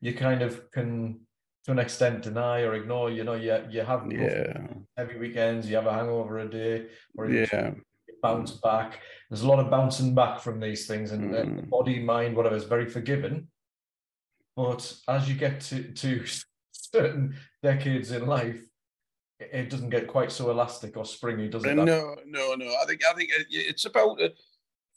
you 0.00 0.12
kind 0.14 0.42
of 0.42 0.70
can, 0.72 1.20
to 1.64 1.72
an 1.72 1.78
extent, 1.78 2.22
deny 2.22 2.62
or 2.62 2.74
ignore. 2.74 3.10
You 3.10 3.24
know, 3.24 3.34
you 3.34 3.64
you 3.70 3.82
have 3.82 4.10
Yeah, 4.10 4.66
heavy 4.96 5.18
weekends, 5.18 5.68
you 5.68 5.76
have 5.76 5.86
a 5.86 5.92
hangover 5.92 6.38
a 6.38 6.50
day, 6.50 6.86
or 7.16 7.28
you 7.28 7.46
yeah, 7.52 7.74
bounce 8.22 8.52
back. 8.52 8.98
There's 9.28 9.42
a 9.42 9.48
lot 9.48 9.60
of 9.60 9.70
bouncing 9.70 10.14
back 10.14 10.40
from 10.40 10.58
these 10.58 10.86
things, 10.86 11.12
and 11.12 11.32
Mm. 11.32 11.70
body, 11.70 12.00
mind, 12.00 12.36
whatever 12.36 12.56
is 12.56 12.64
very 12.64 12.86
forgiving. 12.86 13.46
But 14.56 14.94
as 15.08 15.28
you 15.28 15.34
get 15.34 15.60
to, 15.62 15.92
to 15.92 16.24
certain 16.72 17.36
decades 17.62 18.10
in 18.10 18.26
life, 18.26 18.60
it- 19.38 19.70
doesn't 19.70 19.90
get 19.90 20.06
quite 20.06 20.30
so 20.30 20.50
elastic 20.50 20.96
or 20.96 21.04
springy, 21.04 21.48
does 21.48 21.64
it? 21.64 21.74
No, 21.74 22.16
no, 22.26 22.54
no. 22.54 22.74
I 22.82 22.84
think 22.86 23.00
I 23.08 23.14
think 23.14 23.30
it's 23.50 23.86
about 23.86 24.20
uh, 24.20 24.28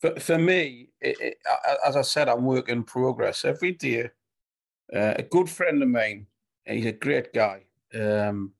for 0.01 0.19
for 0.19 0.37
me. 0.37 0.89
It, 0.99 1.17
it, 1.21 1.37
as 1.85 1.95
I 1.95 2.01
said, 2.01 2.27
I'm 2.27 2.43
work 2.43 2.67
in 2.69 2.83
progress 2.83 3.45
every 3.45 3.71
day. 3.71 4.09
Uh, 4.93 5.13
a 5.17 5.23
good 5.23 5.49
friend 5.49 5.81
of 5.81 5.89
mine 5.89 6.27
He's 6.65 6.85
a 6.85 6.91
great 6.91 7.33
guy. 7.33 7.63
Um, 7.93 8.53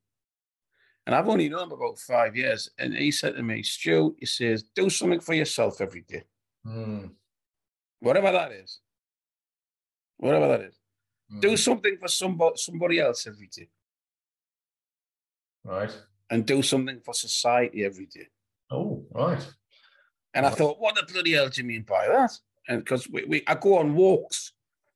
and 1.05 1.15
I've 1.15 1.27
only 1.27 1.49
known 1.49 1.63
him 1.63 1.71
about 1.71 1.99
five 1.99 2.35
years. 2.35 2.69
And 2.77 2.93
he 2.93 3.11
said 3.11 3.35
to 3.35 3.43
me, 3.43 3.63
Stu, 3.63 4.15
he 4.19 4.25
says, 4.25 4.63
do 4.75 4.89
something 4.89 5.19
for 5.19 5.33
yourself 5.33 5.81
every 5.81 6.01
day. 6.01 6.23
Mm. 6.65 7.11
Whatever 7.99 8.31
that 8.31 8.51
is. 8.51 8.79
Whatever 10.17 10.47
that 10.49 10.61
is. 10.61 10.75
Mm. 11.31 11.41
Do 11.41 11.57
something 11.57 11.97
for 11.97 12.07
somebody, 12.07 12.57
somebody 12.57 12.99
else 12.99 13.27
every 13.27 13.47
day. 13.47 13.69
Right. 15.63 15.95
And 16.29 16.45
do 16.45 16.61
something 16.61 16.99
for 17.01 17.13
society 17.13 17.83
every 17.85 18.05
day. 18.07 18.27
Oh, 18.71 19.05
right. 19.11 19.45
And 20.33 20.45
I 20.45 20.49
thought, 20.49 20.79
what 20.79 20.95
the 20.95 21.11
bloody 21.11 21.33
hell 21.33 21.47
do 21.49 21.61
you 21.61 21.67
mean 21.67 21.83
by 21.83 22.07
that? 22.07 22.31
And 22.67 22.79
because 22.83 23.07
we, 23.09 23.23
we, 23.25 23.43
I 23.47 23.55
go 23.55 23.77
on 23.77 23.93
walks. 23.95 24.53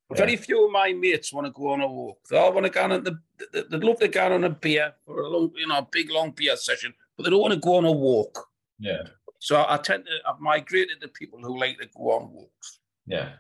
Yeah. 0.10 0.18
Very 0.18 0.36
few 0.38 0.66
of 0.66 0.72
my 0.72 0.94
mates 0.94 1.32
want 1.34 1.46
to 1.48 1.52
go 1.52 1.70
on 1.74 1.82
a 1.82 1.88
walk. 1.88 2.18
They 2.30 2.38
all 2.38 2.54
want 2.54 2.66
to 2.66 2.72
go 2.72 2.84
on 2.84 3.04
the, 3.04 3.20
they- 3.54 3.64
they'd 3.70 3.84
love 3.84 4.00
to 4.00 4.08
go 4.08 4.34
on 4.34 4.44
a 4.46 4.50
beer 4.50 4.94
or 5.06 5.22
a 5.22 5.28
long, 5.30 5.52
you 5.56 5.68
know, 5.68 5.78
a 5.80 5.88
big 5.92 6.10
long 6.10 6.32
beer 6.32 6.56
session, 6.56 6.94
but 7.16 7.24
they 7.24 7.30
don't 7.30 7.42
want 7.42 7.54
to 7.54 7.60
go 7.60 7.76
on 7.76 7.86
a 7.86 7.92
walk. 7.92 8.48
Yeah. 8.80 9.04
So 9.40 9.64
I 9.68 9.78
tend 9.78 10.06
to, 10.06 10.12
I've 10.28 10.40
migrated 10.40 11.02
to 11.02 11.08
people 11.10 11.40
who 11.40 11.60
like 11.60 11.78
to 11.80 11.88
go 11.96 12.12
on 12.14 12.32
walks. 12.32 12.80
Yeah. 13.06 13.34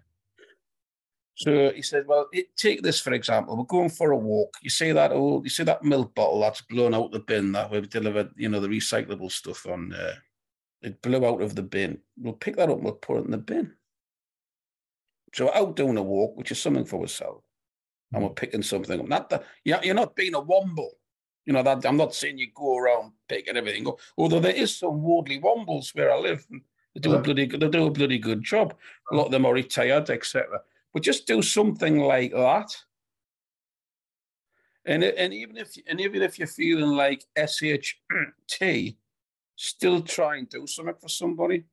So 1.37 1.71
he 1.71 1.83
said, 1.83 2.07
well, 2.07 2.27
it, 2.33 2.55
take 2.57 2.81
this 2.81 2.99
for 2.99 3.13
example. 3.13 3.55
We're 3.55 3.65
going 3.65 3.89
for 3.89 4.09
a 4.09 4.17
walk. 4.17 4.57
You 4.63 4.71
see 4.71 4.91
that 4.91 5.11
old, 5.11 5.43
you 5.43 5.51
see 5.51 5.63
that 5.65 5.83
milk 5.83 6.15
bottle 6.15 6.39
that's 6.39 6.61
blown 6.61 6.95
out 6.95 7.11
the 7.11 7.19
bin 7.19 7.51
that 7.51 7.69
we've 7.69 7.87
delivered, 7.87 8.31
you 8.35 8.49
know, 8.49 8.59
the 8.59 8.67
recyclable 8.67 9.31
stuff 9.31 9.67
on. 9.67 9.93
Uh, 9.93 10.15
it 10.81 10.99
blew 11.03 11.23
out 11.23 11.43
of 11.43 11.53
the 11.53 11.61
bin. 11.61 11.99
We'll 12.17 12.33
pick 12.33 12.55
that 12.55 12.69
up 12.69 12.77
and 12.77 12.85
we'll 12.85 12.93
put 12.93 13.19
it 13.19 13.25
in 13.25 13.31
the 13.31 13.37
bin. 13.37 13.73
So 15.35 15.45
we're 15.45 15.53
out 15.53 15.75
doing 15.75 15.97
a 15.97 16.01
walk, 16.01 16.35
which 16.37 16.51
is 16.51 16.59
something 16.59 16.85
for 16.85 17.01
ourselves, 17.01 17.45
and 18.13 18.23
we're 18.23 18.29
picking 18.29 18.63
something 18.63 18.99
up. 18.99 19.07
Not 19.07 19.29
that 19.29 19.43
you're, 19.63 19.83
you're 19.83 19.93
not 19.93 20.15
being 20.15 20.33
a 20.33 20.41
womble. 20.41 20.89
You 21.45 21.53
know 21.53 21.61
that 21.61 21.85
I'm 21.85 21.97
not 21.97 22.15
saying 22.15 22.39
you 22.39 22.47
go 22.55 22.79
around 22.79 23.11
picking 23.29 23.57
everything 23.57 23.87
up. 23.87 23.99
Although 24.17 24.39
there 24.39 24.55
is 24.55 24.75
some 24.75 25.03
Wardley 25.03 25.39
wombles 25.39 25.95
where 25.95 26.11
I 26.11 26.17
live. 26.17 26.47
They 26.95 26.99
do 26.99 27.13
a 27.13 27.19
bloody 27.19 27.45
they 27.45 27.69
do 27.69 27.85
a 27.85 27.91
bloody 27.91 28.17
good 28.17 28.43
job. 28.43 28.73
A 29.11 29.15
lot 29.15 29.25
of 29.25 29.31
them 29.31 29.45
are 29.45 29.53
retired, 29.53 30.09
etc. 30.09 30.61
But 30.97 31.03
just 31.03 31.27
do 31.27 31.43
something 31.43 31.99
like 31.99 32.31
that. 32.31 32.75
And 34.83 35.03
and 35.03 35.31
even 35.31 35.55
if 35.55 35.77
and 35.87 36.01
even 36.01 36.23
if 36.23 36.39
you're 36.39 36.47
feeling 36.47 36.89
like 36.89 37.23
SHT, 37.37 38.97
still 39.55 40.01
try 40.01 40.37
and 40.37 40.49
do 40.49 40.65
something 40.65 40.95
for 40.99 41.07
somebody. 41.07 41.65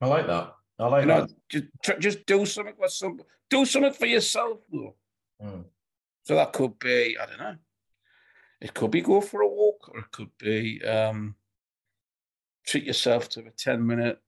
I 0.00 0.08
like 0.08 0.26
that. 0.26 0.56
I 0.80 0.88
like 0.88 1.02
You 1.02 1.06
know, 1.06 1.26
that. 1.52 1.70
just 1.86 2.00
just 2.00 2.26
do 2.26 2.44
something 2.44 2.74
for 2.76 2.88
some 2.88 3.20
do 3.48 3.64
something 3.64 3.92
for 3.92 4.06
yourself 4.06 4.58
though. 4.72 4.96
Mm. 5.40 5.66
So 6.24 6.34
that 6.34 6.52
could 6.52 6.80
be, 6.80 7.16
I 7.16 7.26
don't 7.26 7.38
know. 7.38 7.56
It 8.60 8.74
could 8.74 8.90
be 8.90 9.02
go 9.02 9.20
for 9.20 9.42
a 9.42 9.48
walk, 9.48 9.88
or 9.88 10.00
it 10.00 10.10
could 10.10 10.36
be 10.36 10.82
um, 10.82 11.36
treat 12.66 12.82
yourself 12.82 13.28
to 13.28 13.46
a 13.46 13.50
10 13.50 13.86
minute 13.86 14.20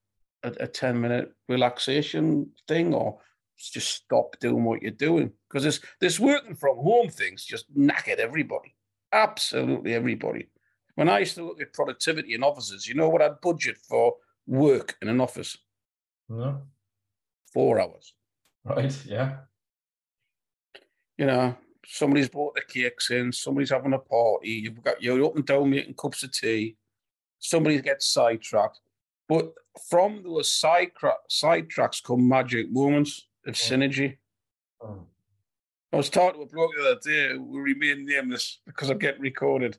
a, 0.42 0.52
a 0.60 0.66
10 0.66 1.00
minute 1.00 1.32
relaxation 1.48 2.50
thing, 2.68 2.94
or 2.94 3.18
just 3.56 3.88
stop 3.94 4.36
doing 4.40 4.64
what 4.64 4.82
you're 4.82 4.90
doing. 4.92 5.32
Because 5.48 5.64
this 5.64 5.80
this 6.00 6.20
working 6.20 6.54
from 6.54 6.76
home 6.76 7.08
thing's 7.08 7.44
just 7.44 7.74
knackered 7.76 8.18
everybody. 8.18 8.74
Absolutely 9.12 9.94
everybody. 9.94 10.48
When 10.94 11.08
I 11.08 11.20
used 11.20 11.36
to 11.36 11.46
look 11.46 11.60
at 11.60 11.72
productivity 11.72 12.34
in 12.34 12.42
offices, 12.42 12.86
you 12.88 12.94
know 12.94 13.08
what 13.08 13.22
I'd 13.22 13.40
budget 13.40 13.78
for 13.78 14.14
work 14.46 14.96
in 15.02 15.08
an 15.08 15.20
office? 15.20 15.56
No. 16.28 16.62
Four 17.52 17.80
hours. 17.80 18.14
Right. 18.64 18.96
Yeah. 19.06 19.36
you 21.18 21.26
know, 21.26 21.56
somebody's 21.86 22.28
brought 22.28 22.54
the 22.54 22.62
cakes 22.62 23.10
in, 23.10 23.32
somebody's 23.32 23.70
having 23.70 23.92
a 23.92 23.98
party, 23.98 24.50
you've 24.50 24.82
got 24.82 25.02
you're 25.02 25.24
up 25.24 25.36
and 25.36 25.46
down 25.46 25.70
making 25.70 25.94
cups 25.94 26.22
of 26.22 26.32
tea, 26.32 26.76
somebody 27.38 27.80
gets 27.80 28.06
sidetracked. 28.06 28.80
But 29.28 29.52
from 29.88 30.22
those 30.22 30.50
side 30.52 30.92
side 31.28 31.68
tracks 31.68 32.00
come 32.00 32.28
magic 32.28 32.70
moments 32.70 33.28
of 33.46 33.56
Yeah. 33.56 33.76
synergy. 33.76 34.18
Mm. 34.80 35.06
I 35.92 35.96
was 35.96 36.10
talking 36.10 36.40
to 36.40 36.46
a 36.46 36.46
bloke 36.46 36.72
the 36.76 36.90
other 36.90 37.00
day 37.00 37.28
who 37.30 37.60
remain 37.60 38.04
nameless 38.04 38.60
because 38.66 38.90
I'm 38.90 38.98
getting 38.98 39.22
recorded. 39.22 39.78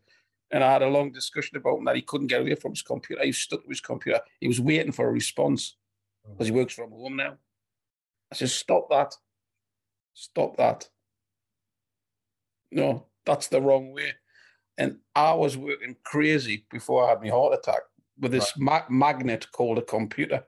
And 0.51 0.63
I 0.63 0.71
had 0.73 0.81
a 0.81 0.87
long 0.89 1.11
discussion 1.11 1.57
about 1.57 1.77
him 1.77 1.85
that 1.85 1.95
he 1.95 2.01
couldn't 2.01 2.27
get 2.27 2.41
away 2.41 2.55
from 2.55 2.71
his 2.71 2.81
computer. 2.81 3.21
He 3.21 3.29
was 3.29 3.37
stuck 3.37 3.61
to 3.61 3.69
his 3.69 3.81
computer. 3.81 4.19
He 4.41 4.47
was 4.47 4.59
waiting 4.59 4.91
for 4.91 5.07
a 5.07 5.11
response 5.11 5.77
because 6.27 6.47
he 6.47 6.53
works 6.53 6.73
from 6.73 6.89
home 6.89 7.17
now. 7.17 7.37
I 8.31 8.35
said, 8.35 8.49
stop 8.49 8.89
that. 8.89 9.13
Stop 10.15 10.57
that. 10.57 10.89
No, 12.71 13.05
that's 13.25 13.47
the 13.47 13.61
wrong 13.61 13.93
way. 13.93 14.13
And 14.77 14.97
I 15.15 15.33
was 15.33 15.55
working 15.57 15.95
crazy 16.03 16.65
before 16.71 17.05
I 17.05 17.09
had 17.09 17.21
my 17.21 17.29
heart 17.29 17.53
attack 17.53 17.81
with 18.19 18.31
this 18.31 18.53
ma- 18.57 18.89
magnet 18.89 19.47
called 19.51 19.77
a 19.77 19.81
computer. 19.81 20.43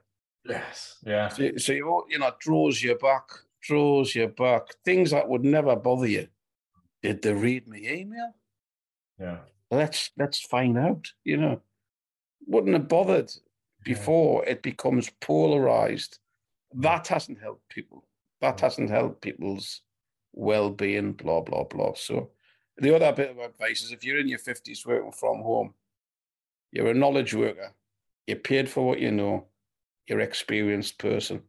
Yes. 0.48 0.98
Yeah. 1.04 1.28
So, 1.28 1.56
so 1.56 1.72
you, 1.72 2.04
you 2.08 2.18
know, 2.18 2.32
draws 2.40 2.82
you 2.82 2.96
back, 2.96 3.28
draws 3.60 4.14
you 4.14 4.28
back. 4.28 4.62
Things 4.84 5.10
that 5.12 5.28
would 5.28 5.44
never 5.44 5.76
bother 5.76 6.06
you. 6.06 6.28
Did 7.02 7.22
they 7.22 7.32
read 7.32 7.66
my 7.66 7.78
email? 7.78 8.34
Yeah. 9.18 9.38
Let's 9.70 10.10
let's 10.18 10.40
find 10.40 10.76
out. 10.76 11.12
You 11.24 11.36
know, 11.36 11.60
wouldn't 12.46 12.74
have 12.74 12.88
bothered 12.88 13.32
before 13.84 14.44
it 14.44 14.62
becomes 14.62 15.10
polarized. 15.20 16.18
Mm. 16.76 16.82
That 16.82 17.08
hasn't 17.08 17.40
helped 17.40 17.68
people. 17.68 18.04
That 18.40 18.56
mm. 18.56 18.60
hasn't 18.60 18.90
helped 18.90 19.22
people's 19.22 19.82
well-being. 20.32 21.12
Blah 21.12 21.40
blah 21.40 21.64
blah. 21.64 21.94
So 21.94 22.30
the 22.78 22.94
other 22.94 23.12
bit 23.12 23.30
of 23.30 23.38
advice 23.38 23.82
is 23.82 23.92
if 23.92 24.04
you're 24.04 24.20
in 24.20 24.28
your 24.28 24.38
fifties 24.38 24.84
working 24.84 25.12
from 25.12 25.42
home, 25.42 25.74
you're 26.72 26.90
a 26.90 26.94
knowledge 26.94 27.34
worker. 27.34 27.72
You're 28.26 28.38
paid 28.38 28.68
for 28.68 28.86
what 28.86 29.00
you 29.00 29.12
know. 29.12 29.46
You're 30.06 30.20
an 30.20 30.26
experienced 30.26 30.98
person. 30.98 31.42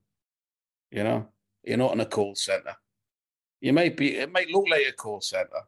You 0.92 1.04
know, 1.04 1.28
you're 1.64 1.78
not 1.78 1.94
in 1.94 2.02
a 2.02 2.06
call 2.06 2.36
center. 2.36 2.76
You 3.62 3.74
might 3.74 3.98
be. 3.98 4.18
It 4.18 4.32
might 4.32 4.50
look 4.50 4.66
like 4.70 4.86
a 4.88 4.92
call 4.92 5.22
center. 5.22 5.62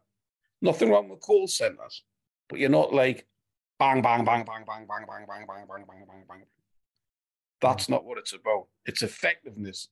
Nothing 0.62 0.90
wrong 0.90 1.08
with 1.08 1.20
call 1.20 1.48
centers, 1.48 2.04
but 2.48 2.58
you're 2.58 2.70
not 2.70 2.92
like 2.92 3.26
bang 3.78 4.02
bang 4.02 4.24
bang 4.24 4.44
bang 4.44 4.64
bang 4.66 4.86
bang 4.86 5.06
bang 5.06 5.26
bang 5.26 5.46
bang 5.48 5.66
bang 5.68 5.84
bang 5.88 6.06
bang 6.06 6.24
bang. 6.28 6.42
That's 7.60 7.88
not 7.88 8.04
what 8.04 8.18
it's 8.18 8.34
about. 8.34 8.66
It's 8.84 9.02
effectiveness 9.02 9.88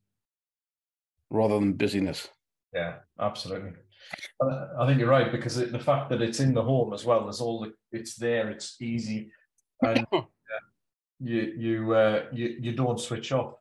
rather 1.31 1.59
than 1.59 1.73
busyness. 1.73 2.29
Yeah, 2.73 2.97
absolutely. 3.21 3.73
Uh, 4.41 4.69
I 4.79 4.87
think 4.87 4.99
you're 4.99 5.09
right 5.09 5.33
because 5.33 5.57
the 5.57 5.79
fact 5.79 6.11
that 6.11 6.23
it's 6.23 6.41
in 6.41 6.55
the 6.55 6.63
home 6.63 6.93
as 6.93 7.05
well 7.05 7.29
as 7.29 7.41
all 7.41 7.61
the 7.61 7.73
it's 7.93 8.17
there, 8.17 8.51
it's 8.51 8.81
easy, 8.81 9.31
and 9.85 10.07
uh, 10.13 10.23
you 11.21 11.55
you 11.57 11.95
uh, 11.95 12.25
you 12.33 12.57
you 12.61 12.73
don't 12.73 13.01
switch 13.01 13.33
off. 13.33 13.55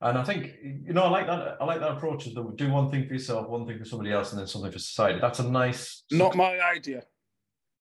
And 0.00 0.16
I 0.16 0.22
think 0.22 0.54
you 0.62 0.92
know 0.92 1.02
I 1.04 1.08
like 1.08 1.26
that 1.26 1.56
I 1.60 1.64
like 1.64 1.80
that 1.80 1.92
approach 1.92 2.26
of 2.26 2.34
the 2.34 2.44
do 2.54 2.70
one 2.70 2.90
thing 2.90 3.06
for 3.06 3.14
yourself, 3.14 3.48
one 3.48 3.66
thing 3.66 3.78
for 3.78 3.84
somebody 3.84 4.12
else, 4.12 4.30
and 4.30 4.40
then 4.40 4.46
something 4.46 4.70
for 4.70 4.78
society. 4.78 5.18
That's 5.20 5.40
a 5.40 5.48
nice. 5.48 6.04
Not 6.12 6.36
my 6.36 6.60
idea. 6.60 7.02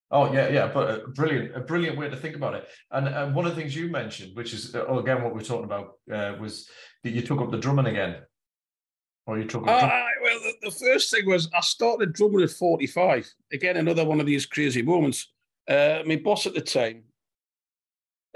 Oh 0.09 0.31
yeah, 0.33 0.47
yeah, 0.49 0.71
but 0.73 0.89
a 0.89 1.07
brilliant, 1.09 1.55
a 1.55 1.59
brilliant 1.59 1.97
way 1.97 2.09
to 2.09 2.15
think 2.15 2.35
about 2.35 2.53
it. 2.53 2.67
And 2.91 3.09
uh, 3.09 3.27
one 3.27 3.45
of 3.45 3.55
the 3.55 3.61
things 3.61 3.75
you 3.75 3.89
mentioned, 3.89 4.35
which 4.35 4.53
is 4.53 4.73
oh, 4.73 4.99
again 4.99 5.21
what 5.21 5.35
we 5.35 5.41
are 5.41 5.45
talking 5.45 5.65
about, 5.65 5.99
uh, 6.11 6.35
was 6.39 6.69
that 7.03 7.11
you 7.11 7.21
took 7.21 7.41
up 7.41 7.51
the 7.51 7.57
drumming 7.57 7.87
again, 7.87 8.15
or 9.25 9.37
you 9.37 9.45
took 9.45 9.67
up. 9.67 9.83
Uh, 9.83 10.03
well, 10.23 10.39
the, 10.39 10.69
the 10.69 10.71
first 10.71 11.11
thing 11.11 11.27
was 11.27 11.49
I 11.53 11.59
started 11.59 12.13
drumming 12.13 12.41
at 12.41 12.51
45. 12.51 13.29
Again, 13.51 13.77
another 13.77 14.05
one 14.05 14.21
of 14.21 14.25
these 14.25 14.45
crazy 14.45 14.81
moments. 14.81 15.31
Uh, 15.67 15.99
my 16.05 16.15
boss 16.15 16.47
at 16.47 16.53
the 16.53 16.61
time, 16.61 17.03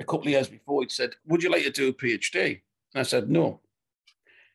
a 0.02 0.06
couple 0.06 0.28
of 0.28 0.32
years 0.32 0.47
before, 0.47 0.82
he'd 0.82 0.91
said, 0.91 1.16
Would 1.28 1.43
you 1.43 1.49
like 1.49 1.64
to 1.64 1.72
do 1.72 1.89
a 1.89 1.93
PhD? 1.93 2.62
And 2.93 2.99
I 2.99 3.04
said, 3.04 3.30
No. 3.30 3.62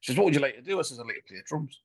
He 0.01 0.07
says, 0.07 0.17
What 0.17 0.27
would 0.27 0.35
you 0.35 0.41
like 0.41 0.57
to 0.57 0.63
do? 0.63 0.79
I 0.79 0.83
says, 0.83 0.99
I'd 0.99 1.07
like 1.07 1.17
to 1.17 1.23
play 1.23 1.43
drums. 1.47 1.81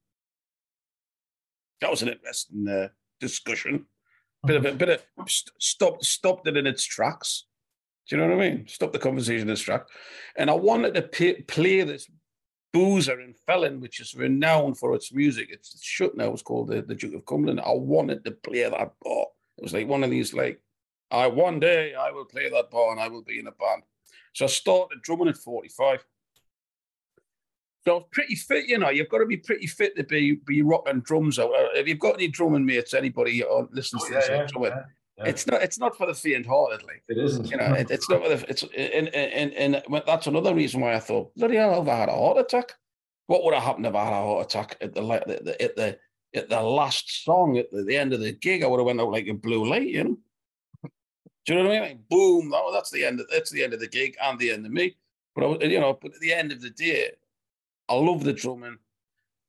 That 1.81 1.89
was 1.89 2.01
an 2.01 2.09
interesting 2.09 2.67
uh, 2.67 2.89
discussion. 3.19 3.85
Bit 4.45 4.55
of 4.55 4.65
a 4.65 4.71
bit 4.73 4.89
of 4.89 5.29
st- 5.29 5.53
stopped 5.59 6.03
stopped 6.03 6.47
it 6.47 6.57
in 6.57 6.65
its 6.65 6.83
tracks. 6.83 7.45
Do 8.07 8.15
you 8.15 8.21
know 8.21 8.35
what 8.35 8.43
I 8.43 8.49
mean? 8.49 8.67
Stop 8.67 8.91
the 8.91 8.99
conversation 8.99 9.47
in 9.47 9.53
its 9.53 9.61
tracks. 9.61 9.91
And 10.35 10.49
I 10.49 10.53
wanted 10.53 10.95
to 10.95 11.03
pay, 11.03 11.41
play 11.43 11.81
this 11.83 12.09
boozer 12.73 13.21
in 13.21 13.35
Felon, 13.45 13.79
which 13.79 13.99
is 13.99 14.15
renowned 14.15 14.77
for 14.77 14.95
its 14.95 15.13
music. 15.13 15.49
It's 15.51 15.81
shut 15.83 16.17
now. 16.17 16.31
It's 16.31 16.41
called 16.41 16.69
the, 16.69 16.81
the 16.81 16.95
Duke 16.95 17.13
of 17.13 17.25
Cumberland. 17.25 17.61
I 17.61 17.71
wanted 17.71 18.25
to 18.25 18.31
play 18.31 18.63
that 18.63 18.73
bar. 18.73 19.25
It 19.57 19.63
was 19.63 19.73
like 19.73 19.87
one 19.87 20.03
of 20.03 20.09
these 20.09 20.33
like, 20.33 20.59
I 21.11 21.27
one 21.27 21.59
day 21.59 21.93
I 21.93 22.11
will 22.11 22.25
play 22.25 22.49
that 22.49 22.71
bar 22.71 22.91
and 22.91 22.99
I 22.99 23.07
will 23.07 23.23
be 23.23 23.39
in 23.39 23.47
a 23.47 23.51
band. 23.51 23.83
So 24.33 24.45
I 24.45 24.47
started 24.47 25.01
drumming 25.01 25.27
at 25.27 25.37
45. 25.37 26.03
So 27.83 27.91
I 27.91 27.95
was 27.95 28.05
pretty 28.11 28.35
fit, 28.35 28.67
you 28.67 28.77
know. 28.77 28.89
You've 28.89 29.09
got 29.09 29.17
to 29.19 29.25
be 29.25 29.37
pretty 29.37 29.65
fit 29.67 29.95
to 29.97 30.03
be 30.03 30.35
be 30.45 30.61
rocking 30.61 31.01
drums 31.01 31.39
out. 31.39 31.49
Uh, 31.49 31.69
If 31.73 31.87
you've 31.87 31.99
got 31.99 32.13
any 32.15 32.27
drumming 32.27 32.65
mates, 32.65 32.93
anybody 32.93 33.43
or 33.43 33.67
listens 33.71 34.03
Oh, 34.03 34.07
to 34.07 34.13
this, 34.13 34.29
yeah, 34.29 34.47
yeah, 34.59 34.83
yeah. 35.17 35.25
it's 35.25 35.47
not 35.47 35.61
it's 35.63 35.79
not 35.79 35.97
for 35.97 36.05
the 36.05 36.13
faint-hearted. 36.13 36.83
Like 36.85 37.03
It 37.09 37.17
isn't. 37.17 37.49
you 37.49 37.57
know, 37.57 37.73
it, 37.73 37.89
it's 37.89 38.07
not. 38.09 38.21
With 38.21 38.45
it's 38.47 38.63
and, 38.77 39.07
and 39.15 39.53
and 39.53 40.03
that's 40.05 40.27
another 40.27 40.53
reason 40.53 40.79
why 40.81 40.93
I 40.93 40.99
thought, 40.99 41.33
bloody 41.35 41.55
hell, 41.55 41.73
have 41.73 41.87
I 41.87 41.95
had 41.97 42.09
a 42.09 42.13
heart 42.13 42.37
attack? 42.37 42.73
What 43.25 43.43
would 43.43 43.55
have 43.55 43.63
happened 43.63 43.87
if 43.87 43.95
I 43.95 44.03
had 44.03 44.13
a 44.13 44.15
heart 44.27 44.45
attack 44.45 44.77
at 44.79 44.93
the 44.93 45.01
at 45.09 45.27
the, 45.27 45.61
at 45.61 45.75
the 45.75 45.97
at 46.35 46.49
the 46.49 46.61
last 46.61 47.23
song 47.25 47.57
at 47.57 47.71
the, 47.71 47.83
the 47.83 47.97
end 47.97 48.13
of 48.13 48.19
the 48.19 48.31
gig, 48.31 48.63
I 48.63 48.67
would 48.67 48.79
have 48.79 48.85
went 48.85 49.01
out 49.01 49.11
like 49.11 49.27
a 49.27 49.33
blue 49.33 49.67
light, 49.67 49.87
you 49.89 50.03
know. 50.03 50.17
Do 51.45 51.53
you 51.53 51.59
know 51.63 51.69
what 51.69 51.77
I 51.77 51.79
mean? 51.79 51.89
Like, 51.89 52.09
boom! 52.09 52.53
Oh, 52.55 52.71
that's 52.71 52.91
the 52.91 53.03
end. 53.03 53.19
Of, 53.19 53.27
that's 53.29 53.49
the 53.49 53.63
end 53.63 53.73
of 53.73 53.79
the 53.79 53.87
gig 53.87 54.15
and 54.21 54.37
the 54.37 54.51
end 54.51 54.65
of 54.65 54.71
me. 54.71 54.95
But 55.35 55.63
I, 55.63 55.65
you 55.65 55.79
know, 55.79 55.97
but 55.99 56.13
at 56.13 56.19
the 56.19 56.33
end 56.33 56.51
of 56.51 56.61
the 56.61 56.69
day, 56.69 57.11
I 57.89 57.95
love 57.95 58.23
the 58.23 58.33
drumming, 58.33 58.77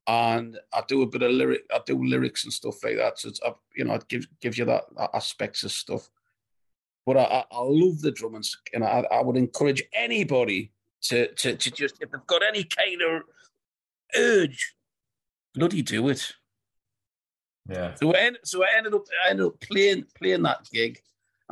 and 0.06 0.58
I 0.72 0.82
do 0.88 1.02
a 1.02 1.06
bit 1.06 1.22
of 1.22 1.32
lyric. 1.32 1.62
I 1.72 1.80
do 1.84 2.02
lyrics 2.02 2.44
and 2.44 2.52
stuff 2.52 2.82
like 2.82 2.96
that. 2.96 3.18
So 3.18 3.28
it's, 3.28 3.40
you 3.76 3.84
know, 3.84 3.94
it 3.94 4.08
gives 4.08 4.26
gives 4.40 4.56
you 4.56 4.64
that, 4.64 4.84
that 4.96 5.10
aspects 5.14 5.64
of 5.64 5.72
stuff. 5.72 6.08
But 7.04 7.16
I, 7.18 7.44
I 7.50 7.60
love 7.60 8.00
the 8.00 8.12
drumming, 8.12 8.44
and 8.72 8.84
I, 8.84 9.04
I 9.10 9.22
would 9.22 9.36
encourage 9.36 9.82
anybody 9.92 10.72
to, 11.02 11.32
to 11.34 11.56
to 11.56 11.70
just 11.70 12.00
if 12.00 12.10
they've 12.10 12.26
got 12.26 12.42
any 12.42 12.64
kind 12.64 13.02
of 13.02 13.22
urge, 14.16 14.74
bloody 15.54 15.82
do 15.82 16.08
it. 16.08 16.32
Yeah. 17.68 17.94
So 17.94 18.12
I, 18.14 18.18
ended, 18.18 18.40
so 18.44 18.64
I 18.64 18.68
ended 18.76 18.94
up 18.94 19.04
I 19.26 19.30
ended 19.30 19.46
up 19.46 19.60
playing 19.60 20.04
playing 20.16 20.42
that 20.42 20.68
gig. 20.72 21.00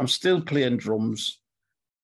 I'm 0.01 0.09
still 0.09 0.41
playing 0.41 0.79
drums. 0.79 1.41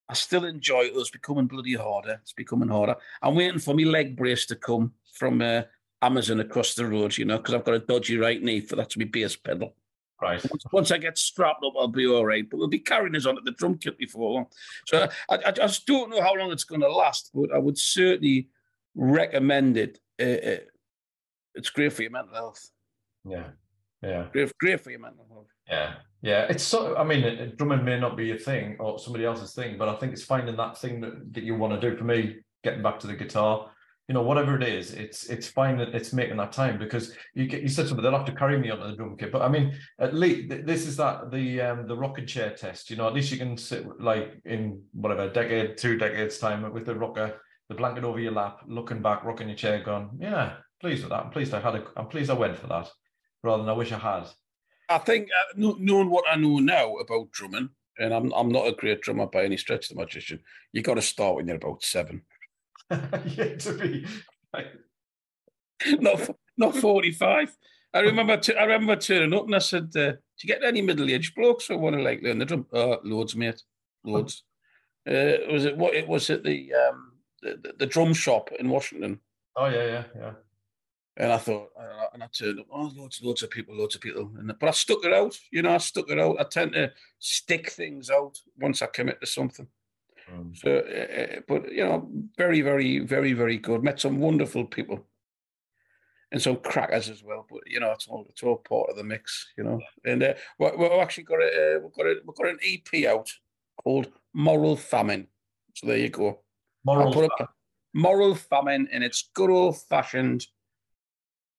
I 0.07 0.13
still 0.13 0.45
enjoy 0.45 0.81
it. 0.81 0.93
It's 0.95 1.09
becoming 1.09 1.47
bloody 1.47 1.73
harder. 1.73 2.19
It's 2.21 2.31
becoming 2.31 2.69
harder. 2.69 2.95
I'm 3.23 3.33
waiting 3.33 3.57
for 3.57 3.73
my 3.73 3.85
leg 3.85 4.15
brace 4.15 4.45
to 4.45 4.55
come 4.55 4.93
from 5.13 5.41
uh, 5.41 5.63
Amazon 6.03 6.39
across 6.39 6.75
the 6.75 6.85
road, 6.85 7.17
you 7.17 7.25
know, 7.25 7.37
because 7.37 7.55
I've 7.55 7.65
got 7.65 7.73
a 7.73 7.79
dodgy 7.79 8.17
right 8.17 8.39
knee 8.39 8.61
for 8.61 8.75
that 8.75 8.91
to 8.91 8.99
be 8.99 9.05
bass 9.05 9.35
pedal. 9.35 9.73
Right. 10.21 10.39
Once, 10.47 10.63
once, 10.71 10.91
I 10.91 10.99
get 10.99 11.17
strapped 11.17 11.65
up, 11.65 11.73
I'll 11.75 11.87
be 11.87 12.05
all 12.05 12.23
right. 12.23 12.47
But 12.47 12.57
we'll 12.57 12.67
be 12.67 12.77
carrying 12.77 13.15
us 13.15 13.25
on 13.25 13.35
at 13.35 13.45
the 13.45 13.51
drum 13.51 13.79
kit 13.79 13.97
before 13.97 14.31
long. 14.31 14.45
So 14.85 15.09
I, 15.29 15.39
I, 15.47 15.51
just 15.51 15.87
don't 15.87 16.11
know 16.11 16.21
how 16.21 16.35
long 16.35 16.51
it's 16.51 16.65
going 16.65 16.81
to 16.81 16.91
last, 16.91 17.31
but 17.33 17.51
I 17.51 17.57
would 17.57 17.79
certainly 17.79 18.49
recommend 18.95 19.75
it. 19.75 19.99
Uh, 20.21 20.49
uh, 20.49 20.57
it's 21.55 21.71
great 21.71 21.93
for 21.93 22.03
your 22.03 22.11
mental 22.11 22.35
health. 22.35 22.69
Yeah. 23.25 23.47
Yeah. 24.03 24.27
Great, 24.31 24.55
great 24.59 24.81
for 24.81 24.91
your 24.91 24.99
mental 24.99 25.25
health. 25.31 25.47
Yeah. 25.69 25.95
Yeah. 26.21 26.47
It's 26.49 26.63
so, 26.63 26.95
I 26.97 27.03
mean, 27.03 27.53
drumming 27.57 27.85
may 27.85 27.99
not 27.99 28.17
be 28.17 28.31
a 28.31 28.37
thing 28.37 28.77
or 28.79 28.99
somebody 28.99 29.25
else's 29.25 29.53
thing, 29.53 29.77
but 29.77 29.89
I 29.89 29.95
think 29.95 30.13
it's 30.13 30.23
finding 30.23 30.55
that 30.57 30.77
thing 30.77 31.01
that, 31.01 31.33
that 31.33 31.43
you 31.43 31.55
want 31.55 31.79
to 31.79 31.89
do. 31.89 31.95
For 31.97 32.03
me, 32.03 32.37
getting 32.63 32.81
back 32.83 32.99
to 32.99 33.07
the 33.07 33.15
guitar, 33.15 33.69
you 34.07 34.13
know, 34.13 34.21
whatever 34.21 34.55
it 34.55 34.63
is, 34.63 34.93
it's 34.93 35.25
it's 35.25 35.49
fine 35.49 35.77
that 35.77 35.93
it's 35.93 36.13
making 36.13 36.37
that 36.37 36.53
time 36.53 36.79
because 36.79 37.13
you 37.33 37.45
get 37.45 37.61
you 37.61 37.67
said 37.67 37.87
something 37.87 38.01
they'll 38.01 38.17
have 38.17 38.25
to 38.25 38.31
carry 38.31 38.57
me 38.57 38.69
onto 38.69 38.87
the 38.87 38.95
drum 38.95 39.17
kit. 39.17 39.33
But 39.33 39.41
I 39.41 39.49
mean, 39.49 39.77
at 39.99 40.13
least 40.13 40.65
this 40.65 40.87
is 40.87 40.95
that 40.95 41.29
the 41.29 41.59
um 41.59 41.87
the 41.87 41.97
rocking 41.97 42.25
chair 42.25 42.51
test. 42.51 42.89
You 42.89 42.95
know, 42.95 43.07
at 43.07 43.13
least 43.13 43.33
you 43.33 43.37
can 43.37 43.57
sit 43.57 43.85
like 43.99 44.39
in 44.45 44.81
whatever 44.93 45.29
decade, 45.29 45.77
two 45.77 45.97
decades 45.97 46.37
time 46.37 46.71
with 46.71 46.85
the 46.85 46.95
rocker, 46.95 47.41
the 47.67 47.75
blanket 47.75 48.05
over 48.05 48.19
your 48.19 48.31
lap, 48.31 48.61
looking 48.65 49.01
back, 49.01 49.25
rocking 49.25 49.49
your 49.49 49.57
chair, 49.57 49.83
going, 49.83 50.09
yeah, 50.19 50.53
pleased 50.79 51.03
with 51.03 51.11
that. 51.11 51.25
I'm 51.25 51.31
pleased 51.31 51.53
I 51.53 51.59
had 51.59 51.75
a, 51.75 51.83
I'm 51.97 52.07
pleased 52.07 52.29
I 52.31 52.35
went 52.35 52.57
for 52.57 52.67
that, 52.67 52.89
rather 53.43 53.63
than 53.63 53.69
I 53.69 53.73
wish 53.73 53.91
I 53.91 53.97
had. 53.97 54.27
I 54.89 54.97
think 54.99 55.29
uh, 55.29 55.73
knowing 55.79 56.09
what 56.09 56.25
I 56.29 56.35
know 56.35 56.59
now 56.59 56.95
about 56.95 57.31
drumming, 57.31 57.69
and 57.99 58.13
I'm 58.13 58.31
I'm 58.33 58.49
not 58.49 58.67
a 58.67 58.73
great 58.73 59.01
drummer 59.01 59.27
by 59.27 59.43
any 59.43 59.57
stretch 59.57 59.89
of 59.89 59.95
the 59.95 60.01
imagination. 60.01 60.39
You 60.71 60.81
got 60.81 60.95
to 60.95 61.01
start 61.01 61.35
when 61.35 61.47
you're 61.47 61.57
about 61.57 61.83
seven. 61.83 62.21
yeah, 62.89 63.55
to 63.55 63.77
be 63.77 64.05
not 65.99 66.29
not 66.57 66.75
forty 66.75 67.11
five. 67.11 67.55
I 67.93 67.99
remember 68.01 68.37
t- 68.37 68.55
I 68.55 68.63
remember 68.63 68.95
turning 68.95 69.33
up 69.33 69.45
and 69.45 69.55
I 69.55 69.59
said, 69.59 69.85
uh, 69.95 70.11
"Do 70.11 70.43
you 70.43 70.47
get 70.47 70.63
any 70.63 70.81
middle 70.81 71.09
aged 71.09 71.35
blokes 71.35 71.67
who 71.67 71.77
want 71.77 71.95
to 71.95 72.01
like 72.01 72.21
learn 72.21 72.39
the 72.39 72.45
drum?" 72.45 72.65
Uh, 72.73 72.97
loads, 73.03 73.35
mate, 73.35 73.61
loads. 74.03 74.43
Uh, 75.07 75.39
was 75.49 75.63
it 75.63 75.77
what 75.77 75.93
it 75.93 76.05
was 76.05 76.29
at 76.29 76.43
the, 76.43 76.73
um, 76.73 77.13
the, 77.41 77.57
the 77.63 77.73
the 77.79 77.85
drum 77.85 78.13
shop 78.13 78.49
in 78.59 78.67
Washington? 78.67 79.17
Oh 79.55 79.67
yeah, 79.67 79.85
yeah, 79.85 80.03
yeah. 80.13 80.31
And 81.19 81.31
I 81.31 81.37
thought, 81.37 81.69
and 82.13 82.21
I 82.21 82.27
turned 82.27 82.59
up, 82.59 82.67
oh, 82.71 82.91
loads, 82.95 83.21
loads 83.23 83.41
of 83.41 83.49
people, 83.49 83.75
loads 83.75 83.95
of 83.95 84.01
people. 84.01 84.29
And, 84.37 84.53
but 84.59 84.69
I 84.69 84.71
stuck 84.71 85.03
it 85.03 85.13
out, 85.13 85.35
you 85.51 85.63
know, 85.63 85.73
I 85.73 85.77
stuck 85.79 86.09
it 86.09 86.19
out. 86.19 86.39
I 86.39 86.43
tend 86.43 86.73
to 86.73 86.91
stick 87.17 87.71
things 87.71 88.11
out 88.11 88.37
once 88.59 88.83
I 88.83 88.85
commit 88.85 89.19
to 89.21 89.27
something. 89.27 89.67
Mm. 90.31 90.55
So, 90.55 90.77
uh, 90.77 91.41
but 91.47 91.71
you 91.71 91.83
know, 91.83 92.07
very, 92.37 92.61
very, 92.61 92.99
very, 92.99 93.33
very 93.33 93.57
good. 93.57 93.83
Met 93.83 93.99
some 93.99 94.19
wonderful 94.19 94.65
people, 94.65 95.05
and 96.31 96.41
some 96.41 96.57
crackers 96.57 97.09
as 97.09 97.23
well. 97.23 97.47
But 97.49 97.61
you 97.65 97.79
know, 97.79 97.91
it's 97.91 98.07
all 98.07 98.25
it's 98.29 98.43
all 98.43 98.57
part 98.57 98.89
of 98.89 98.97
the 98.97 99.03
mix, 99.03 99.47
you 99.57 99.63
know. 99.63 99.79
And 100.05 100.21
uh, 100.21 100.33
we, 100.59 100.69
we've 100.77 100.91
actually 100.91 101.23
got 101.23 101.41
a 101.41 101.77
uh, 101.77 101.79
we've 101.79 101.93
got 101.93 102.05
a 102.05 102.15
we've 102.25 102.35
got 102.35 102.47
an 102.47 102.59
EP 102.63 103.05
out 103.05 103.31
called 103.81 104.11
Moral 104.33 104.75
Famine. 104.75 105.27
So 105.75 105.87
there 105.87 105.97
you 105.97 106.09
go. 106.09 106.41
Moral 106.85 107.13
famine. 107.13 107.47
Moral 107.93 108.35
famine, 108.35 108.89
and 108.91 109.03
it's 109.03 109.29
good 109.33 109.49
old 109.49 109.81
fashioned 109.83 110.45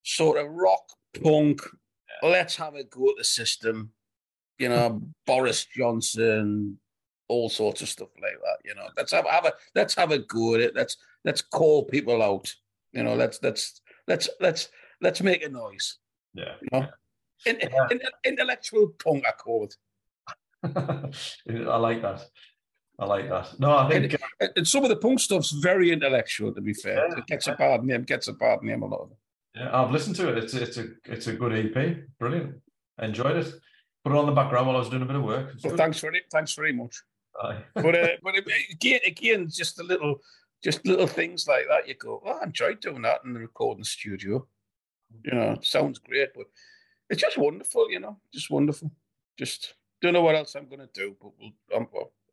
sort 0.09 0.39
of 0.39 0.51
rock 0.51 0.83
punk. 1.23 1.61
Let's 2.23 2.57
have 2.57 2.75
a 2.75 2.85
go 2.85 3.11
at 3.11 3.17
the 3.19 3.25
system. 3.25 3.93
You 4.59 4.71
know, 4.71 5.03
Boris 5.27 5.67
Johnson, 5.67 6.79
all 7.29 7.49
sorts 7.49 7.83
of 7.83 7.89
stuff 7.89 8.09
like 8.21 8.39
that. 8.43 8.59
You 8.65 8.75
know, 8.75 8.89
let's 8.97 9.13
have, 9.13 9.27
have 9.27 9.45
a 9.45 9.53
let's 9.75 9.95
have 9.95 10.11
a 10.11 10.19
go 10.19 10.55
at 10.55 10.61
it. 10.61 10.75
Let's 10.75 10.97
let's 11.25 11.43
call 11.43 11.85
people 11.85 12.23
out. 12.23 12.53
You 12.93 13.03
know, 13.03 13.11
mm-hmm. 13.11 13.21
let's 13.21 13.39
let's 13.43 13.81
let's 14.09 14.29
let's 14.41 14.69
let's 15.01 15.23
make 15.23 15.45
a 15.45 15.49
noise. 15.49 15.99
Yeah. 16.35 16.55
You 16.63 16.69
know? 16.73 16.87
In, 17.47 17.59
yeah. 17.61 17.87
In, 17.91 18.01
intellectual 18.25 18.89
punk, 19.03 19.25
I 19.27 19.33
call 19.33 19.65
it. 19.65 19.77
I 20.65 21.77
like 21.77 22.03
that. 22.03 22.25
I 22.99 23.05
like 23.07 23.29
that. 23.29 23.61
No, 23.61 23.77
I 23.77 23.89
think 23.89 24.17
and, 24.41 24.51
and, 24.57 24.67
some 24.67 24.83
of 24.83 24.89
the 24.89 24.97
punk 24.97 25.21
stuff's 25.21 25.53
very 25.53 25.93
intellectual. 25.93 26.53
To 26.53 26.61
be 26.61 26.73
fair, 26.73 27.09
yeah. 27.09 27.19
it 27.19 27.27
gets 27.27 27.47
a 27.47 27.55
bad 27.55 27.85
name. 27.85 28.03
Gets 28.03 28.27
a 28.27 28.33
bad 28.33 28.63
name 28.63 28.83
a 28.83 28.87
lot 28.87 29.03
of 29.03 29.11
it. 29.13 29.19
Yeah, 29.59 29.71
I've 29.73 29.91
listened 29.91 30.17
to 30.17 30.29
it. 30.31 30.39
It's 30.39 30.55
it's 30.55 30.77
a 30.77 30.89
it's 31.05 31.27
a 31.27 31.33
good 31.33 31.53
EP. 31.53 31.99
Brilliant. 32.19 32.55
enjoyed 33.03 33.37
it. 33.37 33.53
Put 34.05 34.13
it 34.13 34.19
on 34.19 34.27
the 34.27 34.33
background 34.33 34.67
while 34.67 34.77
I 34.77 34.79
was 34.79 34.89
doing 34.89 35.03
a 35.03 35.07
bit 35.07 35.17
of 35.17 35.25
work. 35.25 35.55
Well, 35.65 35.77
thanks 35.77 35.99
for 35.99 36.13
it. 36.13 36.25
Thanks 36.31 36.55
very 36.55 36.73
much 36.73 37.03
but 37.75 37.95
uh, 37.95 38.09
but 38.23 38.35
again, 38.71 39.01
again, 39.07 39.49
just 39.49 39.79
a 39.79 39.83
little, 39.83 40.17
just 40.63 40.85
little 40.87 41.07
things 41.07 41.47
like 41.47 41.65
that. 41.69 41.87
You 41.87 41.95
go, 41.95 42.23
oh, 42.25 42.39
I 42.41 42.45
enjoyed 42.45 42.81
doing 42.81 43.03
that 43.03 43.21
in 43.25 43.33
the 43.33 43.41
recording 43.41 43.85
studio. 43.85 44.47
You 45.25 45.33
know, 45.33 45.59
sounds 45.63 45.99
great, 45.99 46.31
but 46.35 46.47
it's 47.09 47.23
just 47.23 47.39
wonderful. 47.39 47.91
You 47.91 48.01
know, 48.01 48.19
just 48.33 48.51
wonderful. 48.51 48.91
Just 49.39 49.75
don't 50.03 50.13
know 50.13 50.23
what 50.23 50.35
else 50.35 50.55
I'm 50.55 50.69
going 50.69 50.81
to 50.81 50.89
do, 50.93 51.17
but 51.21 51.31
we'll, 51.39 51.53
I'm, 51.75 51.87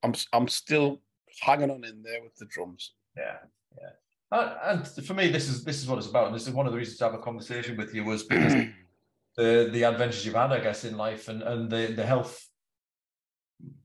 I'm 0.04 0.14
I'm 0.34 0.48
still 0.48 1.02
hanging 1.42 1.72
on 1.72 1.84
in 1.84 2.02
there 2.02 2.22
with 2.24 2.36
the 2.36 2.46
drums. 2.46 2.94
Yeah, 3.16 3.38
yeah. 3.80 3.90
Uh, 4.36 4.58
and 4.64 4.88
for 4.88 5.14
me, 5.14 5.30
this 5.30 5.48
is 5.48 5.64
this 5.64 5.82
is 5.82 5.88
what 5.88 5.98
it's 5.98 6.10
about. 6.10 6.28
And 6.28 6.36
this 6.36 6.48
is 6.48 6.54
one 6.54 6.66
of 6.66 6.74
the 6.74 6.78
reasons 6.78 6.98
to 6.98 7.06
have 7.06 7.14
a 7.14 7.20
conversation 7.20 7.78
with 7.78 7.94
you 7.94 8.04
was 8.04 8.24
because 8.24 8.54
the 9.38 9.70
the 9.72 9.84
adventures 9.84 10.26
you've 10.26 10.36
had, 10.36 10.52
I 10.52 10.60
guess, 10.60 10.84
in 10.84 10.98
life 10.98 11.30
and 11.30 11.42
and 11.42 11.70
the 11.70 11.94
the 11.96 12.06
health 12.06 12.46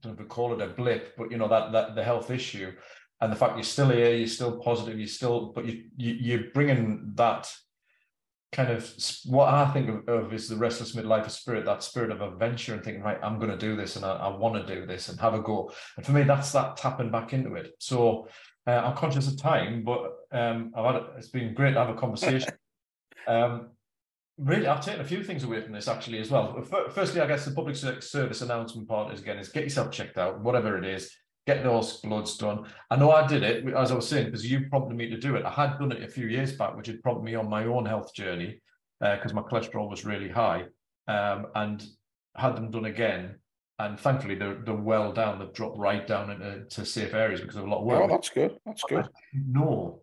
don't 0.01 0.17
know 0.17 0.23
if 0.23 0.29
call 0.29 0.53
it 0.53 0.61
a 0.61 0.67
blip, 0.67 1.15
but 1.17 1.31
you 1.31 1.37
know 1.37 1.47
that 1.47 1.71
that 1.71 1.95
the 1.95 2.03
health 2.03 2.29
issue 2.31 2.71
and 3.21 3.31
the 3.31 3.35
fact 3.35 3.55
you're 3.55 3.63
still 3.63 3.89
here, 3.89 4.13
you're 4.13 4.27
still 4.27 4.59
positive, 4.59 4.97
you're 4.97 5.07
still, 5.07 5.51
but 5.53 5.65
you, 5.65 5.83
you 5.95 6.13
you're 6.13 6.51
bringing 6.53 7.11
that 7.15 7.51
kind 8.51 8.69
of 8.69 8.93
what 9.25 9.47
I 9.47 9.71
think 9.71 9.89
of, 9.89 10.09
of, 10.09 10.33
is 10.33 10.49
the 10.49 10.57
restless 10.57 10.93
midlife 10.93 11.29
spirit, 11.29 11.65
that 11.65 11.83
spirit 11.83 12.11
of 12.11 12.21
adventure 12.21 12.73
and 12.73 12.83
thinking, 12.83 13.01
right, 13.01 13.17
I'm 13.23 13.39
going 13.39 13.51
to 13.51 13.57
do 13.57 13.75
this 13.75 13.95
and 13.95 14.03
I, 14.03 14.11
I 14.11 14.27
want 14.35 14.55
to 14.55 14.75
do 14.75 14.85
this 14.85 15.07
and 15.07 15.19
have 15.21 15.33
a 15.33 15.39
go. 15.39 15.71
And 15.95 16.05
for 16.05 16.11
me, 16.11 16.23
that's 16.23 16.51
that 16.51 16.75
tapping 16.75 17.11
back 17.11 17.31
into 17.31 17.55
it. 17.55 17.71
So 17.79 18.27
uh, 18.67 18.71
I'm 18.71 18.97
conscious 18.97 19.27
of 19.27 19.37
time, 19.37 19.83
but 19.83 20.11
um, 20.31 20.71
I've 20.75 20.93
had 20.93 21.03
it's 21.17 21.29
been 21.29 21.53
great 21.53 21.73
to 21.73 21.79
have 21.79 21.89
a 21.89 21.99
conversation. 21.99 22.51
um, 23.27 23.69
really, 24.37 24.67
I've 24.67 24.83
taken 24.83 25.01
a 25.01 25.05
few 25.05 25.23
things 25.23 25.43
away 25.43 25.61
from 25.61 25.71
this 25.71 25.87
actually 25.87 26.19
as 26.19 26.29
well. 26.29 26.61
Firstly, 26.91 27.21
I 27.21 27.27
guess 27.27 27.45
the 27.45 27.51
public 27.51 27.75
service 27.75 28.41
announcement 28.41 28.87
part 28.87 29.13
is 29.13 29.21
again 29.21 29.37
is 29.37 29.49
get 29.49 29.63
yourself 29.63 29.91
checked 29.91 30.17
out, 30.17 30.41
whatever 30.41 30.77
it 30.77 30.85
is, 30.85 31.09
get 31.47 31.63
those 31.63 31.97
bloods 32.01 32.37
done. 32.37 32.65
I 32.89 32.95
know 32.95 33.11
I 33.11 33.25
did 33.25 33.43
it 33.43 33.67
as 33.73 33.91
I 33.91 33.95
was 33.95 34.07
saying 34.07 34.25
because 34.25 34.49
you 34.49 34.67
prompted 34.69 34.95
me 34.95 35.09
to 35.09 35.17
do 35.17 35.35
it. 35.35 35.45
I 35.45 35.49
had 35.49 35.79
done 35.79 35.91
it 35.91 36.03
a 36.03 36.07
few 36.07 36.27
years 36.27 36.53
back, 36.53 36.75
which 36.75 36.87
had 36.87 37.01
prompted 37.01 37.23
me 37.23 37.35
on 37.35 37.49
my 37.49 37.65
own 37.65 37.85
health 37.85 38.13
journey 38.13 38.61
because 38.99 39.31
uh, 39.31 39.35
my 39.35 39.41
cholesterol 39.41 39.89
was 39.89 40.05
really 40.05 40.29
high, 40.29 40.65
um, 41.07 41.47
and 41.55 41.83
had 42.35 42.55
them 42.55 42.69
done 42.69 42.85
again. 42.85 43.35
And 43.79 43.99
thankfully, 43.99 44.35
they're, 44.35 44.61
they're 44.63 44.75
well 44.75 45.11
down. 45.11 45.39
They've 45.39 45.51
dropped 45.53 45.79
right 45.79 46.05
down 46.05 46.29
into 46.29 46.85
safe 46.85 47.15
areas 47.15 47.41
because 47.41 47.55
of 47.55 47.65
a 47.65 47.69
lot 47.69 47.79
of 47.79 47.85
work. 47.85 48.01
Oh, 48.03 48.07
that's 48.07 48.29
good. 48.29 48.59
That's 48.63 48.83
good. 48.83 49.09
No, 49.33 50.01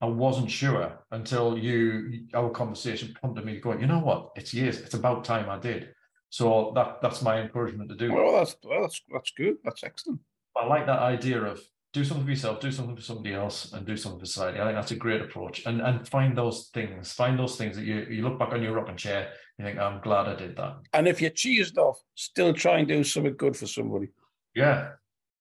I 0.00 0.06
wasn't 0.06 0.50
sure 0.50 0.98
until 1.12 1.56
you 1.56 2.26
our 2.34 2.50
conversation 2.50 3.14
prompted 3.20 3.44
me 3.44 3.60
going, 3.60 3.80
you 3.80 3.86
know 3.86 4.00
what? 4.00 4.32
It's 4.34 4.52
years. 4.52 4.80
It's 4.80 4.94
about 4.94 5.24
time 5.24 5.48
I 5.48 5.58
did. 5.58 5.94
So 6.30 6.72
that 6.74 7.00
that's 7.00 7.22
my 7.22 7.40
encouragement 7.40 7.88
to 7.90 7.96
do. 7.96 8.12
Well, 8.12 8.32
that's 8.32 8.56
well, 8.64 8.82
that's 8.82 9.00
that's 9.12 9.30
good. 9.30 9.58
That's 9.62 9.84
excellent. 9.84 10.20
I 10.56 10.66
like 10.66 10.86
that 10.86 11.00
idea 11.00 11.40
of 11.42 11.60
do 11.92 12.04
something 12.04 12.24
for 12.24 12.30
yourself, 12.30 12.60
do 12.60 12.72
something 12.72 12.96
for 12.96 13.02
somebody 13.02 13.34
else, 13.34 13.72
and 13.72 13.86
do 13.86 13.96
something 13.96 14.18
for 14.18 14.26
society. 14.26 14.60
I 14.60 14.64
think 14.64 14.76
that's 14.76 14.90
a 14.90 14.96
great 14.96 15.22
approach. 15.22 15.64
And 15.66 15.80
and 15.80 16.06
find 16.08 16.36
those 16.36 16.70
things, 16.74 17.12
find 17.12 17.38
those 17.38 17.56
things 17.56 17.76
that 17.76 17.84
you 17.84 18.06
you 18.10 18.22
look 18.22 18.38
back 18.38 18.52
on 18.52 18.62
your 18.62 18.72
rocking 18.72 18.96
chair, 18.96 19.30
you 19.58 19.64
think, 19.64 19.78
I'm 19.78 20.00
glad 20.00 20.26
I 20.26 20.34
did 20.34 20.56
that. 20.56 20.76
And 20.92 21.06
if 21.06 21.20
you're 21.20 21.30
cheesed 21.30 21.78
off, 21.78 22.00
still 22.14 22.52
try 22.52 22.78
and 22.78 22.88
do 22.88 23.04
something 23.04 23.36
good 23.36 23.56
for 23.56 23.66
somebody. 23.66 24.08
Yeah. 24.54 24.90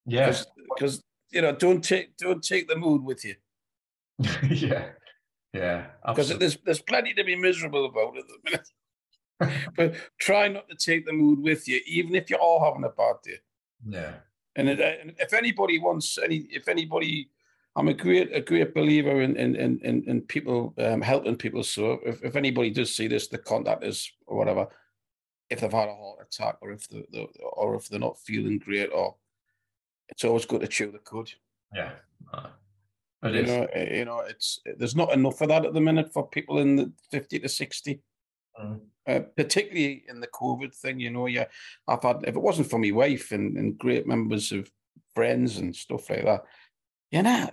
Yeah. 0.06 0.36
Because 0.76 1.04
you 1.32 1.42
know, 1.42 1.54
don't 1.54 1.84
take 1.84 2.16
don't 2.18 2.44
take 2.44 2.68
the 2.68 2.76
mood 2.76 3.04
with 3.04 3.26
you. 3.26 3.36
yeah, 4.50 4.90
yeah. 5.54 5.88
Because 6.06 6.38
there's 6.38 6.58
there's 6.64 6.82
plenty 6.82 7.14
to 7.16 7.24
be 7.24 7.36
miserable 7.36 7.86
about 7.86 8.18
at 8.18 8.26
the 8.28 8.38
minute. 8.46 8.68
but 9.76 9.96
try 10.20 10.48
not 10.48 10.70
to 10.70 10.76
take 10.76 11.06
the 11.06 11.12
mood 11.12 11.40
with 11.40 11.68
you, 11.68 11.82
even 11.88 12.14
if 12.16 12.30
you're 12.30 12.40
all 12.40 12.64
having 12.64 12.84
a 12.84 12.90
bad 12.90 13.16
day. 13.24 13.38
Yeah. 13.88 14.14
And, 14.56 14.70
if 14.70 15.34
anybody 15.34 15.80
wants 15.80 16.18
any, 16.18 16.48
if 16.52 16.68
anybody, 16.68 17.30
I'm 17.76 17.88
a 17.88 17.94
great, 17.94 18.36
a 18.36 18.42
great 18.42 18.74
believer 18.74 19.22
in 19.22 19.36
in 19.36 19.56
in, 19.56 20.04
in 20.08 20.22
people 20.22 20.74
um, 20.78 21.02
helping 21.02 21.36
people. 21.36 21.64
So 21.64 22.00
if, 22.06 22.24
if 22.24 22.36
anybody 22.36 22.70
does 22.70 22.96
see 22.96 23.08
this, 23.08 23.28
the 23.28 23.40
contact 23.40 23.84
us 23.84 24.10
or 24.28 24.38
whatever, 24.38 24.68
if 25.50 25.62
they've 25.62 25.72
had 25.72 25.90
a 25.90 25.96
heart 25.96 26.20
attack 26.22 26.58
or 26.62 26.72
if 26.72 26.88
the, 26.88 27.04
the 27.12 27.28
or 27.42 27.76
if 27.76 27.88
they're 27.88 28.00
not 28.00 28.20
feeling 28.20 28.60
great, 28.60 28.92
or 28.94 29.16
it's 30.10 30.24
always 30.24 30.46
good 30.46 30.62
to 30.62 30.68
chew 30.68 30.92
the 30.92 31.00
cud. 31.00 31.32
Yeah. 31.76 31.94
Uh, 32.32 32.50
you 33.24 33.30
is. 33.30 33.48
know, 33.48 33.68
eh, 33.74 33.98
you 33.98 34.06
know, 34.06 34.20
it's 34.20 34.60
there's 34.78 34.96
not 34.96 35.14
enough 35.14 35.42
of 35.42 35.48
that 35.48 35.66
at 35.66 35.74
the 35.74 35.82
minute 35.82 36.12
for 36.14 36.28
people 36.28 36.60
in 36.60 36.76
the 36.76 36.92
fifty 37.10 37.40
to 37.40 37.50
sixty. 37.50 38.02
Mm. 38.60 38.82
Uh, 39.06 39.20
particularly 39.36 40.06
in 40.08 40.22
the 40.22 40.28
COVID 40.28 40.74
thing, 40.74 40.98
you 40.98 41.10
know, 41.10 41.26
yeah, 41.26 41.46
I've 41.90 42.04
had 42.04 42.24
if 42.24 42.36
it 42.36 42.42
wasn't 42.42 42.70
for 42.70 42.80
my 42.80 42.92
wife 42.92 43.34
and, 43.34 43.58
and 43.58 43.78
great 43.78 44.08
members 44.08 44.54
of 44.54 44.72
friends 45.14 45.58
and 45.58 45.76
stuff 45.76 46.10
like 46.10 46.24
that, 46.24 46.46
you 47.12 47.22
know, 47.22 47.50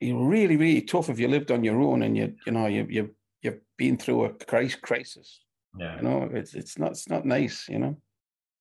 you're 0.00 0.24
really, 0.24 0.56
really 0.56 0.82
tough 0.82 1.10
if 1.10 1.18
you 1.18 1.28
lived 1.28 1.50
on 1.50 1.64
your 1.64 1.80
own 1.80 2.02
and 2.02 2.16
you, 2.16 2.34
you 2.46 2.52
know, 2.52 2.66
you 2.66 2.86
you 2.88 3.14
you've 3.42 3.60
been 3.76 3.96
through 3.96 4.24
a 4.24 4.30
crisis. 4.32 5.40
Yeah, 5.78 5.96
you 5.96 6.02
know, 6.02 6.30
it's 6.32 6.54
it's 6.54 6.78
not 6.78 6.92
it's 6.92 7.08
not 7.08 7.26
nice, 7.26 7.68
you 7.68 7.78
know. 7.78 7.96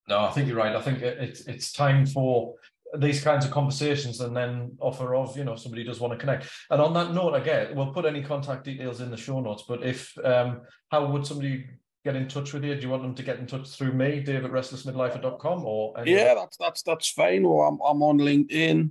No, 0.08 0.20
I 0.20 0.32
think 0.32 0.48
you're 0.48 0.58
right. 0.58 0.76
I 0.76 0.82
think 0.82 1.02
it's 1.02 1.42
it's 1.48 1.72
time 1.72 2.06
for 2.06 2.56
these 3.00 3.24
kinds 3.24 3.46
of 3.46 3.52
conversations 3.52 4.20
and 4.22 4.36
then 4.36 4.76
offer 4.80 5.16
of 5.16 5.36
you 5.38 5.44
know 5.44 5.56
somebody 5.56 5.84
does 5.84 6.00
want 6.00 6.14
to 6.14 6.20
connect. 6.20 6.48
And 6.70 6.82
on 6.82 6.94
that 6.94 7.14
note 7.14 7.34
again 7.34 7.76
we'll 7.76 7.94
put 7.94 8.06
any 8.06 8.24
contact 8.24 8.64
details 8.64 9.02
in 9.02 9.12
the 9.12 9.18
show 9.18 9.40
notes 9.40 9.64
but 9.68 9.84
if 9.84 10.18
um 10.24 10.62
how 10.92 11.06
would 11.06 11.26
somebody 11.26 11.66
get 12.04 12.16
in 12.16 12.28
touch 12.28 12.54
with 12.54 12.64
you? 12.64 12.76
Do 12.76 12.82
you 12.82 12.90
want 12.90 13.02
them 13.02 13.16
to 13.16 13.24
get 13.24 13.40
in 13.40 13.48
touch 13.48 13.70
through 13.70 13.94
me 13.94 14.20
dave 14.22 14.46
at 14.46 14.52
restlessmidlifer.com 14.52 15.66
or 15.66 15.94
yeah 16.06 16.36
that's 16.36 16.58
that's 16.58 16.82
that's 16.84 17.10
fine. 17.10 17.46
Or 17.46 17.68
I'm, 17.68 17.80
I'm 17.82 18.04
on 18.04 18.20
linkedin. 18.20 18.90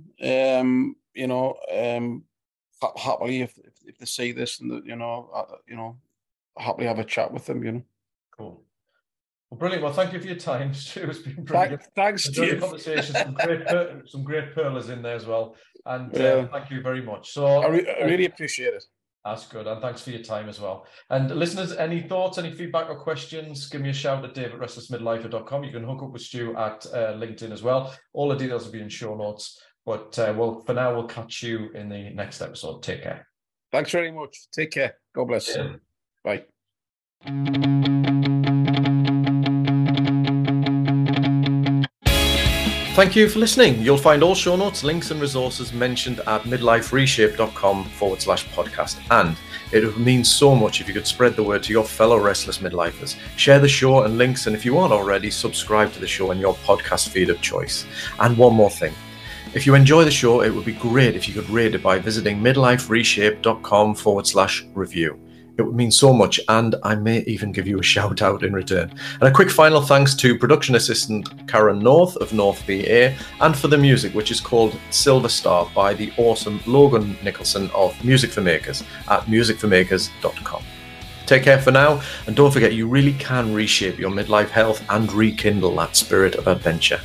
Um 0.59 0.95
you 1.13 1.27
know 1.27 1.55
um 1.71 2.23
happily 2.97 3.41
if 3.41 3.57
if 3.85 3.97
they 3.97 4.05
see 4.05 4.31
this 4.31 4.59
and 4.59 4.85
you 4.85 4.95
know 4.95 5.29
uh, 5.33 5.55
you 5.67 5.75
know 5.75 5.97
happily 6.57 6.87
have 6.87 6.99
a 6.99 7.03
chat 7.03 7.31
with 7.31 7.45
them 7.45 7.63
you 7.63 7.71
know. 7.71 7.83
Cool 8.37 8.64
well, 9.49 9.57
brilliant. 9.59 9.83
Well, 9.83 9.93
thank 9.93 10.13
you 10.13 10.19
for 10.19 10.27
your 10.27 10.35
time, 10.37 10.73
Stu. 10.73 11.03
It's 11.09 11.19
been 11.19 11.43
brilliant. 11.43 11.83
Thanks, 11.95 12.25
Steve. 12.25 12.59
Conversation, 12.59 13.15
some 13.15 13.33
great, 13.33 13.61
some 14.07 14.23
great 14.23 14.55
pearlers 14.55 14.89
in 14.89 15.01
there 15.01 15.15
as 15.15 15.25
well. 15.25 15.55
And 15.85 16.15
uh, 16.17 16.47
thank 16.47 16.71
you 16.71 16.81
very 16.81 17.01
much. 17.01 17.31
So 17.31 17.45
I, 17.45 17.67
re- 17.67 17.95
I 18.01 18.05
really 18.05 18.25
appreciate 18.25 18.73
it. 18.73 18.83
That's 19.23 19.47
good. 19.47 19.65
And 19.65 19.81
thanks 19.81 20.01
for 20.01 20.11
your 20.11 20.21
time 20.21 20.49
as 20.49 20.59
well. 20.59 20.85
And 21.09 21.31
listeners, 21.35 21.71
any 21.73 22.01
thoughts, 22.01 22.37
any 22.37 22.51
feedback 22.51 22.89
or 22.89 22.99
questions, 22.99 23.67
give 23.69 23.81
me 23.81 23.89
a 23.89 23.93
shout 23.93 24.23
at 24.23 24.35
dave 24.35 24.53
at 24.53 24.59
restlessmidlifer.com. 24.59 25.63
You 25.63 25.71
can 25.71 25.83
hook 25.83 26.03
up 26.03 26.11
with 26.11 26.21
Stu 26.21 26.55
at 26.55 26.85
uh, 26.87 27.13
LinkedIn 27.13 27.51
as 27.51 27.63
well. 27.63 27.95
All 28.13 28.29
the 28.29 28.35
details 28.35 28.65
will 28.65 28.71
be 28.71 28.81
in 28.81 28.89
show 28.89 29.15
notes. 29.15 29.59
But 29.83 30.17
uh, 30.19 30.33
well, 30.37 30.63
for 30.65 30.73
now, 30.73 30.93
we'll 30.93 31.07
catch 31.07 31.41
you 31.43 31.69
in 31.73 31.89
the 31.89 32.11
next 32.11 32.41
episode. 32.41 32.83
Take 32.83 33.03
care. 33.03 33.27
Thanks 33.71 33.91
very 33.91 34.11
much. 34.11 34.37
Take 34.51 34.71
care. 34.71 34.95
God 35.15 35.25
bless. 35.25 35.55
Yeah. 35.55 35.75
Bye. 36.23 36.45
Thank 42.95 43.13
you 43.13 43.27
for 43.27 43.39
listening. 43.39 43.81
You'll 43.81 43.97
find 43.97 44.23
all 44.23 44.35
show 44.35 44.55
notes, 44.55 44.81
links, 44.81 45.11
and 45.11 45.19
resources 45.19 45.73
mentioned 45.73 46.21
at 46.21 46.43
midlifereshape.com 46.43 47.83
forward 47.89 48.21
slash 48.21 48.47
podcast. 48.47 49.01
And 49.11 49.35
it 49.73 49.83
would 49.83 49.97
mean 49.97 50.23
so 50.23 50.55
much 50.55 50.79
if 50.79 50.87
you 50.87 50.93
could 50.93 51.05
spread 51.05 51.35
the 51.35 51.43
word 51.43 51.61
to 51.63 51.73
your 51.73 51.83
fellow 51.83 52.17
restless 52.17 52.59
midlifers. 52.59 53.17
Share 53.35 53.59
the 53.59 53.67
show 53.67 54.03
and 54.03 54.17
links, 54.17 54.47
and 54.47 54.55
if 54.55 54.63
you 54.63 54.77
aren't 54.77 54.93
already, 54.93 55.29
subscribe 55.29 55.91
to 55.91 55.99
the 55.99 56.07
show 56.07 56.31
in 56.31 56.39
your 56.39 56.53
podcast 56.53 57.09
feed 57.09 57.29
of 57.29 57.41
choice. 57.41 57.85
And 58.21 58.37
one 58.37 58.53
more 58.53 58.69
thing. 58.69 58.93
If 59.53 59.65
you 59.65 59.75
enjoy 59.75 60.05
the 60.05 60.09
show, 60.11 60.39
it 60.39 60.49
would 60.49 60.63
be 60.63 60.71
great 60.71 61.17
if 61.17 61.27
you 61.27 61.33
could 61.33 61.49
rate 61.49 61.75
it 61.75 61.83
by 61.83 61.99
visiting 61.99 62.39
midlifereshape.com 62.39 63.95
forward 63.95 64.25
slash 64.25 64.65
review. 64.73 65.19
It 65.57 65.61
would 65.61 65.75
mean 65.75 65.91
so 65.91 66.13
much, 66.13 66.39
and 66.49 66.75
I 66.83 66.95
may 66.95 67.19
even 67.21 67.51
give 67.51 67.67
you 67.67 67.79
a 67.79 67.83
shout 67.95 68.21
out 68.21 68.43
in 68.43 68.53
return. 68.53 68.91
And 69.19 69.23
a 69.23 69.31
quick 69.31 69.49
final 69.49 69.81
thanks 69.81 70.13
to 70.15 70.37
production 70.37 70.75
assistant 70.75 71.47
Karen 71.47 71.79
North 71.79 72.15
of 72.17 72.33
North 72.33 72.65
BA, 72.67 73.15
and 73.41 73.57
for 73.57 73.67
the 73.67 73.77
music, 73.77 74.13
which 74.13 74.31
is 74.31 74.41
called 74.41 74.77
Silver 74.89 75.29
Star 75.29 75.69
by 75.73 75.93
the 75.93 76.11
awesome 76.17 76.61
Logan 76.65 77.17
Nicholson 77.23 77.69
of 77.73 78.01
Music 78.03 78.31
for 78.31 78.41
Makers 78.41 78.83
at 79.09 79.21
musicformakers.com. 79.23 80.63
Take 81.25 81.43
care 81.43 81.59
for 81.59 81.71
now, 81.71 82.01
and 82.27 82.35
don't 82.35 82.51
forget 82.51 82.73
you 82.73 82.87
really 82.87 83.13
can 83.13 83.53
reshape 83.53 83.97
your 83.97 84.11
midlife 84.11 84.49
health 84.49 84.83
and 84.89 85.11
rekindle 85.11 85.75
that 85.77 85.95
spirit 85.95 86.35
of 86.35 86.47
adventure. 86.47 86.99